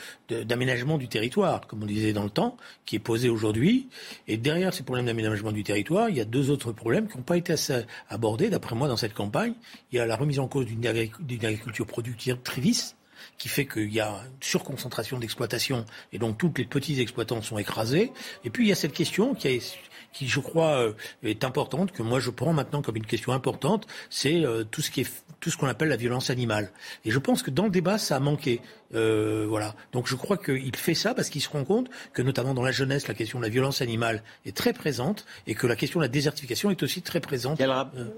d'aménagement 0.44 0.98
du 0.98 1.08
territoire, 1.08 1.66
comme 1.66 1.82
on 1.82 1.86
disait 1.86 2.12
dans 2.12 2.26
le 2.26 2.30
temps, 2.30 2.58
qui 2.86 2.98
est 2.98 3.00
posé 3.00 3.30
aujourd'hui. 3.30 3.88
Et 4.28 4.36
derrière 4.36 4.74
ces 4.74 4.84
problèmes 4.84 5.06
d'aménagement 5.06 5.54
du 5.54 5.64
territoire, 5.64 6.10
il 6.10 6.18
y 6.18 6.22
a 6.22 6.26
deux 6.26 6.50
autres 6.50 6.74
problèmes 6.74 7.08
qui 7.08 7.16
n'ont 7.16 7.24
pas 7.24 7.38
été 7.38 7.54
assez 7.54 7.86
abordés, 8.10 8.50
d'après 8.50 8.76
moi, 8.76 8.90
dans 8.90 8.98
cette 8.98 9.14
campagne. 9.14 9.54
Il 9.94 9.96
y 9.96 10.00
a 10.00 10.06
la 10.06 10.18
remise 10.18 10.40
en 10.40 10.50
cause 10.50 10.66
d'une, 10.66 10.86
agriculture 10.86 11.86
productive 11.86 12.38
triviste 12.44 12.98
qui 13.38 13.50
fait 13.50 13.66
qu'il 13.66 13.92
y 13.92 14.00
a 14.00 14.10
une 14.10 14.42
surconcentration 14.44 15.18
d'exploitation 15.18 15.86
et 16.14 16.20
donc 16.20 16.38
tous 16.38 16.54
les 16.58 16.66
petits 16.66 17.00
exploitants 17.02 17.42
sont 17.42 17.58
écrasés. 17.58 18.12
Et 18.44 18.50
puis 18.50 18.66
il 18.66 18.70
y 18.70 18.72
a 18.72 18.76
cette 18.76 18.94
question 18.94 19.34
qui 19.34 19.48
est 19.48 19.78
qui, 20.14 20.28
je 20.28 20.40
crois, 20.40 20.76
euh, 20.76 20.94
est 21.24 21.44
importante, 21.44 21.92
que 21.92 22.04
moi 22.04 22.20
je 22.20 22.30
prends 22.30 22.54
maintenant 22.54 22.82
comme 22.82 22.98
une 22.98 23.06
question 23.06 23.32
importante, 23.32 23.88
c'est 24.10 24.46
euh, 24.46 24.64
tout 24.64 24.82
ce 24.82 24.92
qui 24.92 25.02
est 25.02 25.24
tout 25.40 25.50
ce 25.50 25.58
qu'on 25.58 25.66
appelle 25.66 25.90
la 25.90 25.96
violence 25.96 26.30
animale. 26.30 26.72
Et 27.04 27.10
je 27.10 27.18
pense 27.18 27.42
que 27.42 27.50
dans 27.50 27.64
le 27.64 27.72
débat, 27.72 27.98
ça 27.98 28.18
a 28.18 28.20
manqué. 28.20 28.62
Euh, 28.94 29.48
voilà. 29.50 29.74
Donc 29.92 30.06
je 30.06 30.16
crois 30.16 30.38
qu'il 30.38 30.76
fait 30.76 30.94
ça 30.94 31.16
parce 31.16 31.30
qu'il 31.32 31.42
se 31.42 31.50
rend 31.50 31.64
compte 31.64 31.90
que 32.14 32.22
notamment 32.22 32.54
dans 32.54 32.62
la 32.62 32.72
jeunesse, 32.72 33.08
la 33.08 33.16
question 33.16 33.40
de 33.40 33.44
la 33.44 33.50
violence 33.50 33.82
animale 33.82 34.22
est 34.46 34.56
très 34.56 34.72
présente 34.72 35.26
et 35.48 35.56
que 35.56 35.66
la 35.66 35.76
question 35.76 36.00
de 36.00 36.06
la 36.06 36.10
désertification 36.10 36.70
est 36.70 36.84
aussi 36.84 37.02
très 37.02 37.22
présente. 37.22 37.58
Quel, 37.58 37.74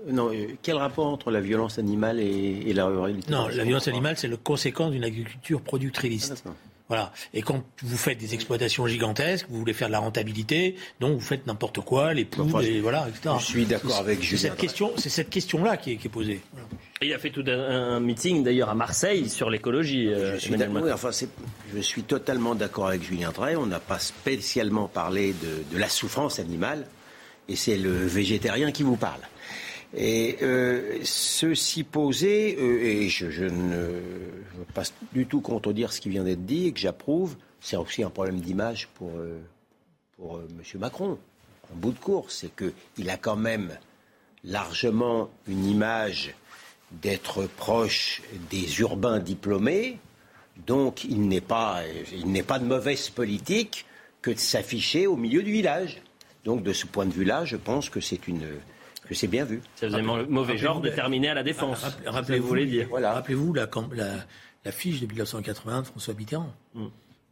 non, 0.10 0.32
quel 0.62 0.76
rapport 0.76 1.08
entre 1.08 1.32
la 1.32 1.40
violence 1.40 1.80
animale 1.80 2.20
et, 2.20 2.74
la 2.74 2.88
ruralité 2.88 3.32
Non, 3.32 3.48
la 3.48 3.64
violence 3.64 3.88
animale, 3.88 4.18
c'est 4.18 4.28
le 4.28 4.36
conséquence 4.36 4.92
d'une 4.92 5.06
agriculture 5.06 5.62
productiviste. 5.62 6.44
Ah, 6.46 6.52
voilà. 6.94 7.12
Et 7.34 7.42
quand 7.42 7.64
vous 7.82 7.98
faites 7.98 8.20
des 8.20 8.36
exploitations 8.36 8.86
gigantesques, 8.86 9.48
vous 9.50 9.58
voulez 9.58 9.74
faire 9.74 9.88
de 9.88 9.94
la 9.94 10.00
rentabilité, 10.00 10.76
donc 11.00 11.14
vous 11.14 11.26
faites 11.26 11.48
n'importe 11.48 11.82
quoi, 11.82 12.14
les 12.14 12.24
poules, 12.24 12.64
et 12.64 12.82
voilà, 12.82 13.08
etc. 13.10 13.36
Je 13.40 13.46
suis 13.46 13.66
d'accord 13.66 13.98
avec 13.98 14.22
Julien. 14.22 14.42
Cette 14.42 14.58
question, 14.58 14.92
c'est 14.98 15.10
cette 15.10 15.32
question-là 15.32 15.78
qui, 15.78 15.94
est 15.94 16.10
posée. 16.10 16.42
il 17.02 17.12
a 17.12 17.18
fait 17.18 17.32
tout 17.32 17.44
un, 17.48 18.00
meeting 18.00 18.44
d'ailleurs 18.44 18.70
à 18.70 18.76
Marseille 18.76 19.28
sur 19.28 19.50
l'écologie. 19.50 20.08
Euh, 20.08 20.36
je, 20.36 20.42
suis 20.42 20.56
enfin, 20.94 21.10
je 21.76 21.82
suis 21.82 22.04
totalement 22.04 22.54
d'accord 22.54 22.90
avec 22.90 23.02
Julien 23.02 23.32
Drey. 23.32 23.56
On 23.56 23.66
n'a 23.66 23.80
pas 23.80 23.98
spécialement 23.98 24.88
parlé 24.88 25.34
de 25.34 25.78
la 25.80 25.90
souffrance 25.90 26.38
animale, 26.38 26.86
et 27.50 27.56
c'est 27.56 27.78
le 27.78 27.90
végétarien 27.90 28.72
qui 28.72 28.84
vous 28.84 28.98
parle. 28.98 29.22
Et 29.96 30.38
euh, 30.42 31.00
ceci 31.04 31.84
posé, 31.84 32.58
euh, 32.60 32.84
et 32.84 33.10
je, 33.10 33.46
ne 33.46 33.76
veux 33.76 34.66
pas 34.74 34.84
du 35.12 35.28
tout 35.28 35.40
contredire 35.40 35.94
ce 35.94 36.02
qui 36.02 36.10
vient 36.10 36.24
d'être 36.24 36.46
dit 36.46 36.68
et 36.68 36.72
que 36.72 36.80
j'approuve, 36.80 37.36
c'est 37.62 37.76
aussi 37.76 38.02
un 38.04 38.10
problème 38.10 38.40
d'image 38.40 38.88
pour, 38.96 39.12
euh, 39.16 39.40
M. 40.20 40.80
Macron. 40.80 41.20
En 41.72 41.76
bout 41.76 41.92
de 41.92 42.00
course, 42.00 42.40
c'est 42.42 42.52
qu'il 42.56 43.10
a 43.10 43.18
quand 43.18 43.36
même 43.36 43.78
largement 44.44 45.30
une 45.48 45.66
image 45.66 46.34
d'être 46.92 47.46
proche 47.46 48.22
des 48.50 48.80
urbains 48.80 49.20
diplômés, 49.20 50.00
donc 50.66 51.04
il 51.04 51.28
n'est 51.28 51.42
pas, 51.42 51.82
il 52.12 52.32
n'est 52.32 52.44
pas 52.44 52.60
de 52.60 52.66
mauvaise 52.66 53.10
politique 53.10 53.86
que 54.22 54.32
de 54.32 54.40
s'afficher 54.40 55.08
au 55.08 55.18
milieu 55.18 55.44
du 55.44 55.52
village. 55.52 56.02
Donc 56.46 56.64
de 56.64 56.74
ce 56.74 56.86
point 56.86 57.06
de 57.06 57.14
vue-là, 57.14 57.46
je 57.46 57.58
pense 57.58 57.90
que 57.90 58.02
c'est 58.02 58.28
une 58.28 58.46
que 59.14 59.20
c'est 59.20 59.28
bien 59.28 59.46
vu. 59.46 59.62
Ça 59.76 59.88
faisait 59.88 60.02
mauvais 60.02 60.58
genre 60.58 60.82
de 60.82 60.90
terminer 60.90 61.30
à 61.30 61.34
la 61.34 61.44
défense. 61.44 61.98
Rappelez-vous, 62.06 62.56
voilà. 62.90 63.14
rappelez-vous 63.14 63.54
la, 63.54 63.68
la, 64.66 64.72
fiche 64.72 65.00
de 65.00 65.06
1980 65.06 65.82
de 65.82 65.86
François 65.88 66.14
Mitterrand. 66.14 66.54
Mm. 66.74 66.86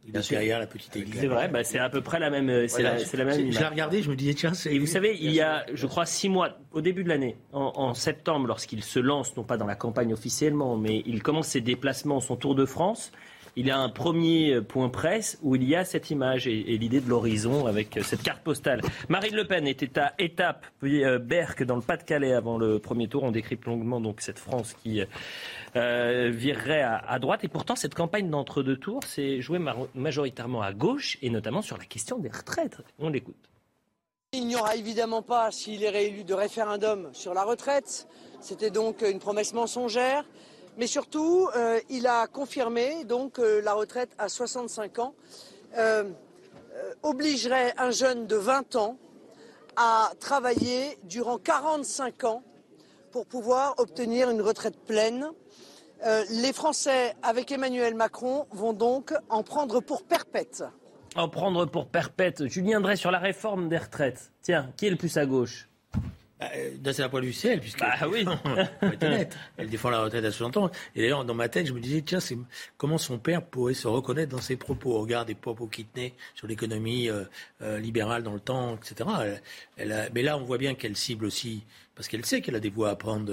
Il 0.04 0.16
est 0.16 0.30
derrière 0.30 0.58
la 0.58 0.66
petite 0.66 0.96
église. 0.96 1.20
C'est 1.20 1.28
vrai, 1.28 1.46
bah, 1.46 1.62
c'est 1.62 1.78
à 1.78 1.88
peu 1.88 2.00
près 2.00 2.18
la 2.18 2.28
même. 2.28 2.66
C'est 2.66 2.82
la, 2.82 2.96
la, 2.96 3.24
même. 3.24 3.52
Je 3.52 3.58
l'ai 3.58 3.66
regardé, 3.66 4.02
je 4.02 4.10
me 4.10 4.16
disais 4.16 4.34
tiens. 4.34 4.52
Et 4.66 4.80
vous 4.80 4.86
savez, 4.86 5.16
il 5.20 5.30
y 5.30 5.40
a, 5.40 5.64
je 5.72 5.86
crois, 5.86 6.06
six 6.06 6.28
mois, 6.28 6.58
au 6.72 6.80
début 6.80 7.04
de 7.04 7.08
l'année, 7.08 7.36
en, 7.52 7.72
en, 7.76 7.94
septembre, 7.94 8.48
lorsqu'il 8.48 8.82
se 8.82 8.98
lance, 8.98 9.36
non 9.36 9.44
pas 9.44 9.56
dans 9.56 9.66
la 9.66 9.76
campagne 9.76 10.12
officiellement, 10.12 10.76
mais 10.76 11.04
il 11.06 11.22
commence 11.22 11.48
ses 11.48 11.60
déplacements, 11.60 12.18
son 12.18 12.34
tour 12.34 12.56
de 12.56 12.64
France 12.64 13.12
il 13.56 13.66
y 13.66 13.70
a 13.70 13.78
un 13.78 13.88
premier 13.88 14.60
point 14.62 14.88
presse 14.88 15.38
où 15.42 15.56
il 15.56 15.64
y 15.64 15.76
a 15.76 15.84
cette 15.84 16.10
image 16.10 16.46
et, 16.46 16.62
l'idée 16.78 17.00
de 17.00 17.08
l'horizon 17.08 17.66
avec 17.66 17.98
cette 18.02 18.22
carte 18.22 18.42
postale. 18.42 18.80
Marine 19.08 19.34
Le 19.34 19.46
Pen 19.46 19.66
était 19.66 19.98
à 19.98 20.14
étape, 20.18 20.66
puis 20.80 21.04
euh, 21.04 21.18
Berck 21.18 21.62
dans 21.62 21.76
le 21.76 21.82
Pas-de-Calais 21.82 22.32
avant 22.32 22.58
le 22.58 22.78
premier 22.78 23.08
tour. 23.08 23.24
On 23.24 23.30
décrypte 23.30 23.66
longuement 23.66 24.00
donc 24.00 24.20
cette 24.20 24.38
France 24.38 24.74
qui 24.82 25.02
euh, 25.76 26.30
virerait 26.32 26.82
à, 26.82 27.18
droite. 27.18 27.44
Et 27.44 27.48
pourtant, 27.48 27.76
cette 27.76 27.94
campagne 27.94 28.30
d'entre-deux 28.30 28.76
tours 28.76 29.04
s'est 29.04 29.40
jouée 29.40 29.60
majoritairement 29.94 30.62
à 30.62 30.72
gauche 30.72 31.18
et 31.22 31.30
notamment 31.30 31.62
sur 31.62 31.76
la 31.76 31.84
question 31.84 32.18
des 32.18 32.28
retraites. 32.28 32.78
On 32.98 33.08
l'écoute. 33.08 33.36
Il 34.32 34.46
n'y 34.46 34.56
aura 34.56 34.76
évidemment 34.76 35.20
pas, 35.20 35.50
s'il 35.50 35.84
est 35.84 35.90
réélu, 35.90 36.24
de 36.24 36.32
référendum 36.32 37.10
sur 37.12 37.34
la 37.34 37.44
retraite. 37.44 38.08
C'était 38.40 38.70
donc 38.70 39.02
une 39.02 39.18
promesse 39.18 39.52
mensongère. 39.52 40.24
Mais 40.78 40.86
surtout, 40.86 41.48
euh, 41.54 41.80
il 41.90 42.06
a 42.06 42.26
confirmé 42.26 43.04
donc 43.04 43.38
euh, 43.38 43.60
la 43.60 43.74
retraite 43.74 44.10
à 44.18 44.28
65 44.28 44.98
ans 45.00 45.14
euh, 45.76 46.04
obligerait 47.02 47.74
un 47.76 47.90
jeune 47.90 48.26
de 48.26 48.36
20 48.36 48.76
ans 48.76 48.96
à 49.76 50.12
travailler 50.18 50.98
durant 51.04 51.38
45 51.38 52.24
ans 52.24 52.42
pour 53.10 53.26
pouvoir 53.26 53.74
obtenir 53.78 54.30
une 54.30 54.40
retraite 54.40 54.78
pleine. 54.86 55.28
les 56.30 56.52
Français, 56.52 57.14
avec 57.22 57.52
Emmanuel 57.52 57.94
Macron, 57.94 58.46
vont 58.50 58.72
donc 58.72 59.12
en 59.28 59.42
prendre 59.42 59.80
pour 59.80 60.02
perpète. 60.02 60.64
En 61.14 61.28
prendre 61.28 61.66
pour 61.66 61.88
perpète. 61.88 62.46
Julien 62.46 62.80
Drey 62.80 62.96
sur 62.96 63.10
la 63.10 63.18
réforme 63.18 63.68
des 63.68 63.78
retraites. 63.78 64.32
Tiens, 64.40 64.72
qui 64.76 64.86
est 64.86 64.90
le 64.90 64.96
plus 64.96 65.16
à 65.18 65.26
gauche? 65.26 65.68
Euh, 66.54 66.92
c'est 66.92 66.98
la 67.02 67.08
poêle 67.08 67.24
du 67.24 67.32
ciel, 67.32 67.60
puisque. 67.60 67.80
Bah 67.80 67.94
oui. 68.10 68.24
Elle 69.56 69.68
défend 69.68 69.90
la 69.90 70.00
retraite 70.02 70.24
à 70.24 70.30
60 70.30 70.56
ans. 70.56 70.70
Et 70.94 71.02
d'ailleurs, 71.02 71.24
dans 71.24 71.34
ma 71.34 71.48
tête, 71.48 71.66
je 71.66 71.72
me 71.72 71.80
disais, 71.80 72.02
tiens, 72.02 72.20
c'est 72.20 72.36
comment 72.76 72.98
son 72.98 73.18
père 73.18 73.44
pourrait 73.44 73.74
se 73.74 73.88
reconnaître 73.88 74.30
dans 74.30 74.40
ses 74.40 74.56
propos? 74.56 74.92
Au 74.92 75.00
regard 75.00 75.24
des 75.24 75.34
propos 75.34 75.66
qu'il 75.66 75.86
tenait 75.86 76.14
sur 76.34 76.46
l'économie 76.46 77.08
euh, 77.08 77.24
euh, 77.62 77.78
libérale 77.78 78.22
dans 78.22 78.34
le 78.34 78.40
temps, 78.40 78.76
etc. 78.76 79.40
Elle, 79.76 80.10
mais 80.14 80.22
là, 80.22 80.36
on 80.36 80.44
voit 80.44 80.58
bien 80.58 80.74
qu'elle 80.74 80.96
cible 80.96 81.24
aussi, 81.24 81.64
parce 81.94 82.08
qu'elle 82.08 82.24
sait 82.24 82.40
qu'elle 82.40 82.56
a 82.56 82.60
des 82.60 82.70
voix 82.70 82.90
à 82.90 82.96
prendre 82.96 83.32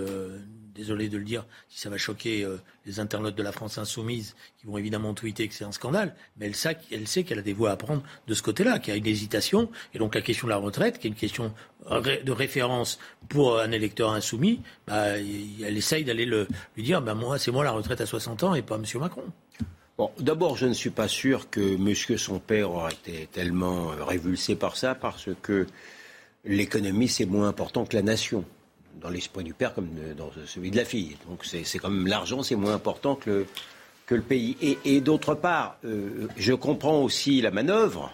désolé 0.79 1.09
de 1.09 1.17
le 1.17 1.23
dire, 1.23 1.45
si 1.67 1.79
ça 1.79 1.89
va 1.89 1.97
choquer 1.97 2.43
euh, 2.43 2.57
les 2.85 2.99
internautes 2.99 3.35
de 3.35 3.43
la 3.43 3.51
France 3.51 3.77
insoumise, 3.77 4.35
qui 4.57 4.65
vont 4.65 4.77
évidemment 4.77 5.13
tweeter 5.13 5.47
que 5.47 5.53
c'est 5.53 5.65
un 5.65 5.71
scandale, 5.71 6.15
mais 6.37 6.47
elle 6.47 6.55
sait, 6.55 6.77
elle 6.91 7.07
sait 7.07 7.23
qu'elle 7.23 7.39
a 7.39 7.43
des 7.43 7.53
voix 7.53 7.71
à 7.71 7.75
prendre 7.75 8.01
de 8.27 8.33
ce 8.33 8.41
côté-là, 8.41 8.79
qu'il 8.79 8.93
y 8.93 8.95
a 8.95 8.97
une 8.97 9.05
hésitation, 9.05 9.69
et 9.93 9.99
donc 9.99 10.15
la 10.15 10.21
question 10.21 10.47
de 10.47 10.51
la 10.51 10.57
retraite, 10.57 10.97
qui 10.97 11.07
est 11.07 11.09
une 11.09 11.15
question 11.15 11.53
de 11.89 12.31
référence 12.31 12.99
pour 13.27 13.59
un 13.59 13.71
électeur 13.71 14.11
insoumis, 14.11 14.61
bah, 14.87 15.17
elle 15.17 15.77
essaye 15.77 16.03
d'aller 16.03 16.25
lui 16.25 16.83
dire, 16.83 17.01
bah, 17.01 17.13
moi, 17.13 17.37
c'est 17.37 17.51
moi 17.51 17.63
la 17.63 17.71
retraite 17.71 18.01
à 18.01 18.05
60 18.05 18.43
ans 18.43 18.55
et 18.55 18.61
pas 18.61 18.75
M. 18.75 18.83
Macron. 18.99 19.23
Bon, 19.97 20.11
d'abord, 20.17 20.55
je 20.55 20.65
ne 20.65 20.73
suis 20.73 20.91
pas 20.91 21.09
sûr 21.09 21.49
que 21.49 21.75
monsieur 21.75 22.17
son 22.17 22.39
père 22.39 22.71
aurait 22.71 22.93
été 22.93 23.27
tellement 23.33 23.91
euh, 23.91 24.05
révulsé 24.05 24.55
par 24.55 24.77
ça, 24.77 24.95
parce 24.95 25.27
que 25.41 25.67
l'économie, 26.45 27.09
c'est 27.09 27.25
moins 27.25 27.49
important 27.49 27.85
que 27.85 27.97
la 27.97 28.01
nation 28.01 28.45
dans 29.01 29.09
l'esprit 29.09 29.43
du 29.43 29.53
père 29.53 29.73
comme 29.73 29.89
dans 30.17 30.31
celui 30.45 30.71
de 30.71 30.77
la 30.77 30.85
fille. 30.85 31.17
Donc 31.27 31.45
c'est 31.45 31.79
quand 31.79 31.89
même 31.89 32.07
l'argent, 32.07 32.43
c'est 32.43 32.55
moins 32.55 32.73
important 32.73 33.15
que 33.15 33.29
le, 33.29 33.45
que 34.09 34.15
le 34.15 34.21
pays. 34.21 34.57
Et, 34.83 35.01
d'autre 35.01 35.35
part, 35.35 35.77
euh, 35.85 36.27
je 36.35 36.53
comprends 36.53 37.03
aussi 37.03 37.41
la 37.41 37.51
manœuvre, 37.51 38.11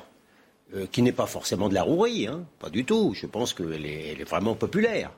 euh, 0.75 0.85
qui 0.91 1.01
n'est 1.01 1.13
pas 1.13 1.25
forcément 1.25 1.69
de 1.69 1.73
la 1.73 1.83
rouerie, 1.83 2.27
hein, 2.27 2.43
pas 2.59 2.69
du 2.69 2.83
tout. 2.83 3.13
Je 3.15 3.27
pense 3.27 3.53
qu'elle 3.53 3.85
est, 3.85 4.11
elle 4.11 4.21
est, 4.21 4.29
vraiment 4.29 4.55
populaire. 4.55 5.11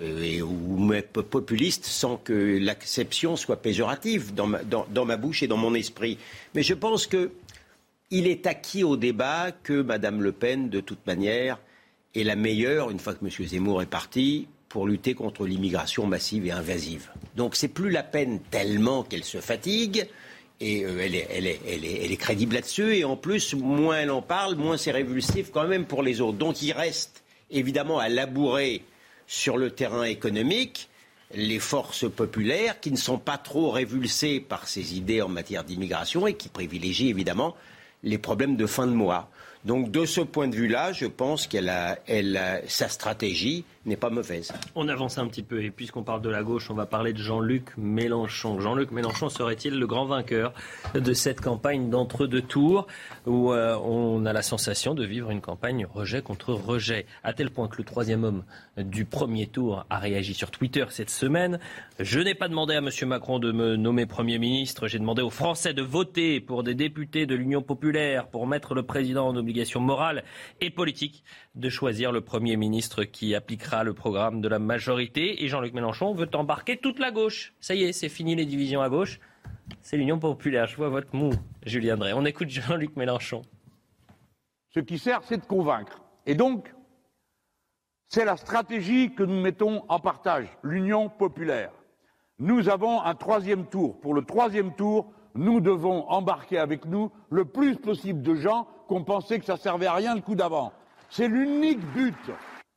Euh, 0.00 0.22
et, 0.22 0.42
ou 0.42 0.92
populiste 1.12 1.86
sans 1.86 2.18
que 2.18 2.58
l'acception 2.60 3.36
soit 3.36 3.56
péjorative 3.56 4.32
dans 4.32 4.46
ma, 4.46 4.62
dans, 4.62 4.86
dans 4.90 5.04
ma, 5.04 5.16
bouche 5.16 5.42
et 5.42 5.48
dans 5.48 5.56
mon 5.56 5.74
esprit. 5.74 6.18
Mais 6.54 6.62
je 6.62 6.74
pense 6.74 7.06
que 7.06 7.32
il 8.10 8.28
est 8.28 8.46
acquis 8.46 8.84
au 8.84 8.96
débat 8.96 9.50
que 9.50 9.82
Mme 9.82 10.22
Le 10.22 10.30
Pen, 10.30 10.68
de 10.68 10.80
toute 10.80 11.04
manière, 11.06 11.58
est 12.14 12.22
la 12.22 12.36
meilleure, 12.36 12.90
une 12.90 13.00
fois 13.00 13.14
que 13.14 13.24
M. 13.24 13.30
Zemmour 13.48 13.82
est 13.82 13.86
parti, 13.86 14.46
pour 14.76 14.86
lutter 14.86 15.14
contre 15.14 15.46
l'immigration 15.46 16.06
massive 16.06 16.44
et 16.44 16.50
invasive. 16.50 17.08
Donc 17.34 17.56
c'est 17.56 17.68
plus 17.68 17.88
la 17.88 18.02
peine 18.02 18.40
tellement 18.50 19.04
qu'elle 19.04 19.24
se 19.24 19.38
fatigue. 19.38 20.06
Et 20.60 20.84
euh, 20.84 21.00
elle, 21.02 21.14
est, 21.14 21.26
elle, 21.30 21.46
est, 21.46 21.60
elle, 21.66 21.82
est, 21.86 22.04
elle, 22.04 22.12
est, 22.12 22.16
crédible 22.18 22.56
là-dessus. 22.56 22.94
Et 22.94 23.02
en 23.02 23.16
plus, 23.16 23.54
moins 23.54 24.00
elle 24.00 24.10
en 24.10 24.20
parle, 24.20 24.56
moins 24.56 24.76
c'est 24.76 24.90
révulsif 24.90 25.50
quand 25.50 25.66
même 25.66 25.86
pour 25.86 26.02
les 26.02 26.20
autres. 26.20 26.36
Donc 26.36 26.60
il 26.60 26.72
reste 26.72 27.24
évidemment 27.50 27.98
à 27.98 28.10
labourer 28.10 28.82
sur 29.26 29.56
le 29.56 29.70
terrain 29.70 30.04
économique 30.04 30.90
les 31.32 31.58
forces 31.58 32.06
populaires 32.10 32.78
qui 32.78 32.90
ne 32.90 32.98
sont 32.98 33.18
pas 33.18 33.38
trop 33.38 33.70
révulsées 33.70 34.40
par 34.40 34.68
ces 34.68 34.94
idées 34.94 35.22
en 35.22 35.30
matière 35.30 35.64
d'immigration 35.64 36.26
et 36.26 36.34
qui 36.34 36.50
privilégient 36.50 37.08
évidemment 37.08 37.56
les 38.02 38.18
problèmes 38.18 38.56
de 38.56 38.66
fin 38.66 38.86
de 38.86 38.92
mois. 38.92 39.30
Donc 39.64 39.90
de 39.90 40.04
ce 40.04 40.20
point 40.20 40.48
de 40.48 40.54
vue-là, 40.54 40.92
je 40.92 41.06
pense 41.06 41.46
qu'elle 41.46 41.70
a, 41.70 41.98
elle 42.06 42.62
sa 42.68 42.90
stratégie 42.90 43.64
n'est 43.86 43.96
pas 43.96 44.10
mauvaise. 44.10 44.52
On 44.74 44.88
avance 44.88 45.18
un 45.18 45.26
petit 45.26 45.42
peu 45.42 45.62
et 45.62 45.70
puisqu'on 45.70 46.02
parle 46.02 46.22
de 46.22 46.28
la 46.28 46.42
gauche, 46.42 46.70
on 46.70 46.74
va 46.74 46.86
parler 46.86 47.12
de 47.12 47.18
Jean-Luc 47.18 47.76
Mélenchon. 47.76 48.60
Jean-Luc 48.60 48.90
Mélenchon 48.90 49.28
serait-il 49.28 49.78
le 49.78 49.86
grand 49.86 50.06
vainqueur 50.06 50.52
de 50.94 51.12
cette 51.12 51.40
campagne 51.40 51.88
d'entre-deux 51.90 52.42
tours 52.42 52.86
où 53.26 53.52
euh, 53.52 53.76
on 53.76 54.26
a 54.26 54.32
la 54.32 54.42
sensation 54.42 54.94
de 54.94 55.04
vivre 55.04 55.30
une 55.30 55.40
campagne 55.40 55.86
rejet 55.86 56.22
contre 56.22 56.52
rejet, 56.52 57.06
à 57.24 57.32
tel 57.32 57.50
point 57.50 57.68
que 57.68 57.78
le 57.78 57.84
troisième 57.84 58.24
homme 58.24 58.44
du 58.76 59.04
premier 59.04 59.46
tour 59.46 59.86
a 59.90 59.98
réagi 59.98 60.34
sur 60.34 60.50
Twitter 60.50 60.84
cette 60.90 61.10
semaine. 61.10 61.58
Je 61.98 62.20
n'ai 62.20 62.34
pas 62.34 62.48
demandé 62.48 62.74
à 62.74 62.78
M. 62.78 62.90
Macron 63.06 63.38
de 63.38 63.52
me 63.52 63.76
nommer 63.76 64.06
Premier 64.06 64.38
ministre, 64.38 64.88
j'ai 64.88 64.98
demandé 64.98 65.22
aux 65.22 65.30
Français 65.30 65.72
de 65.72 65.82
voter 65.82 66.40
pour 66.40 66.62
des 66.62 66.74
députés 66.74 67.26
de 67.26 67.34
l'Union 67.34 67.62
populaire 67.62 68.28
pour 68.28 68.46
mettre 68.46 68.74
le 68.74 68.82
président 68.82 69.28
en 69.28 69.36
obligation 69.36 69.80
morale 69.80 70.24
et 70.60 70.70
politique 70.70 71.24
de 71.54 71.68
choisir 71.68 72.12
le 72.12 72.20
Premier 72.20 72.56
ministre 72.56 73.04
qui 73.04 73.34
appliquera 73.34 73.75
le 73.84 73.94
programme 73.94 74.40
de 74.40 74.48
la 74.48 74.58
majorité. 74.58 75.44
Et 75.44 75.48
Jean-Luc 75.48 75.74
Mélenchon 75.74 76.14
veut 76.14 76.28
embarquer 76.34 76.76
toute 76.76 76.98
la 76.98 77.10
gauche. 77.10 77.54
Ça 77.60 77.74
y 77.74 77.84
est, 77.84 77.92
c'est 77.92 78.08
fini 78.08 78.34
les 78.34 78.46
divisions 78.46 78.82
à 78.82 78.88
gauche. 78.88 79.20
C'est 79.82 79.96
l'Union 79.96 80.18
populaire. 80.18 80.66
Je 80.66 80.76
vois 80.76 80.88
votre 80.88 81.14
mou, 81.14 81.30
Julien 81.64 81.96
Drey. 81.96 82.12
On 82.12 82.24
écoute 82.24 82.48
Jean-Luc 82.48 82.96
Mélenchon. 82.96 83.42
Ce 84.70 84.80
qui 84.80 84.98
sert, 84.98 85.22
c'est 85.24 85.38
de 85.38 85.46
convaincre. 85.46 86.02
Et 86.26 86.34
donc, 86.34 86.74
c'est 88.08 88.24
la 88.24 88.36
stratégie 88.36 89.14
que 89.14 89.22
nous 89.22 89.40
mettons 89.40 89.84
en 89.88 89.98
partage, 89.98 90.46
l'Union 90.62 91.08
populaire. 91.08 91.72
Nous 92.38 92.68
avons 92.68 93.02
un 93.02 93.14
troisième 93.14 93.66
tour. 93.66 94.00
Pour 94.00 94.14
le 94.14 94.22
troisième 94.22 94.74
tour, 94.74 95.12
nous 95.34 95.60
devons 95.60 96.08
embarquer 96.08 96.58
avec 96.58 96.84
nous 96.84 97.10
le 97.30 97.44
plus 97.44 97.76
possible 97.76 98.22
de 98.22 98.34
gens 98.34 98.68
qu'on 98.88 99.04
pensait 99.04 99.38
que 99.38 99.44
ça 99.44 99.56
servait 99.56 99.86
à 99.86 99.94
rien 99.94 100.14
le 100.14 100.20
coup 100.20 100.34
d'avant. 100.34 100.72
C'est 101.10 101.28
l'unique 101.28 101.84
but. 101.92 102.14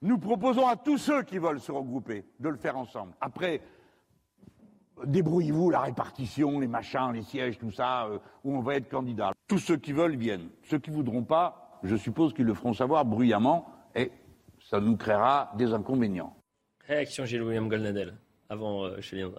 Nous 0.01 0.17
proposons 0.17 0.67
à 0.67 0.75
tous 0.75 0.97
ceux 0.97 1.23
qui 1.23 1.38
veulent 1.38 1.59
se 1.59 1.71
regrouper 1.71 2.25
de 2.39 2.49
le 2.49 2.57
faire 2.57 2.77
ensemble. 2.77 3.13
Après, 3.19 3.62
débrouillez-vous 5.05 5.69
la 5.69 5.81
répartition, 5.81 6.59
les 6.59 6.67
machins, 6.67 7.12
les 7.13 7.23
sièges, 7.23 7.57
tout 7.57 7.71
ça, 7.71 8.05
euh, 8.05 8.19
où 8.43 8.55
on 8.55 8.62
va 8.62 8.75
être 8.75 8.89
candidat. 8.89 9.33
Tous 9.47 9.57
ceux 9.57 9.77
qui 9.77 9.91
veulent 9.91 10.15
viennent. 10.15 10.49
Ceux 10.63 10.79
qui 10.79 10.89
voudront 10.89 11.23
pas, 11.23 11.79
je 11.83 11.95
suppose 11.95 12.33
qu'ils 12.33 12.45
le 12.45 12.53
feront 12.53 12.73
savoir 12.73 13.05
bruyamment 13.05 13.69
et 13.95 14.12
ça 14.69 14.79
nous 14.79 14.95
créera 14.95 15.51
des 15.57 15.73
inconvénients. 15.73 16.35
Réaction 16.88 17.25
Gilles 17.25 17.43
William 17.43 17.67
Goldnadel 17.67 18.15
avant 18.49 18.85
euh, 18.85 19.01
Julien 19.01 19.31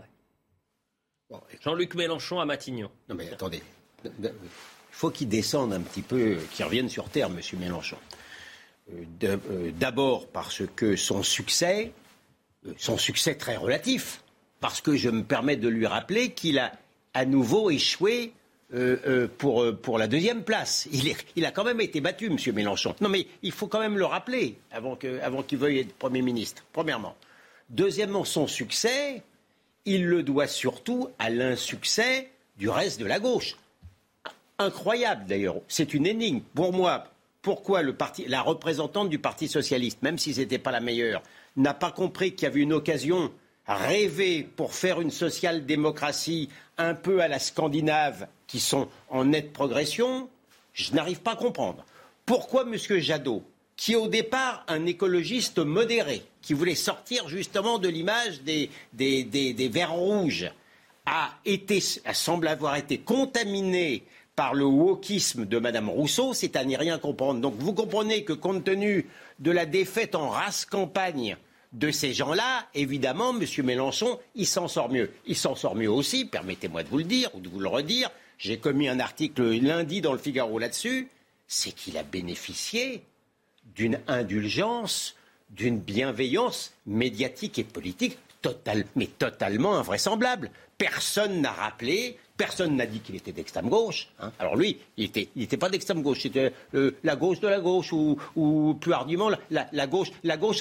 Jean-Luc 1.60 1.94
Mélenchon 1.94 2.40
à 2.40 2.44
Matignon. 2.44 2.90
Non 3.08 3.14
mais 3.14 3.32
attendez 3.32 3.62
faut 4.90 5.10
qu'il 5.10 5.28
descende 5.28 5.72
un 5.72 5.80
petit 5.80 6.02
peu, 6.02 6.36
qu'il 6.52 6.64
revienne 6.64 6.88
sur 6.88 7.08
terre, 7.08 7.28
M. 7.28 7.40
Mélenchon. 7.58 7.96
Euh, 8.94 9.36
euh, 9.50 9.70
d'abord 9.78 10.28
parce 10.28 10.62
que 10.76 10.96
son 10.96 11.22
succès, 11.22 11.92
euh, 12.66 12.72
son 12.76 12.98
succès 12.98 13.34
très 13.34 13.56
relatif, 13.56 14.22
parce 14.60 14.80
que 14.80 14.96
je 14.96 15.08
me 15.10 15.22
permets 15.22 15.56
de 15.56 15.68
lui 15.68 15.86
rappeler 15.86 16.30
qu'il 16.30 16.58
a 16.58 16.72
à 17.14 17.24
nouveau 17.24 17.70
échoué 17.70 18.32
pour, 19.38 19.98
la 19.98 20.06
deuxième 20.06 20.44
place. 20.44 20.88
Il, 21.34 21.44
a 21.44 21.50
quand 21.50 21.64
même 21.64 21.80
été 21.80 22.00
battu, 22.00 22.26
M. 22.26 22.36
Mélenchon. 22.54 22.94
Non, 23.00 23.08
mais 23.08 23.26
il 23.42 23.50
faut 23.50 23.66
quand 23.66 23.80
même 23.80 23.98
le 23.98 24.04
rappeler 24.04 24.58
avant 24.70 24.94
qu'il 24.94 25.18
avant 25.20 25.44
veuille 25.52 25.80
être 25.80 25.92
Premier 25.94 26.22
ministre, 26.22 26.64
premièrement. 26.72 27.16
Deuxièmement, 27.68 28.24
son 28.24 28.46
succès, 28.46 29.24
il 29.86 30.06
le 30.06 30.22
doit 30.22 30.46
surtout 30.46 31.08
à 31.18 31.30
l'insuccès 31.30 32.30
du 32.58 32.68
reste 32.68 33.00
de 33.00 33.06
la 33.06 33.18
gauche 33.18 33.56
incroyable 34.60 35.26
d'ailleurs. 35.26 35.56
C'est 35.66 35.94
une 35.94 36.06
énigme. 36.06 36.40
Pour 36.54 36.72
moi, 36.72 37.06
pourquoi 37.42 37.82
la 38.26 38.42
représentante 38.42 39.08
du 39.08 39.18
Parti 39.18 39.48
socialiste, 39.48 40.02
même 40.02 40.18
si 40.18 40.34
ce 40.34 40.40
n'était 40.40 40.58
pas 40.58 40.70
la 40.70 40.80
meilleure, 40.80 41.22
n'a 41.56 41.74
pas 41.74 41.90
compris 41.90 42.34
qu'il 42.34 42.44
y 42.44 42.50
avait 42.50 42.60
une 42.60 42.72
occasion 42.72 43.32
rêvée 43.66 44.42
pour 44.42 44.74
faire 44.74 45.00
une 45.00 45.10
social-démocratie 45.10 46.48
un 46.78 46.94
peu 46.94 47.20
à 47.20 47.28
la 47.28 47.38
Scandinave, 47.38 48.26
qui 48.46 48.60
sont 48.60 48.88
en 49.08 49.26
nette 49.26 49.52
progression, 49.52 50.28
je 50.72 50.92
n'arrive 50.92 51.20
pas 51.20 51.32
à 51.32 51.36
comprendre. 51.36 51.84
Pourquoi 52.26 52.62
M. 52.62 52.76
Jadot, 53.00 53.42
qui 53.76 53.92
est 53.92 53.96
au 53.96 54.08
départ 54.08 54.64
un 54.68 54.86
écologiste 54.86 55.58
modéré, 55.58 56.22
qui 56.42 56.54
voulait 56.54 56.74
sortir 56.74 57.28
justement 57.28 57.78
de 57.78 57.88
l'image 57.88 58.42
des, 58.42 58.70
des, 58.92 59.24
des, 59.24 59.68
verts 59.68 59.92
rouges, 59.92 60.50
a 61.06 61.30
été, 61.44 61.80
semble 61.80 62.48
avoir 62.48 62.76
été 62.76 62.98
contaminé 62.98 64.04
par 64.40 64.54
le 64.54 64.64
wokisme 64.64 65.44
de 65.44 65.58
Mme 65.58 65.90
Rousseau, 65.90 66.32
c'est 66.32 66.56
à 66.56 66.64
n'y 66.64 66.74
rien 66.74 66.96
comprendre. 66.96 67.40
Donc 67.40 67.56
vous 67.58 67.74
comprenez 67.74 68.24
que 68.24 68.32
compte 68.32 68.64
tenu 68.64 69.06
de 69.38 69.50
la 69.50 69.66
défaite 69.66 70.14
en 70.14 70.30
race 70.30 70.64
campagne 70.64 71.36
de 71.74 71.90
ces 71.90 72.14
gens-là, 72.14 72.66
évidemment, 72.72 73.38
M. 73.38 73.44
Mélenchon, 73.66 74.18
il 74.34 74.46
s'en 74.46 74.66
sort 74.66 74.88
mieux. 74.88 75.10
Il 75.26 75.36
s'en 75.36 75.54
sort 75.54 75.76
mieux 75.76 75.90
aussi, 75.90 76.24
permettez-moi 76.24 76.84
de 76.84 76.88
vous 76.88 76.96
le 76.96 77.04
dire 77.04 77.28
ou 77.34 77.40
de 77.40 77.50
vous 77.50 77.60
le 77.60 77.68
redire. 77.68 78.10
J'ai 78.38 78.56
commis 78.56 78.88
un 78.88 78.98
article 78.98 79.42
lundi 79.42 80.00
dans 80.00 80.12
le 80.12 80.18
Figaro 80.18 80.58
là-dessus. 80.58 81.08
C'est 81.46 81.72
qu'il 81.72 81.98
a 81.98 82.02
bénéficié 82.02 83.02
d'une 83.74 84.00
indulgence, 84.06 85.16
d'une 85.50 85.78
bienveillance 85.78 86.72
médiatique 86.86 87.58
et 87.58 87.64
politique 87.64 88.16
mais 88.96 89.06
totalement 89.06 89.76
invraisemblable. 89.76 90.50
Personne 90.78 91.42
n'a 91.42 91.52
rappelé 91.52 92.16
Personne 92.40 92.74
n'a 92.74 92.86
dit 92.86 93.00
qu'il 93.00 93.16
était 93.16 93.32
d'extrême 93.32 93.68
gauche. 93.68 94.08
Hein. 94.18 94.32
Alors 94.38 94.56
lui, 94.56 94.78
il 94.96 95.10
n'était 95.36 95.56
pas 95.58 95.68
d'extrême 95.68 96.00
gauche. 96.00 96.20
C'était 96.22 96.54
euh, 96.74 96.92
la 97.04 97.14
gauche 97.14 97.38
de 97.38 97.46
la 97.46 97.60
gauche 97.60 97.92
ou, 97.92 98.18
plus 98.80 98.94
hardiment 98.94 99.28
la, 99.50 99.86
gauche, 99.86 100.10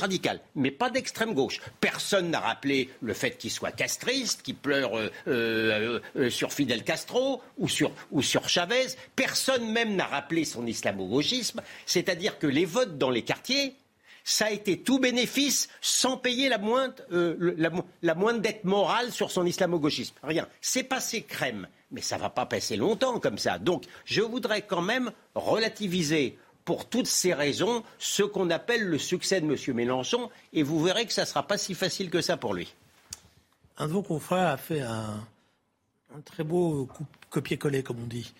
radicale, 0.02 0.42
mais 0.56 0.72
pas 0.72 0.90
d'extrême 0.90 1.34
gauche. 1.34 1.62
Personne 1.80 2.32
n'a 2.32 2.42
rappelé 2.42 2.90
le 3.02 3.14
fait 3.14 3.38
qu'il 3.38 3.50
soit 3.50 3.72
castriste, 3.72 4.42
qu'il 4.42 4.56
pleure 4.56 4.92
euh, 4.98 6.02
euh, 6.18 6.30
sur 6.30 6.52
Fidel 6.52 6.84
Castro 6.84 7.42
ou 7.58 7.70
sur, 7.70 7.94
ou 8.12 8.22
sur 8.22 8.50
Chavez. 8.50 8.88
Personne 9.16 9.72
même 9.72 9.96
n'a 9.96 10.06
rappelé 10.06 10.44
son 10.44 10.68
islamo-gauchisme. 10.68 11.62
C'est-à-dire 11.86 12.40
que 12.40 12.48
les 12.48 12.66
votes 12.66 12.98
dans 12.98 13.10
les 13.10 13.22
quartiers 13.22 13.78
ça 14.30 14.46
a 14.46 14.52
été 14.52 14.80
tout 14.80 15.00
bénéfice 15.00 15.70
sans 15.82 16.16
payer 16.16 16.50
la 16.50 16.60
moindre, 16.60 16.94
euh, 17.12 17.56
la, 18.04 18.14
moindre 18.14 18.42
dette 18.42 18.64
morale 18.64 19.12
sur 19.12 19.32
son 19.32 19.44
islamo-gauchisme. 19.44 20.14
Rien. 20.22 20.48
C'est 20.62 20.84
passé 20.84 21.24
crème. 21.24 21.68
Mais 21.90 22.02
ça 22.02 22.18
ne 22.18 22.22
va 22.22 22.30
pas 22.30 22.46
passer 22.46 22.76
longtemps 22.76 23.20
comme 23.20 23.40
ça. 23.40 23.58
Donc, 23.58 23.86
je 24.06 24.22
voudrais 24.22 24.62
quand 24.62 24.84
même 24.84 25.12
relativiser 25.34 26.38
pour 26.64 26.88
toutes 26.88 27.08
ces 27.08 27.34
raisons 27.34 27.84
ce 27.98 28.22
qu'on 28.22 28.52
appelle 28.52 28.86
le 28.86 29.00
succès 29.00 29.42
de 29.42 29.48
M. 29.48 29.76
Mélenchon, 29.76 30.30
et 30.54 30.62
vous 30.62 30.80
verrez 30.84 31.08
que 31.08 31.14
ça 31.14 31.24
ne 31.24 31.28
sera 31.28 31.48
pas 31.48 31.58
si 31.58 31.74
facile 31.74 32.12
que 32.12 32.22
ça 32.22 32.38
pour 32.38 32.54
lui. 32.54 32.76
Un 33.80 33.88
de 33.88 33.94
vos 33.94 34.04
confrères 34.04 34.50
a 34.50 34.58
fait 34.58 34.82
un, 34.82 35.26
très 36.24 36.44
beau 36.44 36.88
copier-coller, 37.32 37.82
comme 37.82 38.04
on 38.04 38.08
dit. 38.08 38.32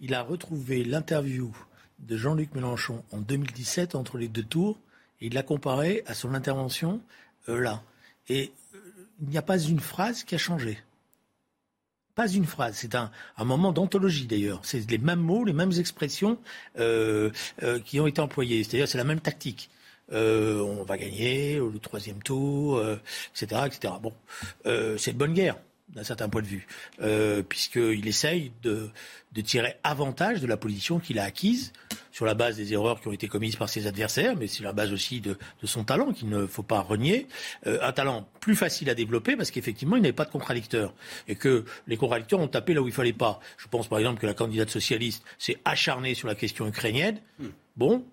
Il 0.00 0.14
a 0.14 0.22
retrouvé 0.22 0.84
l'interview 0.84 1.54
de 1.98 2.16
Jean-Luc 2.16 2.54
Mélenchon 2.54 3.04
en 3.12 3.18
2017 3.18 3.94
entre 3.94 4.16
les 4.16 4.28
deux 4.28 4.42
tours, 4.42 4.78
il 5.24 5.32
l'a 5.32 5.42
comparé 5.42 6.02
à 6.06 6.12
son 6.12 6.34
intervention 6.34 7.00
euh, 7.48 7.58
là. 7.58 7.82
Et 8.28 8.52
euh, 8.74 8.78
il 9.22 9.28
n'y 9.28 9.38
a 9.38 9.42
pas 9.42 9.58
une 9.58 9.80
phrase 9.80 10.22
qui 10.22 10.34
a 10.34 10.38
changé. 10.38 10.78
Pas 12.14 12.28
une 12.28 12.44
phrase. 12.44 12.76
C'est 12.76 12.94
un, 12.94 13.10
moment 13.38 13.72
d'anthologie 13.72 14.26
d'ailleurs. 14.26 14.60
C'est 14.64 14.88
les 14.90 14.98
mêmes 14.98 15.20
mots, 15.20 15.44
les 15.44 15.54
mêmes 15.54 15.72
expressions 15.72 16.38
euh, 16.78 17.30
qui 17.84 17.98
ont 18.00 18.06
été 18.06 18.20
employées. 18.20 18.62
C'est-à-dire 18.62 18.86
c'est 18.86 18.98
la 18.98 19.04
même 19.04 19.20
tactique. 19.20 19.70
On 20.12 20.84
va 20.86 20.98
gagner 20.98 21.56
le 21.56 21.78
troisième 21.80 22.22
tour, 22.22 22.80
etc., 23.34 23.62
etc. 23.66 23.94
Bon, 24.00 24.12
c'est 24.96 25.14
de 25.14 25.18
bonne 25.18 25.32
guerre 25.32 25.56
d'un 25.94 26.04
certain 26.04 26.28
point 26.28 26.42
de 26.42 26.46
vue, 26.46 26.66
euh, 27.00 27.42
puisqu'il 27.42 28.06
essaye 28.08 28.52
de, 28.62 28.90
tirer 29.44 29.76
avantage 29.82 30.40
de 30.40 30.46
la 30.46 30.56
position 30.56 30.98
qu'il 30.98 31.18
a 31.18 31.24
acquise 31.24 31.72
sur 32.12 32.24
la 32.24 32.34
base 32.34 32.56
des 32.56 32.72
erreurs 32.72 33.00
qui 33.00 33.08
ont 33.08 33.12
été 33.12 33.26
commises 33.26 33.56
par 33.56 33.68
ses 33.68 33.86
adversaires, 33.86 34.36
mais 34.36 34.46
sur 34.46 34.64
la 34.64 34.72
base 34.72 34.92
aussi 34.92 35.20
de, 35.20 35.36
son 35.64 35.84
talent 35.84 36.12
qu'il 36.12 36.28
ne 36.28 36.46
faut 36.46 36.62
pas 36.62 36.80
renier. 36.80 37.26
Euh, 37.66 37.78
un 37.82 37.92
talent 37.92 38.28
plus 38.40 38.54
facile 38.54 38.90
à 38.90 38.94
développer 38.94 39.36
parce 39.36 39.50
qu'effectivement, 39.50 39.96
il 39.96 40.02
n'avait 40.02 40.12
pas 40.12 40.24
de 40.24 40.30
contradicteurs 40.30 40.94
et 41.28 41.34
que 41.34 41.64
les 41.86 41.96
contradicteurs 41.96 42.40
ont 42.40 42.48
tapé 42.48 42.74
là 42.74 42.82
où 42.82 42.86
il 42.86 42.94
fallait 42.94 43.12
pas. 43.12 43.40
Je 43.56 43.66
pense 43.68 43.88
par 43.88 43.98
exemple 43.98 44.20
que 44.20 44.26
la 44.26 44.34
candidate 44.34 44.70
socialiste 44.70 45.24
s'est 45.38 45.58
acharnée 45.64 46.14
sur 46.14 46.28
la 46.28 46.34
question 46.34 46.66
ukrainienne. 46.66 47.20
Hmm. 47.38 47.48
Bon, 47.76 48.04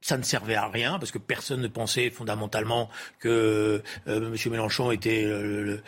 ça 0.00 0.16
ne 0.16 0.22
servait 0.22 0.54
à 0.54 0.68
rien 0.68 0.98
parce 0.98 1.10
que 1.10 1.18
personne 1.18 1.60
ne 1.60 1.68
pensait 1.68 2.10
fondamentalement 2.10 2.88
que 3.18 3.82
euh, 4.08 4.34
M. 4.34 4.36
Mélenchon 4.50 4.90
était, 4.90 5.24
le, 5.24 5.82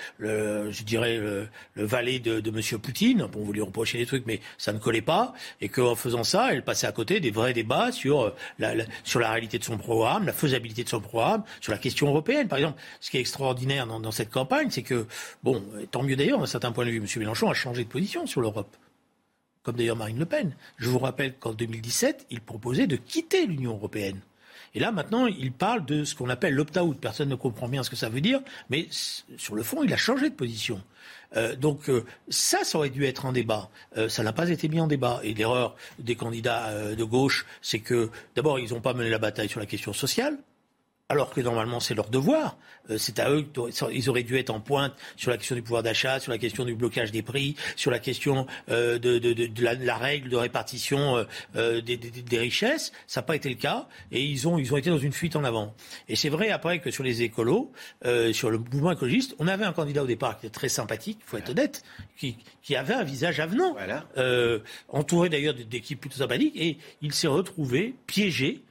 je 0.70 0.82
dirais, 0.82 1.18
le, 1.18 1.48
valet 1.76 2.18
de, 2.18 2.40
de 2.40 2.50
M. 2.50 2.78
Poutine. 2.78 3.26
Bon, 3.32 3.40
vous 3.42 3.52
lui 3.52 3.60
reprochez 3.60 3.98
des 3.98 4.06
trucs, 4.06 4.26
mais 4.26 4.40
ça 4.58 4.72
ne 4.72 4.78
collait 4.78 5.02
pas. 5.02 5.32
Et 5.60 5.68
qu'en 5.68 5.94
faisant 5.94 6.24
ça, 6.24 6.52
elle 6.52 6.64
passait 6.64 6.86
à 6.86 6.92
côté 6.92 7.20
des 7.20 7.30
vrais 7.30 7.52
débats 7.52 7.92
sur 7.92 8.34
la, 8.58 8.74
sur 9.04 9.20
la 9.20 9.30
réalité 9.30 9.58
de 9.58 9.64
son 9.64 9.78
programme, 9.78 10.26
la 10.26 10.32
faisabilité 10.32 10.84
de 10.84 10.88
son 10.88 11.00
programme, 11.00 11.42
sur 11.60 11.72
la 11.72 11.78
question 11.78 12.08
européenne. 12.08 12.48
Par 12.48 12.58
exemple, 12.58 12.80
ce 13.00 13.10
qui 13.10 13.16
est 13.16 13.20
extraordinaire 13.20 13.86
dans, 13.86 14.00
dans 14.00 14.12
cette 14.12 14.30
campagne, 14.30 14.68
c'est 14.70 14.82
que, 14.82 15.06
bon, 15.42 15.62
tant 15.90 16.02
mieux 16.02 16.16
d'ailleurs, 16.16 16.38
d'un 16.38 16.46
certain 16.46 16.72
point 16.72 16.84
de 16.84 16.90
vue, 16.90 16.98
M. 16.98 17.06
Mélenchon 17.16 17.50
a 17.50 17.54
changé 17.54 17.84
de 17.84 17.88
position 17.88 18.26
sur 18.26 18.40
l'Europe 18.40 18.76
comme 19.62 19.76
d'ailleurs 19.76 19.96
Marine 19.96 20.18
Le 20.18 20.26
Pen. 20.26 20.54
Je 20.76 20.88
vous 20.88 20.98
rappelle 20.98 21.34
qu'en 21.38 21.52
2017, 21.52 22.26
il 22.30 22.40
proposait 22.40 22.86
de 22.86 22.96
quitter 22.96 23.46
l'Union 23.46 23.74
européenne. 23.74 24.20
Et 24.74 24.80
là, 24.80 24.90
maintenant, 24.90 25.26
il 25.26 25.52
parle 25.52 25.84
de 25.84 26.04
ce 26.04 26.14
qu'on 26.14 26.30
appelle 26.30 26.54
l'opt-out. 26.54 26.98
Personne 26.98 27.28
ne 27.28 27.34
comprend 27.34 27.68
bien 27.68 27.82
ce 27.82 27.90
que 27.90 27.96
ça 27.96 28.08
veut 28.08 28.22
dire, 28.22 28.40
mais 28.70 28.88
sur 28.90 29.54
le 29.54 29.62
fond, 29.62 29.82
il 29.82 29.92
a 29.92 29.98
changé 29.98 30.30
de 30.30 30.34
position. 30.34 30.80
Euh, 31.36 31.56
donc 31.56 31.88
euh, 31.88 32.04
ça, 32.28 32.64
ça 32.64 32.78
aurait 32.78 32.90
dû 32.90 33.04
être 33.04 33.26
en 33.26 33.32
débat. 33.32 33.68
Euh, 33.96 34.08
ça 34.08 34.22
n'a 34.22 34.32
pas 34.32 34.48
été 34.48 34.68
mis 34.68 34.80
en 34.80 34.86
débat. 34.86 35.20
Et 35.22 35.34
l'erreur 35.34 35.76
des 35.98 36.14
candidats 36.14 36.94
de 36.94 37.04
gauche, 37.04 37.44
c'est 37.60 37.80
que 37.80 38.10
d'abord, 38.34 38.58
ils 38.58 38.72
n'ont 38.72 38.80
pas 38.80 38.94
mené 38.94 39.10
la 39.10 39.18
bataille 39.18 39.48
sur 39.48 39.60
la 39.60 39.66
question 39.66 39.92
sociale 39.92 40.38
alors 41.12 41.30
que 41.30 41.42
normalement 41.42 41.78
c'est 41.78 41.94
leur 41.94 42.08
devoir. 42.08 42.56
Euh, 42.90 42.96
c'est 42.96 43.18
à 43.18 43.30
eux 43.30 43.44
qu'ils 43.44 44.08
auraient 44.08 44.22
dû 44.22 44.38
être 44.38 44.48
en 44.48 44.60
pointe 44.60 44.94
sur 45.16 45.30
la 45.30 45.36
question 45.36 45.54
du 45.54 45.62
pouvoir 45.62 45.82
d'achat, 45.82 46.20
sur 46.20 46.32
la 46.32 46.38
question 46.38 46.64
du 46.64 46.74
blocage 46.74 47.12
des 47.12 47.20
prix, 47.20 47.54
sur 47.76 47.90
la 47.90 47.98
question 47.98 48.46
euh, 48.70 48.98
de, 48.98 49.62
la, 49.62 49.96
règle 49.96 50.30
de 50.30 50.36
répartition 50.36 51.24
euh, 51.54 51.80
des, 51.82 52.38
richesses. 52.38 52.92
Ça 53.06 53.20
n'a 53.20 53.26
pas 53.26 53.36
été 53.36 53.50
le 53.50 53.56
cas 53.56 53.88
et 54.10 54.22
ils 54.22 54.48
ont, 54.48 54.58
ils 54.58 54.72
ont 54.72 54.78
été 54.78 54.88
dans 54.88 54.98
une 54.98 55.12
fuite 55.12 55.36
en 55.36 55.44
avant. 55.44 55.74
Et 56.08 56.16
c'est 56.16 56.30
vrai 56.30 56.50
après 56.50 56.80
que 56.80 56.90
sur 56.90 57.04
les 57.04 57.22
écolos, 57.22 57.70
sur 58.32 58.50
le 58.50 58.58
mouvement 58.58 58.92
écologiste, 58.92 59.34
on 59.38 59.48
avait 59.48 59.66
un 59.66 59.72
candidat 59.72 60.02
au 60.02 60.06
départ 60.06 60.38
qui 60.38 60.46
était 60.46 60.54
très 60.54 60.70
sympathique, 60.70 61.18
il 61.20 61.28
faut 61.28 61.36
être 61.36 61.50
honnête, 61.50 61.84
qui, 62.16 62.38
qui, 62.62 62.74
avait 62.74 62.94
un 62.94 63.04
visage 63.04 63.38
avenant, 63.38 63.76
entouré 64.88 65.28
d'ailleurs 65.28 65.54
d'équipes 65.54 66.00
plutôt 66.00 66.18
sympathiques 66.18 66.56
et 66.56 66.78
il 67.02 67.12
s'est 67.12 67.28
retrouvé 67.28 67.94
piégé 68.06 68.62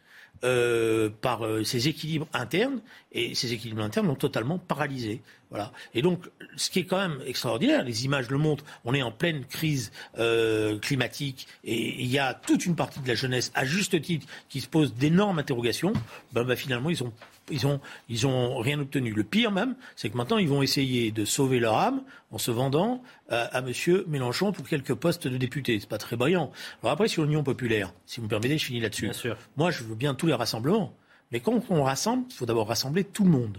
euh, 0.44 1.10
par 1.22 1.46
euh, 1.46 1.64
ces 1.64 1.88
équilibres 1.88 2.28
internes, 2.34 2.82
et 3.12 3.36
ces 3.36 3.54
équilibres 3.54 3.84
internes 3.84 4.08
l'ont 4.08 4.16
totalement 4.16 4.58
paralysé. 4.58 5.22
Voilà. 5.52 5.72
Et 5.94 6.02
donc, 6.02 6.30
ce 6.56 6.70
qui 6.70 6.80
est 6.80 6.86
quand 6.86 6.98
même 6.98 7.20
extraordinaire, 7.26 7.84
les 7.84 8.06
images 8.06 8.30
le 8.30 8.38
montrent, 8.38 8.64
on 8.86 8.94
est 8.94 9.02
en 9.02 9.12
pleine 9.12 9.46
crise 9.46 9.92
euh, 10.18 10.80
climatique, 10.80 11.46
et 11.66 12.02
il 12.02 12.08
y 12.08 12.20
a 12.20 12.34
toute 12.34 12.66
une 12.66 12.76
partie 12.76 13.02
de 13.02 13.08
la 13.08 13.16
jeunesse, 13.16 13.52
à 13.54 13.66
juste 13.66 14.02
titre, 14.02 14.26
qui 14.48 14.62
se 14.62 14.68
pose 14.68 14.94
d'énormes 14.96 15.40
interrogations. 15.40 15.94
Ben, 16.32 16.44
ben, 16.46 16.56
finalement, 16.56 16.90
ils 16.90 17.04
ont 17.04 17.12
ils 17.50 17.68
ont, 17.68 17.82
ils 18.08 18.28
ont 18.28 18.60
rien 18.60 18.80
obtenu. 18.80 19.12
Le 19.12 19.24
pire 19.26 19.52
même, 19.52 19.76
c'est 19.98 20.10
que 20.10 20.16
maintenant, 20.16 20.38
ils 20.38 20.48
vont 20.48 20.62
essayer 20.62 21.12
de 21.12 21.26
sauver 21.26 21.60
leur 21.60 21.76
âme 21.76 22.02
en 22.32 22.38
se 22.38 22.50
vendant 22.50 23.04
à, 23.30 23.42
à 23.58 23.60
M. 23.60 23.74
Mélenchon 24.08 24.54
pour 24.54 24.66
quelques 24.66 24.94
postes 24.94 25.28
de 25.28 25.38
députés. 25.38 25.78
C'est 25.82 25.90
pas 25.90 25.98
très 25.98 26.16
brillant. 26.16 26.52
Alors 26.82 26.94
après, 26.94 27.10
sur 27.10 27.24
l'Union 27.24 27.44
populaire, 27.44 27.94
si 28.06 28.22
vous 28.22 28.28
me 28.28 28.30
permettez, 28.30 28.58
je 28.58 28.66
finis 28.66 28.80
là-dessus. 28.80 29.12
Moi, 29.58 29.72
je 29.72 29.84
veux 29.84 29.96
bien 29.96 30.14
tous 30.14 30.28
les 30.28 30.34
rassemblements. 30.34 30.96
Mais 31.32 31.42
quand 31.42 31.62
on 31.70 31.84
rassemble, 31.84 32.26
il 32.30 32.34
faut 32.34 32.46
d'abord 32.46 32.68
rassembler 32.68 33.04
tout 33.04 33.24
le 33.26 33.32
monde. 33.32 33.58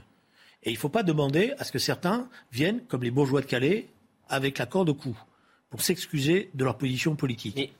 Et 0.65 0.71
il 0.71 0.75
ne 0.75 0.79
faut 0.79 0.89
pas 0.89 1.03
demander 1.03 1.53
à 1.59 1.65
ce 1.65 1.73
que 1.73 1.79
certains 1.79 2.29
viennent, 2.53 2.81
comme 2.87 3.03
les 3.03 3.11
bourgeois 3.11 3.41
de 3.41 3.47
Calais, 3.47 3.89
avec 4.29 4.59
la 4.59 4.67
corde 4.67 4.89
au 4.89 4.95
cou, 4.95 5.19
pour 5.71 5.83
s'excuser 5.83 6.51
de 6.55 6.65
leur 6.65 6.79
position 6.79 7.17
politique. 7.17 7.73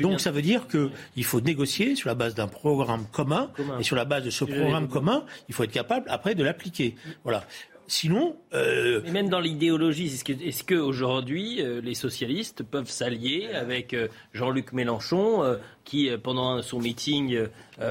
Donc 0.00 0.20
ça 0.20 0.30
veut 0.30 0.42
dire 0.42 0.66
qu'il 0.68 1.24
faut 1.24 1.40
négocier 1.40 1.96
sur 1.96 2.08
la 2.08 2.14
base 2.14 2.34
d'un 2.34 2.46
programme 2.48 3.06
commun, 3.10 3.50
et 3.80 3.82
sur 3.82 3.96
la 3.96 4.04
base 4.04 4.24
de 4.24 4.30
ce 4.30 4.44
programme 4.44 4.88
commun, 4.88 5.24
il 5.48 5.54
faut 5.54 5.64
être 5.64 5.72
capable 5.72 6.06
après 6.08 6.34
de 6.34 6.44
l'appliquer. 6.44 6.94
Voilà. 7.24 7.44
Sinon, 7.90 8.36
euh... 8.52 9.00
mais 9.02 9.12
même 9.12 9.30
dans 9.30 9.40
l'idéologie, 9.40 10.06
est-ce 10.06 10.62
que, 10.62 10.74
aujourd'hui 10.74 11.62
euh, 11.62 11.80
les 11.80 11.94
socialistes 11.94 12.62
peuvent 12.62 12.90
s'allier 12.90 13.48
avec 13.54 13.94
euh, 13.94 14.08
Jean-Luc 14.34 14.74
Mélenchon, 14.74 15.58
qui 15.84 16.10
pendant 16.22 16.60
son 16.60 16.80
meeting 16.80 17.46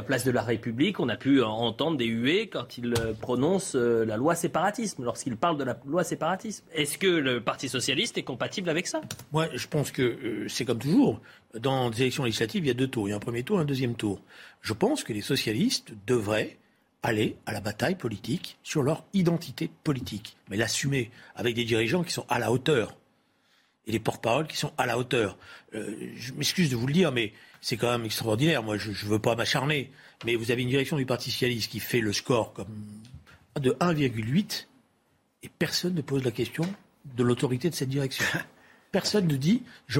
place 0.05 0.23
de 0.23 0.29
la 0.29 0.43
République, 0.43 0.99
on 0.99 1.09
a 1.09 1.15
pu 1.15 1.41
entendre 1.41 1.97
des 1.97 2.05
huées 2.05 2.47
quand 2.47 2.77
il 2.77 2.93
prononce 3.19 3.73
la 3.73 4.17
loi 4.17 4.35
séparatisme, 4.35 5.03
lorsqu'il 5.03 5.35
parle 5.35 5.57
de 5.57 5.63
la 5.63 5.79
loi 5.87 6.03
séparatisme. 6.03 6.63
Est-ce 6.73 6.99
que 6.99 7.07
le 7.07 7.41
Parti 7.41 7.67
socialiste 7.67 8.19
est 8.19 8.23
compatible 8.23 8.69
avec 8.69 8.85
ça? 8.85 9.01
Moi, 9.31 9.47
je 9.55 9.67
pense 9.67 9.91
que 9.91 10.45
c'est 10.47 10.65
comme 10.65 10.77
toujours. 10.77 11.19
Dans 11.59 11.89
les 11.89 12.01
élections 12.01 12.23
législatives, 12.23 12.63
il 12.65 12.67
y 12.67 12.71
a 12.71 12.75
deux 12.75 12.87
tours. 12.87 13.07
Il 13.07 13.11
y 13.11 13.13
a 13.13 13.17
un 13.17 13.19
premier 13.19 13.41
tour, 13.41 13.57
un 13.59 13.65
deuxième 13.65 13.95
tour. 13.95 14.21
Je 14.61 14.73
pense 14.73 15.03
que 15.03 15.11
les 15.11 15.21
socialistes 15.21 15.93
devraient 16.05 16.59
aller 17.07 17.37
à 17.45 17.53
la 17.53 17.61
bataille 17.61 17.95
politique 17.95 18.57
sur 18.63 18.83
leur 18.83 19.05
identité 19.13 19.69
politique, 19.83 20.37
mais 20.49 20.57
l'assumer 20.57 21.11
avec 21.35 21.55
des 21.55 21.63
dirigeants 21.63 22.03
qui 22.03 22.11
sont 22.11 22.25
à 22.29 22.39
la 22.39 22.51
hauteur 22.51 22.97
et 23.85 23.91
des 23.91 23.99
porte-paroles 23.99 24.47
qui 24.47 24.57
sont 24.57 24.73
à 24.77 24.85
la 24.85 24.97
hauteur. 24.97 25.37
Euh, 25.73 25.95
je 26.15 26.33
m'excuse 26.33 26.69
de 26.69 26.75
vous 26.75 26.87
le 26.87 26.93
dire, 26.93 27.11
mais 27.11 27.31
c'est 27.61 27.77
quand 27.77 27.89
même 27.89 28.05
extraordinaire. 28.05 28.61
Moi, 28.61 28.77
je 28.77 28.89
ne 28.89 29.11
veux 29.11 29.19
pas 29.19 29.35
m'acharner, 29.35 29.91
mais 30.25 30.35
vous 30.35 30.51
avez 30.51 30.63
une 30.63 30.69
direction 30.69 30.97
du 30.97 31.05
Parti 31.05 31.31
socialiste 31.31 31.71
qui 31.71 31.79
fait 31.79 32.01
le 32.01 32.11
score 32.11 32.53
comme 32.53 32.85
de 33.59 33.71
1,8 33.71 34.67
et 35.43 35.49
personne 35.49 35.95
ne 35.95 36.01
pose 36.01 36.23
la 36.25 36.31
question 36.31 36.65
de 37.05 37.23
l'autorité 37.23 37.69
de 37.69 37.75
cette 37.75 37.89
direction. 37.89 38.25
Personne 38.91 39.27
ne 39.27 39.35
dit, 39.35 39.63
je 39.87 39.99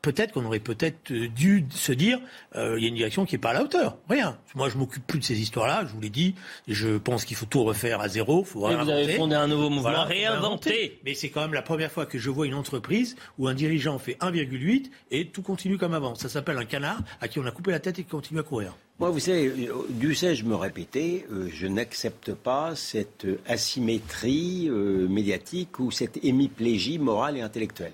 peut-être 0.00 0.32
qu'on 0.32 0.44
aurait 0.44 0.58
peut-être 0.58 1.12
dû 1.12 1.66
se 1.70 1.92
dire, 1.92 2.18
euh, 2.56 2.76
il 2.78 2.82
y 2.82 2.86
a 2.86 2.88
une 2.88 2.94
direction 2.94 3.24
qui 3.24 3.34
n'est 3.34 3.40
pas 3.40 3.50
à 3.50 3.54
la 3.54 3.62
hauteur. 3.62 3.96
Rien. 4.08 4.38
Moi, 4.54 4.68
je 4.68 4.76
m'occupe 4.76 5.06
plus 5.06 5.18
de 5.18 5.24
ces 5.24 5.40
histoires-là. 5.40 5.84
Je 5.86 5.92
vous 5.92 6.00
l'ai 6.00 6.10
dit. 6.10 6.34
Je 6.66 6.96
pense 6.96 7.24
qu'il 7.24 7.36
faut 7.36 7.46
tout 7.46 7.62
refaire 7.62 8.00
à 8.00 8.08
zéro. 8.08 8.44
Faut 8.44 8.60
vous 8.60 8.66
avez 8.66 9.14
fondé 9.14 9.34
un 9.34 9.46
nouveau 9.46 9.70
mouvement, 9.70 10.04
réinventé. 10.04 11.00
Mais 11.04 11.14
c'est 11.14 11.28
quand 11.28 11.42
même 11.42 11.54
la 11.54 11.62
première 11.62 11.90
fois 11.90 12.06
que 12.06 12.18
je 12.18 12.30
vois 12.30 12.46
une 12.46 12.54
entreprise 12.54 13.16
où 13.38 13.48
un 13.48 13.54
dirigeant 13.54 13.98
fait 13.98 14.16
1,8 14.20 14.90
et 15.10 15.26
tout 15.26 15.42
continue 15.42 15.78
comme 15.78 15.94
avant. 15.94 16.14
Ça 16.14 16.28
s'appelle 16.28 16.58
un 16.58 16.64
canard 16.64 17.00
à 17.20 17.28
qui 17.28 17.38
on 17.38 17.46
a 17.46 17.50
coupé 17.50 17.70
la 17.70 17.80
tête 17.80 17.98
et 17.98 18.02
qui 18.02 18.10
continue 18.10 18.40
à 18.40 18.42
courir. 18.42 18.74
Moi, 18.98 19.10
vous 19.10 19.18
savez, 19.18 19.52
du 19.88 20.14
sais-je 20.14 20.44
me 20.44 20.54
répéter, 20.54 21.26
euh, 21.32 21.48
je 21.52 21.66
n'accepte 21.66 22.34
pas 22.34 22.76
cette 22.76 23.26
asymétrie 23.48 24.68
euh, 24.68 25.08
médiatique 25.08 25.80
ou 25.80 25.90
cette 25.90 26.22
hémiplégie 26.24 26.98
morale 26.98 27.36
et 27.36 27.40
intellectuelle. 27.40 27.92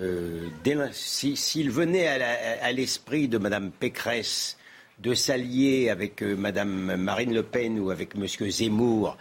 Euh, 0.00 0.48
s'il 0.92 1.70
venait 1.70 2.06
à 2.08 2.72
l'esprit 2.72 3.28
de 3.28 3.38
Mme 3.38 3.70
Pécresse 3.70 4.56
de 4.98 5.14
s'allier 5.14 5.88
avec 5.88 6.22
euh, 6.22 6.36
Mme 6.36 6.96
Marine 6.96 7.32
Le 7.32 7.42
Pen 7.42 7.78
ou 7.78 7.90
avec 7.90 8.14
M. 8.14 8.26
Zemmour, 8.50 9.16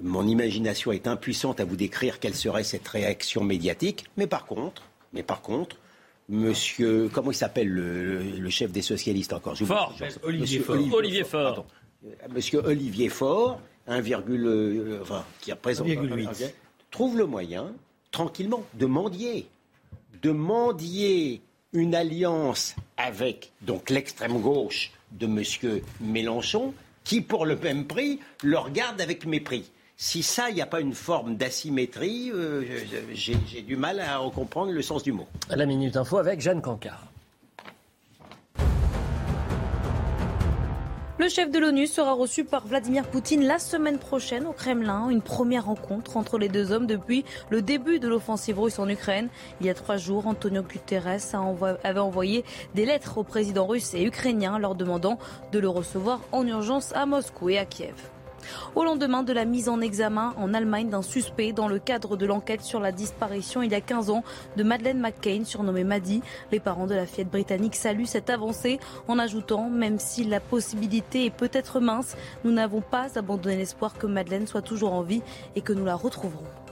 mon 0.00 0.26
imagination 0.26 0.92
est 0.92 1.06
impuissante 1.06 1.60
à 1.60 1.64
vous 1.64 1.76
décrire 1.76 2.20
quelle 2.20 2.34
serait 2.34 2.64
cette 2.64 2.86
réaction 2.86 3.42
médiatique. 3.42 4.04
Mais 4.16 4.26
par 4.26 4.46
contre, 4.46 4.82
mais 5.12 5.22
par 5.22 5.40
contre, 5.40 5.76
Monsieur, 6.28 7.10
comment 7.12 7.32
il 7.32 7.34
s'appelle 7.34 7.68
le, 7.68 8.48
chef 8.48 8.72
des 8.72 8.80
socialistes 8.80 9.34
encore 9.34 9.56
Fort, 9.58 9.94
Olivier 10.22 10.60
Fort. 10.60 10.76
Olivier 10.94 11.24
Fort. 11.24 11.66
Monsieur 12.30 12.60
Olivier 12.64 13.08
Faure, 13.10 13.60
1, 13.86 14.00
euh, 14.10 14.98
enfin, 15.02 15.24
qui 15.40 15.52
représente 15.52 15.86
1,8, 15.86 16.52
trouve 16.90 17.18
le 17.18 17.26
moyen, 17.26 17.72
tranquillement, 18.10 18.64
de 18.74 18.86
mendier. 18.86 19.46
De 20.24 20.30
mendier 20.30 21.42
une 21.74 21.94
alliance 21.94 22.74
avec 22.96 23.52
donc 23.60 23.90
l'extrême 23.90 24.40
gauche 24.40 24.90
de 25.12 25.26
M. 25.26 25.82
Mélenchon, 26.00 26.72
qui 27.04 27.20
pour 27.20 27.44
le 27.44 27.56
même 27.56 27.86
prix 27.86 28.20
le 28.42 28.56
regarde 28.56 29.02
avec 29.02 29.26
mépris. 29.26 29.70
Si 29.98 30.22
ça, 30.22 30.48
il 30.48 30.54
n'y 30.54 30.62
a 30.62 30.66
pas 30.66 30.80
une 30.80 30.94
forme 30.94 31.36
d'asymétrie, 31.36 32.30
euh, 32.32 32.62
j'ai 33.12 33.36
du 33.60 33.76
mal 33.76 34.00
à 34.00 34.18
comprendre 34.34 34.72
le 34.72 34.80
sens 34.80 35.02
du 35.02 35.12
mot. 35.12 35.26
La 35.50 35.66
Minute 35.66 35.94
Info 35.94 36.16
avec 36.16 36.40
Jeanne 36.40 36.62
Cancard. 36.62 37.04
Le 41.16 41.28
chef 41.28 41.48
de 41.48 41.60
l'ONU 41.60 41.86
sera 41.86 42.12
reçu 42.12 42.42
par 42.44 42.66
Vladimir 42.66 43.06
Poutine 43.06 43.44
la 43.44 43.60
semaine 43.60 43.98
prochaine 43.98 44.48
au 44.48 44.52
Kremlin. 44.52 45.10
Une 45.10 45.22
première 45.22 45.66
rencontre 45.66 46.16
entre 46.16 46.38
les 46.38 46.48
deux 46.48 46.72
hommes 46.72 46.88
depuis 46.88 47.24
le 47.50 47.62
début 47.62 48.00
de 48.00 48.08
l'offensive 48.08 48.58
russe 48.58 48.80
en 48.80 48.88
Ukraine. 48.88 49.28
Il 49.60 49.66
y 49.66 49.70
a 49.70 49.74
trois 49.74 49.96
jours, 49.96 50.26
Antonio 50.26 50.62
Guterres 50.62 51.20
avait 51.84 52.00
envoyé 52.00 52.44
des 52.74 52.84
lettres 52.84 53.18
au 53.18 53.22
président 53.22 53.64
russe 53.64 53.94
et 53.94 54.02
ukrainien 54.02 54.58
leur 54.58 54.74
demandant 54.74 55.20
de 55.52 55.60
le 55.60 55.68
recevoir 55.68 56.18
en 56.32 56.44
urgence 56.48 56.92
à 56.96 57.06
Moscou 57.06 57.48
et 57.48 57.58
à 57.58 57.64
Kiev. 57.64 57.94
Au 58.74 58.84
lendemain 58.84 59.22
de 59.22 59.32
la 59.32 59.44
mise 59.44 59.68
en 59.68 59.80
examen 59.80 60.34
en 60.36 60.54
Allemagne 60.54 60.88
d'un 60.88 61.02
suspect 61.02 61.52
dans 61.52 61.68
le 61.68 61.78
cadre 61.78 62.16
de 62.16 62.26
l'enquête 62.26 62.62
sur 62.62 62.80
la 62.80 62.92
disparition 62.92 63.62
il 63.62 63.70
y 63.70 63.74
a 63.74 63.80
15 63.80 64.10
ans 64.10 64.24
de 64.56 64.62
Madeleine 64.62 65.00
McCain, 65.00 65.44
surnommée 65.44 65.84
Maddy, 65.84 66.22
les 66.52 66.60
parents 66.60 66.86
de 66.86 66.94
la 66.94 67.06
fillette 67.06 67.30
britannique 67.30 67.76
saluent 67.76 68.06
cette 68.06 68.30
avancée 68.30 68.80
en 69.08 69.18
ajoutant 69.18 69.70
même 69.70 69.98
si 69.98 70.24
la 70.24 70.40
possibilité 70.40 71.26
est 71.26 71.34
peut-être 71.34 71.80
mince, 71.80 72.16
nous 72.44 72.52
n'avons 72.52 72.80
pas 72.80 73.18
abandonné 73.18 73.56
l'espoir 73.56 73.94
que 73.94 74.06
Madeleine 74.06 74.46
soit 74.46 74.62
toujours 74.62 74.92
en 74.92 75.02
vie 75.02 75.22
et 75.56 75.60
que 75.60 75.72
nous 75.72 75.84
la 75.84 75.94
retrouverons. 75.94 76.63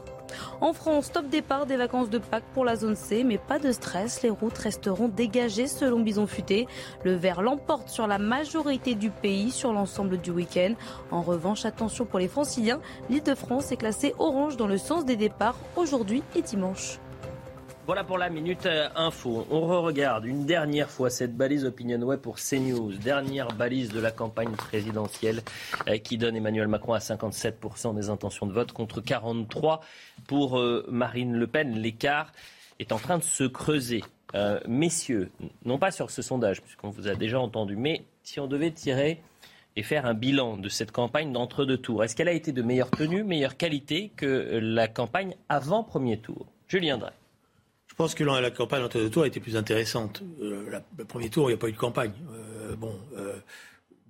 En 0.60 0.72
France, 0.72 1.12
top 1.12 1.28
départ 1.28 1.66
des 1.66 1.76
vacances 1.76 2.10
de 2.10 2.18
Pâques 2.18 2.44
pour 2.54 2.64
la 2.64 2.76
zone 2.76 2.96
C, 2.96 3.24
mais 3.24 3.38
pas 3.38 3.58
de 3.58 3.72
stress, 3.72 4.22
les 4.22 4.30
routes 4.30 4.58
resteront 4.58 5.08
dégagées 5.08 5.66
selon 5.66 6.00
Bison 6.00 6.26
Futé. 6.26 6.66
Le 7.04 7.14
vert 7.14 7.42
l'emporte 7.42 7.88
sur 7.88 8.06
la 8.06 8.18
majorité 8.18 8.94
du 8.94 9.10
pays 9.10 9.50
sur 9.50 9.72
l'ensemble 9.72 10.18
du 10.18 10.30
week-end. 10.30 10.74
En 11.10 11.22
revanche, 11.22 11.64
attention 11.64 12.04
pour 12.04 12.18
les 12.18 12.28
franciliens, 12.28 12.80
l'île 13.10 13.22
de 13.22 13.34
France 13.34 13.72
est 13.72 13.76
classée 13.76 14.14
orange 14.18 14.56
dans 14.56 14.66
le 14.66 14.78
sens 14.78 15.04
des 15.04 15.16
départs 15.16 15.56
aujourd'hui 15.76 16.22
et 16.34 16.42
dimanche. 16.42 16.98
Voilà 17.84 18.04
pour 18.04 18.16
la 18.16 18.30
minute 18.30 18.66
euh, 18.66 18.88
info. 18.94 19.44
On 19.50 19.62
re-regarde 19.62 20.24
une 20.24 20.46
dernière 20.46 20.88
fois 20.88 21.10
cette 21.10 21.36
balise 21.36 21.64
Opinion 21.64 22.00
Web 22.02 22.20
pour 22.20 22.36
CNews. 22.36 22.92
Dernière 22.92 23.48
balise 23.48 23.90
de 23.90 23.98
la 23.98 24.12
campagne 24.12 24.52
présidentielle 24.52 25.42
euh, 25.88 25.98
qui 25.98 26.16
donne 26.16 26.36
Emmanuel 26.36 26.68
Macron 26.68 26.92
à 26.92 26.98
57% 26.98 27.92
des 27.96 28.08
intentions 28.08 28.46
de 28.46 28.52
vote 28.52 28.70
contre 28.70 29.00
43% 29.00 29.80
pour 30.28 30.60
euh, 30.60 30.86
Marine 30.88 31.34
Le 31.34 31.48
Pen. 31.48 31.74
L'écart 31.74 32.30
est 32.78 32.92
en 32.92 32.98
train 32.98 33.18
de 33.18 33.24
se 33.24 33.44
creuser. 33.44 34.04
messieurs, 34.68 35.32
non 35.64 35.78
pas 35.78 35.90
sur 35.90 36.10
ce 36.12 36.22
sondage, 36.22 36.62
puisqu'on 36.62 36.90
vous 36.90 37.08
a 37.08 37.16
déjà 37.16 37.40
entendu, 37.40 37.74
mais 37.74 38.04
si 38.22 38.38
on 38.38 38.46
devait 38.46 38.70
tirer 38.70 39.20
et 39.74 39.82
faire 39.82 40.06
un 40.06 40.14
bilan 40.14 40.56
de 40.56 40.68
cette 40.68 40.92
campagne 40.92 41.32
d'entre-deux 41.32 41.78
tours, 41.78 42.04
est-ce 42.04 42.14
qu'elle 42.14 42.28
a 42.28 42.32
été 42.32 42.52
de 42.52 42.62
meilleure 42.62 42.90
tenue, 42.90 43.24
meilleure 43.24 43.56
qualité 43.56 44.12
que 44.16 44.60
la 44.62 44.86
campagne 44.86 45.34
avant 45.48 45.82
premier 45.82 46.18
tour? 46.18 46.46
Julien 46.68 46.96
Drey. 46.96 47.12
Je 48.02 48.06
pense 48.06 48.14
que 48.16 48.24
la 48.24 48.50
campagne 48.50 48.82
entre 48.82 48.98
deux 48.98 49.10
tours 49.10 49.22
a 49.22 49.28
été 49.28 49.38
plus 49.38 49.56
intéressante. 49.56 50.24
Euh, 50.42 50.80
le 50.98 51.04
premier 51.04 51.30
tour, 51.30 51.48
il 51.48 51.52
n'y 51.52 51.54
a 51.54 51.56
pas 51.56 51.68
eu 51.68 51.72
de 51.72 51.76
campagne. 51.76 52.10
Euh, 52.32 52.74
bon, 52.74 52.98
euh, 53.16 53.36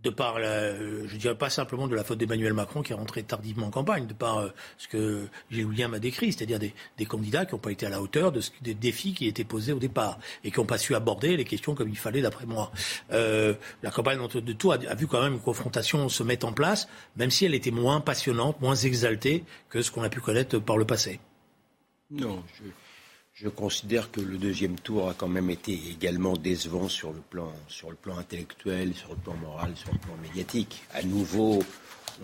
de 0.03 0.09
par, 0.09 0.39
la, 0.39 0.75
je 0.75 1.15
dirais 1.19 1.35
pas 1.35 1.51
simplement 1.51 1.87
de 1.89 1.95
la 1.95 2.03
faute 2.03 2.17
d'Emmanuel 2.17 2.55
Macron 2.55 2.81
qui 2.81 2.93
est 2.93 2.97
rentré 2.97 3.23
tardivement 3.23 3.67
en 3.67 3.71
campagne, 3.71 4.07
de 4.07 4.15
par 4.15 4.49
ce 4.79 4.89
que 4.89 5.27
Julien 5.51 5.89
m'a 5.89 5.99
décrit, 5.99 6.33
c'est-à-dire 6.33 6.59
des, 6.59 6.73
candidats 7.05 7.45
qui 7.45 7.53
n'ont 7.53 7.59
pas 7.59 7.71
été 7.71 7.85
à 7.85 7.91
la 7.91 8.01
hauteur 8.01 8.33
de 8.33 8.41
ce, 8.41 8.51
des 8.63 8.73
défis 8.73 9.13
qui 9.13 9.29
étaient 9.29 9.45
posés 9.45 9.75
au 9.75 9.79
départ 9.79 10.19
et 10.43 10.51
qui 10.51 10.59
n'ont 10.59 10.65
pas 10.65 10.79
su 10.79 10.95
aborder 10.95 11.37
les 11.37 11.45
questions 11.45 11.75
comme 11.75 11.91
il 11.91 11.99
fallait 11.99 12.23
d'après 12.23 12.47
moi. 12.47 12.73
la 13.11 13.91
campagne 13.93 14.21
entre 14.21 14.41
deux 14.41 14.55
tours 14.55 14.73
a, 14.73 14.77
a, 14.77 14.95
vu 14.95 15.07
quand 15.07 15.23
même 15.23 15.35
une 15.35 15.41
confrontation 15.41 16.09
se 16.09 16.23
mettre 16.23 16.47
en 16.47 16.55
place, 16.55 16.89
même 17.17 17.31
si 17.31 17.45
elle 17.45 17.55
était 17.55 17.71
moins 17.71 18.01
passionnante, 18.01 18.59
moins 18.63 18.75
exaltée 18.75 19.45
que 19.69 19.83
ce 19.83 19.91
qu'on 19.91 20.03
a 20.03 20.09
pu 20.09 20.21
connaître 20.21 20.59
par 20.61 20.79
le 20.79 20.87
passé. 20.87 21.21
Non, 22.11 22.43
je 22.55 22.65
je 23.43 23.49
considère 23.49 24.11
que 24.13 24.21
le 24.21 24.39
deuxième 24.39 24.77
tour 24.77 25.09
a 25.09 25.15
quand 25.15 25.27
même 25.27 25.51
été 25.51 25.73
également 25.91 26.37
décevant 26.37 26.89
sur 26.89 27.13
le 27.13 27.19
plan, 27.19 27.53
sur 27.67 27.91
le 27.91 27.97
plan 27.97 28.17
intellectuel, 28.17 28.95
sur 28.95 29.11
le 29.11 29.17
plan 29.17 29.35
moral, 29.35 29.73
sur 29.75 29.91
le 29.93 29.99
plan 29.99 30.15
médiatique. 30.23 30.83
À 30.95 31.03
nouveau, 31.03 31.61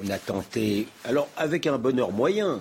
on 0.01 0.09
a 0.11 0.19
tenté, 0.19 0.87
alors 1.05 1.29
avec 1.37 1.67
un 1.67 1.77
bonheur 1.77 2.13
moyen, 2.13 2.61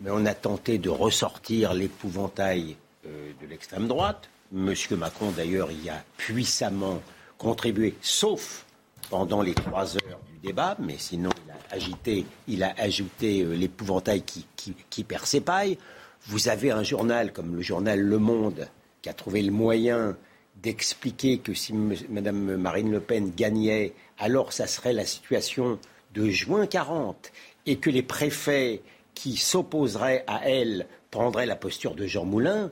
mais 0.00 0.10
on 0.10 0.26
a 0.26 0.34
tenté 0.34 0.78
de 0.78 0.88
ressortir 0.88 1.72
l'épouvantail 1.72 2.76
euh, 3.06 3.30
de 3.40 3.46
l'extrême 3.46 3.86
droite. 3.86 4.28
Monsieur 4.50 4.96
Macron, 4.96 5.30
d'ailleurs, 5.30 5.70
y 5.70 5.88
a 5.88 6.02
puissamment 6.16 7.00
contribué, 7.38 7.94
sauf 8.02 8.64
pendant 9.08 9.40
les 9.40 9.54
trois 9.54 9.94
heures 9.94 10.20
du 10.32 10.48
débat, 10.48 10.76
mais 10.80 10.96
sinon 10.98 11.30
il 11.46 11.52
a 11.52 11.74
agité, 11.76 12.26
il 12.48 12.64
a 12.64 12.74
ajouté 12.76 13.42
euh, 13.42 13.54
l'épouvantail 13.54 14.22
qui, 14.22 14.44
qui, 14.56 14.74
qui 14.90 15.04
perd 15.04 15.26
ses 15.26 15.40
pailles. 15.40 15.78
Vous 16.26 16.48
avez 16.48 16.70
un 16.70 16.82
journal 16.82 17.32
comme 17.32 17.54
le 17.54 17.62
journal 17.62 18.00
Le 18.00 18.18
Monde 18.18 18.68
qui 19.02 19.10
a 19.10 19.12
trouvé 19.12 19.42
le 19.42 19.52
moyen 19.52 20.16
d'expliquer 20.62 21.38
que 21.38 21.52
si 21.52 21.74
Mme 21.74 22.56
Marine 22.56 22.90
Le 22.90 23.00
Pen 23.00 23.32
gagnait, 23.36 23.92
alors 24.18 24.52
ça 24.52 24.66
serait 24.66 24.94
la 24.94 25.04
situation 25.04 25.78
de 26.14 26.30
juin 26.30 26.66
40 26.66 27.30
et 27.66 27.76
que 27.76 27.90
les 27.90 28.02
préfets 28.02 28.80
qui 29.14 29.36
s'opposeraient 29.36 30.24
à 30.26 30.48
elle 30.48 30.86
prendraient 31.10 31.46
la 31.46 31.56
posture 31.56 31.94
de 31.94 32.06
Jean 32.06 32.24
Moulin. 32.24 32.70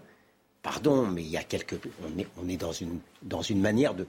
Pardon, 0.62 1.07
mais 1.07 1.22
il 1.22 1.28
y 1.28 1.36
a 1.36 1.42
quelque, 1.42 1.76
on 2.03 2.18
est, 2.18 2.26
on 2.42 2.48
est 2.48 2.57
dans, 2.57 2.72
une, 2.72 3.00
dans 3.22 3.42
une 3.42 3.61
manière 3.61 3.94
de, 3.94 4.07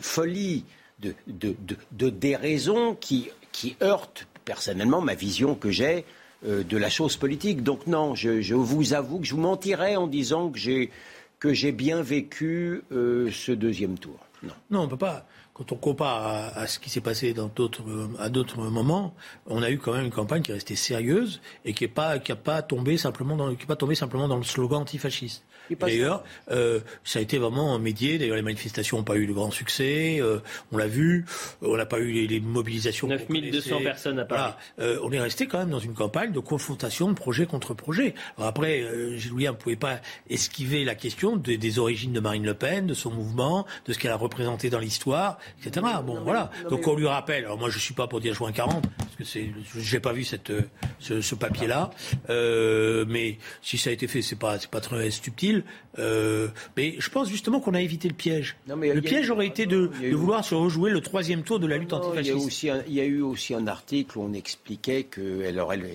folie, 0.00 0.64
de, 1.00 1.14
de, 1.26 2.10
déraison 2.10 2.94
qui, 2.94 3.30
qui 3.52 3.76
heurte 3.82 4.28
personnellement 4.44 5.00
ma 5.00 5.14
vision 5.14 5.54
que 5.54 5.70
j'ai 5.70 6.04
de 6.44 6.76
la 6.76 6.90
chose 6.90 7.16
politique. 7.16 7.62
Donc 7.62 7.86
non, 7.86 8.14
je, 8.14 8.54
vous 8.54 8.94
avoue 8.94 9.18
que 9.18 9.26
je 9.26 9.34
vous 9.34 9.40
mentirais 9.40 9.96
en 9.96 10.06
disant 10.06 10.50
que 10.50 10.58
j'ai 10.58 10.90
que 11.38 11.52
j'ai 11.52 11.72
bien 11.72 12.00
vécu 12.00 12.82
euh, 12.90 13.30
ce 13.30 13.52
deuxième 13.52 13.98
tour. 13.98 14.18
Non. 14.42 14.54
non, 14.70 14.80
on 14.82 14.88
peut 14.88 14.96
pas. 14.96 15.26
Quand 15.54 15.70
on 15.70 15.76
compare 15.76 16.52
à, 16.56 16.66
ce 16.66 16.80
qui 16.80 16.90
s'est 16.90 17.00
passé 17.00 17.32
dans 17.32 17.46
d'autres 17.46 17.82
à 18.18 18.28
d'autres 18.28 18.60
moments, 18.60 19.14
on 19.46 19.62
a 19.62 19.70
eu 19.70 19.78
quand 19.78 19.92
même 19.92 20.06
une 20.06 20.10
campagne 20.10 20.42
qui 20.42 20.50
est 20.50 20.54
restée 20.54 20.74
sérieuse 20.74 21.40
et 21.64 21.74
qui 21.74 21.84
n'a 21.84 21.90
pas 21.90 22.18
qui 22.18 22.32
a 22.32 22.36
pas 22.36 22.60
tombé 22.60 22.98
simplement 22.98 23.36
dans 23.36 23.54
qui 23.54 23.64
pas 23.64 23.76
tombé 23.76 23.94
simplement 23.94 24.26
dans 24.26 24.36
le 24.36 24.42
slogan 24.42 24.82
antifasciste. 24.82 25.44
D'ailleurs, 25.80 26.24
euh, 26.50 26.80
ça 27.04 27.18
a 27.18 27.22
été 27.22 27.38
vraiment 27.38 27.78
médié. 27.78 28.18
D'ailleurs, 28.18 28.36
les 28.36 28.42
manifestations 28.42 28.98
n'ont 28.98 29.04
pas 29.04 29.16
eu 29.16 29.26
de 29.26 29.32
grand 29.32 29.50
succès. 29.50 30.18
Euh, 30.20 30.38
on 30.72 30.76
l'a 30.76 30.86
vu. 30.86 31.24
Euh, 31.62 31.68
on 31.70 31.76
n'a 31.76 31.86
pas 31.86 31.98
eu 31.98 32.26
les, 32.26 32.40
mobilisations. 32.40 33.08
9200 33.08 33.80
personnes 33.82 34.18
à 34.18 34.24
Paris. 34.24 34.52
Euh, 34.78 34.98
on 35.02 35.10
est 35.12 35.20
resté 35.20 35.46
quand 35.46 35.58
même 35.58 35.70
dans 35.70 35.78
une 35.78 35.94
campagne 35.94 36.32
de 36.32 36.40
confrontation 36.40 37.08
de 37.08 37.14
projet 37.14 37.46
contre 37.46 37.74
projet. 37.74 38.14
Alors 38.36 38.48
après, 38.48 38.82
euh, 38.82 39.16
Gilles 39.16 39.34
ne 39.34 39.50
pouvait 39.52 39.76
pas 39.76 40.00
esquiver 40.28 40.84
la 40.84 40.94
question 40.94 41.36
des 41.36 41.78
origines 41.78 42.12
de 42.12 42.20
Marine 42.20 42.44
Le 42.44 42.54
Pen, 42.54 42.86
de 42.86 42.94
son 42.94 43.10
mouvement, 43.10 43.66
de 43.86 43.92
ce 43.92 43.98
qu'elle 43.98 44.12
a 44.12 44.16
représenté 44.16 44.70
dans 44.70 44.78
l'histoire, 44.78 45.38
etc. 45.64 45.86
bon, 46.04 46.20
voilà. 46.22 46.50
Donc 46.70 46.86
on 46.86 46.94
lui 46.94 47.06
rappelle. 47.06 47.44
Alors 47.44 47.58
moi, 47.58 47.70
je 47.70 47.78
suis 47.78 47.94
pas 47.94 48.06
pour 48.06 48.20
dire 48.20 48.34
juin 48.34 48.52
40, 48.52 48.84
parce 48.96 49.16
que 49.16 49.24
c'est, 49.24 49.50
j'ai 49.76 50.00
pas 50.00 50.12
vu 50.12 50.24
cette, 50.24 50.52
ce, 50.98 51.20
ce 51.20 51.34
papier-là. 51.34 51.90
mais 52.28 53.38
si 53.62 53.78
ça 53.78 53.90
a 53.90 53.92
été 53.92 54.06
fait, 54.06 54.22
c'est 54.22 54.38
pas, 54.38 54.58
c'est 54.58 54.70
pas 54.70 54.80
très 54.80 55.10
subtil. 55.10 55.64
Euh, 55.98 56.48
mais 56.76 56.96
je 56.98 57.08
pense 57.08 57.28
justement 57.28 57.60
qu'on 57.60 57.74
a 57.74 57.80
évité 57.80 58.08
le 58.08 58.14
piège. 58.14 58.56
le 58.66 59.00
piège 59.00 59.30
aurait 59.30 59.46
été 59.46 59.66
de, 59.66 59.90
vouloir 60.12 60.44
se 60.44 60.54
rejouer 60.54 60.90
le 60.90 61.00
troisième 61.00 61.42
tour 61.42 61.60
de 61.60 61.66
la 61.66 61.76
lutte 61.76 61.92
antifasciste. 61.92 62.62
Il 62.88 62.94
y, 62.94 63.00
a 63.00 63.04
eu 63.04 63.22
aussi 63.22 63.54
un 63.54 63.66
article 63.66 64.18
où 64.18 64.22
on 64.22 64.32
expliquait 64.32 65.04
que 65.04 65.42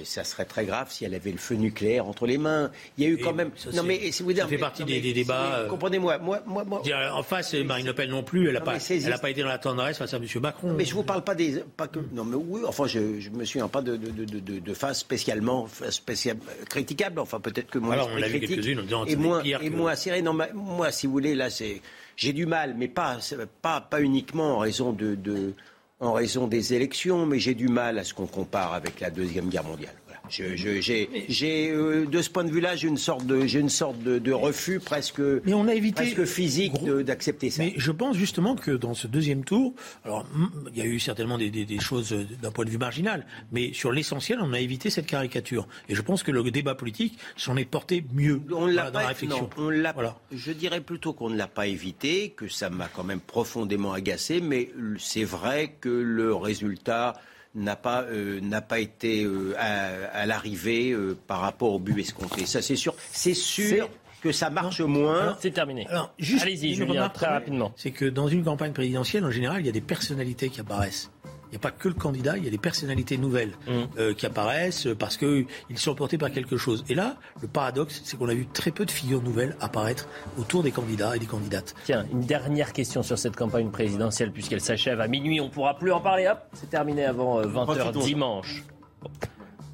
ça 0.04 0.24
serait 0.24 0.45
très 0.45 0.66
grave 0.66 0.88
si 0.89 1.06
elle 1.06 1.14
avait 1.14 1.32
le 1.32 1.38
feu 1.38 1.56
nucléaire 1.56 2.08
entre 2.08 2.26
les 2.26 2.38
mains. 2.38 2.72
Il 2.97 3.04
y 3.04 3.08
a 3.08 3.10
eu 3.10 3.18
quand 3.18 3.34
même. 3.34 3.52
Ça, 3.56 3.72
non 3.72 3.84
mais 3.84 4.12
si 4.12 4.24
vous 4.24 4.36
ça 4.36 4.47
fait 4.47 4.58
partie 4.58 4.84
des, 4.86 5.02
débats. 5.14 5.60
Euh, 5.60 5.68
comprenez-moi, 5.68 6.18
moi, 6.20 6.41
moi, 6.45 6.64
moi, 6.64 6.82
En 7.14 7.24
face, 7.24 7.54
Marine 7.54 7.88
Le 7.88 7.93
Pen 7.93 8.10
non 8.10 8.24
plus. 8.24 8.47
Elle 8.47 8.54
n'a 8.54 8.62
pas, 8.62 8.78
elle 8.89 9.14
a 9.14 9.18
pas 9.18 9.30
été 9.30 9.39
dans 9.42 9.48
la 9.48 9.58
tendresse 9.58 9.98
face 9.98 10.14
à 10.14 10.18
M. 10.18 10.26
Macron. 10.42 10.74
mais 10.74 10.86
je 10.86 10.94
vous 10.94 11.04
parle 11.04 11.24
pas 11.24 11.36
des, 11.36 11.64
pas 11.78 11.88
que. 11.88 12.00
Non 12.14 12.24
mais 12.24 12.36
oui. 12.36 12.62
Enfin, 12.68 12.86
je, 12.88 13.20
je 13.20 13.30
me 13.30 13.46
souviens 13.46 13.68
pas 13.68 13.82
de 13.82 13.98
de, 13.98 14.26
de, 14.26 14.60
de, 14.60 14.74
face 14.74 15.00
spécialement 15.00 15.68
spécial, 15.90 16.38
critiquable. 16.70 17.20
Enfin, 17.20 17.40
peut-être 17.40 17.70
que 17.70 17.80
moi. 17.80 17.94
Alors, 17.94 18.10
on 18.14 18.22
a 18.22 18.28
vu 18.28 18.40
quelques-unes 18.40 18.80
en 18.80 18.84
disant 18.84 19.06
et 19.06 19.16
moins, 19.16 19.44
et 19.44 19.70
moins 19.70 19.96
non, 20.24 20.38
moi, 20.54 20.92
si 20.92 21.08
vous 21.08 21.14
voulez, 21.14 21.36
là, 21.36 21.50
c'est, 21.50 21.82
j'ai 22.16 22.34
du 22.34 22.46
mal, 22.46 22.76
mais 22.78 22.88
pas, 22.88 23.18
pas, 23.62 23.82
pas 23.82 24.02
uniquement 24.02 24.58
en 24.58 24.60
raison 24.60 24.92
de, 24.92 25.54
en 26.00 26.14
raison 26.14 26.48
des 26.48 26.74
élections, 26.74 27.26
mais 27.26 27.40
j'ai 27.40 27.56
du 27.56 27.68
mal 27.68 28.00
à 28.00 28.04
ce 28.04 28.14
qu'on 28.14 28.28
compare 28.28 28.74
avec 28.74 29.00
la 29.00 29.10
deuxième 29.10 29.50
guerre 29.50 29.64
mondiale. 29.64 29.96
J'ai, 30.30 31.09
j'ai, 31.27 31.71
euh, 31.71 32.05
de 32.05 32.21
ce 32.21 32.30
point 32.30 32.43
de 32.43 32.51
vue-là, 32.51 32.75
j'ai 32.75 32.88
une 32.88 32.97
sorte 32.97 33.25
de, 33.25 33.45
j'ai 33.45 33.59
une 33.59 33.69
sorte 33.69 33.99
de, 34.03 34.19
de 34.19 34.32
refus 34.32 34.80
presque, 34.80 35.19
Mais 35.19 35.53
on 35.53 35.67
a 35.67 35.73
évité 35.73 36.03
presque 36.13 36.25
physique 36.25 36.73
d'accepter 37.05 37.49
ça. 37.49 37.63
Mais 37.63 37.73
je 37.77 37.91
pense 37.91 38.15
justement 38.15 38.55
que 38.55 38.71
dans 38.71 38.93
ce 38.93 39.07
deuxième 39.07 39.43
tour, 39.43 39.73
alors 40.05 40.25
mm, 40.34 40.47
il 40.73 40.77
y 40.77 40.82
a 40.82 40.86
eu 40.86 40.99
certainement 40.99 41.38
des, 41.38 41.49
des- 41.49 41.65
des 41.65 41.80
choses 41.80 42.13
euh, 42.13 42.25
d'un 42.41 42.51
point 42.51 42.65
de 42.65 42.69
vue 42.69 42.77
marginal, 42.77 43.25
mais 43.51 43.73
sur 43.73 43.91
l'essentiel, 43.91 44.39
on 44.41 44.53
a 44.53 44.59
évité 44.59 44.89
cette 44.89 45.07
caricature. 45.07 45.67
Et 45.88 45.95
je 45.95 46.01
pense 46.01 46.23
que 46.23 46.32
le 46.32 46.43
débat 46.51 46.75
politique 46.75 47.17
s'en 47.36 47.57
est 47.57 47.65
porté 47.65 48.03
mieux 48.13 48.41
On 48.51 48.65
l'a 48.65 48.84
dans, 48.84 48.88
dans 48.88 48.91
pas, 48.93 49.01
la 49.01 49.07
réflexion. 49.09 49.49
non, 49.57 49.65
on 49.65 49.69
l'a- 49.69 49.93
Voilà. 49.93 50.17
Je 50.32 50.51
dirais 50.51 50.82
plutôt 50.82 51.13
qu'on 51.13 51.30
ne 51.30 51.38
l'a 51.38 51.47
pas 51.47 51.67
évité, 51.67 52.30
que 52.36 52.47
ça 52.47 52.69
m'a 52.69 52.88
quand 52.88 53.03
même 53.03 53.19
profondément 53.19 53.93
agacé, 53.93 54.41
mais 54.41 54.69
c'est 54.97 55.23
vrai 55.23 55.75
que 55.82 55.89
le 55.89 56.34
résultat 56.36 57.13
n'a 57.56 57.76
pas, 57.76 58.04
euh, 58.04 58.39
n'a 58.41 58.62
pas 58.62 58.80
été 58.80 59.24
euh, 59.24 59.56
à, 59.58 60.20
à 60.20 60.26
l'arrivée 60.26 60.91
euh, 60.91 61.18
par 61.28 61.41
rapport 61.41 61.74
au 61.74 61.80
but 61.80 62.00
escompté. 62.00 62.45
Ça, 62.45 62.62
c'est 62.62 62.76
sûr. 62.76 62.93
C'est 63.12 63.34
sûr 63.34 63.89
que 64.22 64.32
ça 64.32 64.50
marche 64.50 64.82
moins. 64.82 65.38
C'est 65.39 65.52
terminé. 65.52 65.88
Alors, 65.88 66.14
juste 66.20 66.43
Allez-y, 66.43 66.70
une 66.70 66.76
Julien, 66.76 66.91
remarque 66.93 67.16
très 67.16 67.28
rapidement. 67.28 67.72
C'est 67.76 67.91
que 67.91 68.06
dans 68.06 68.28
une 68.28 68.43
campagne 68.43 68.74
présidentielle, 68.74 69.24
en 69.26 69.32
général, 69.32 69.62
il 69.62 69.66
y 69.66 69.70
a 69.70 69.74
des 69.74 69.82
personnalités 69.82 70.50
qui 70.50 70.60
apparaissent. 70.60 71.10
Il 71.52 71.54
n'y 71.54 71.58
a 71.58 71.60
pas 71.62 71.72
que 71.72 71.88
le 71.88 71.95
candidat, 71.95 72.38
il 72.38 72.43
y 72.43 72.47
a 72.47 72.52
des 72.52 72.60
personnalités 72.60 73.18
nouvelles 73.18 73.54
Mmh. 73.68 73.72
euh, 73.97 74.14
qui 74.14 74.26
apparaissent 74.28 74.86
euh, 74.86 74.93
parce 74.95 75.18
qu'ils 75.18 75.45
sont 75.78 75.95
portés 75.95 76.20
par 76.20 76.30
quelque 76.32 76.58
chose. 76.58 76.84
Et 76.89 76.93
là, 76.95 77.18
le 77.41 77.47
paradoxe, 77.47 78.02
c'est 78.06 78.18
qu'on 78.18 78.30
a 78.30 78.36
vu 78.36 78.45
très 78.45 78.70
peu 78.70 78.86
de 78.86 78.91
figures 78.91 79.24
nouvelles 79.24 79.56
apparaître 79.60 80.08
autour 80.38 80.62
des 80.62 80.72
candidats 80.72 81.16
et 81.16 81.20
des 81.20 81.26
candidates. 81.26 81.74
Tiens, 81.86 82.06
une 82.12 82.22
dernière 82.22 82.72
question 82.72 83.02
sur 83.02 83.18
cette 83.18 83.36
campagne 83.36 83.70
présidentielle, 83.72 84.32
puisqu'elle 84.32 84.62
s'achève 84.62 85.02
à 85.02 85.08
minuit. 85.08 85.41
On 85.41 85.45
ne 85.45 85.50
pourra 85.50 85.76
plus 85.78 85.91
en 85.91 86.00
parler. 86.02 86.28
Hop, 86.28 86.39
c'est 86.54 86.70
terminé 86.70 87.04
avant 87.06 87.39
euh, 87.39 87.45
20h 87.47 87.66
Profitons-en. 87.66 88.06
dimanche. 88.06 88.64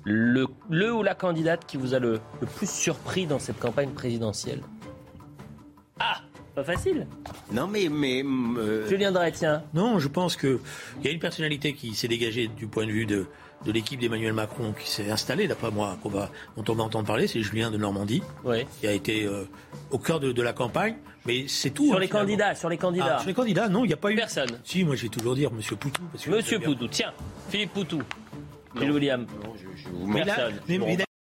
Le, 0.05 0.47
le 0.69 0.93
ou 0.93 1.03
la 1.03 1.15
candidate 1.15 1.65
qui 1.65 1.77
vous 1.77 1.93
a 1.93 1.99
le, 1.99 2.19
le 2.39 2.47
plus 2.47 2.69
surpris 2.69 3.25
dans 3.25 3.39
cette 3.39 3.59
campagne 3.59 3.89
présidentielle? 3.89 4.61
Ah, 5.99 6.21
pas 6.55 6.63
facile. 6.63 7.05
Non, 7.51 7.67
mais. 7.67 7.89
mais 7.89 8.23
euh, 8.23 8.87
Julien 8.87 9.11
Drey, 9.11 9.31
tiens. 9.31 9.63
Non, 9.73 9.99
je 9.99 10.07
pense 10.07 10.37
qu'il 10.37 10.57
y 11.03 11.07
a 11.07 11.11
une 11.11 11.19
personnalité 11.19 11.73
qui 11.73 11.93
s'est 11.95 12.07
dégagée 12.07 12.47
du 12.47 12.67
point 12.67 12.85
de 12.85 12.91
vue 12.91 13.05
de, 13.05 13.25
de 13.65 13.71
l'équipe 13.71 13.99
d'Emmanuel 13.99 14.33
Macron 14.33 14.73
qui 14.79 14.89
s'est 14.89 15.09
installée, 15.11 15.47
d'après 15.47 15.71
moi, 15.71 15.97
qu'on 16.01 16.09
va, 16.09 16.29
dont 16.57 16.63
on 16.69 16.75
va 16.75 16.83
entendre 16.83 17.05
parler, 17.07 17.27
c'est 17.27 17.41
Julien 17.41 17.71
de 17.71 17.77
Normandie, 17.77 18.23
Oui. 18.43 18.65
qui 18.79 18.87
a 18.87 18.91
été 18.93 19.25
euh, 19.25 19.43
au 19.91 19.97
cœur 19.99 20.19
de, 20.19 20.31
de 20.31 20.41
la 20.41 20.53
campagne. 20.53 20.95
Mais 21.25 21.45
c'est 21.47 21.71
tout. 21.71 21.85
Sur 21.87 21.95
hein, 21.95 21.99
les 21.99 22.07
finalement. 22.07 22.25
candidats, 22.27 22.55
sur 22.55 22.69
les 22.69 22.77
candidats. 22.77 23.15
Ah, 23.17 23.19
sur 23.19 23.27
les 23.27 23.33
candidats, 23.33 23.67
non, 23.67 23.83
il 23.83 23.87
n'y 23.87 23.93
a 23.93 23.97
pas 23.97 24.11
eu. 24.11 24.15
Personne. 24.15 24.59
Si, 24.63 24.83
moi 24.83 24.95
je 24.95 25.03
vais 25.03 25.09
toujours 25.09 25.35
dire 25.35 25.51
Monsieur 25.51 25.75
Poutou. 25.75 26.01
Parce 26.11 26.23
que 26.23 26.29
Monsieur. 26.29 26.59
Poutou, 26.59 26.87
tiens. 26.87 27.11
Philippe 27.49 27.73
Poutou. 27.73 28.01
Gilles 28.79 28.91
William. 28.91 29.25
Mais, 30.05 30.19
là, 30.23 30.35
Personne. 30.35 30.53
mais- 30.67 30.77
mais 30.77 30.85
Bon, 30.85 30.95
bah, 30.97 31.03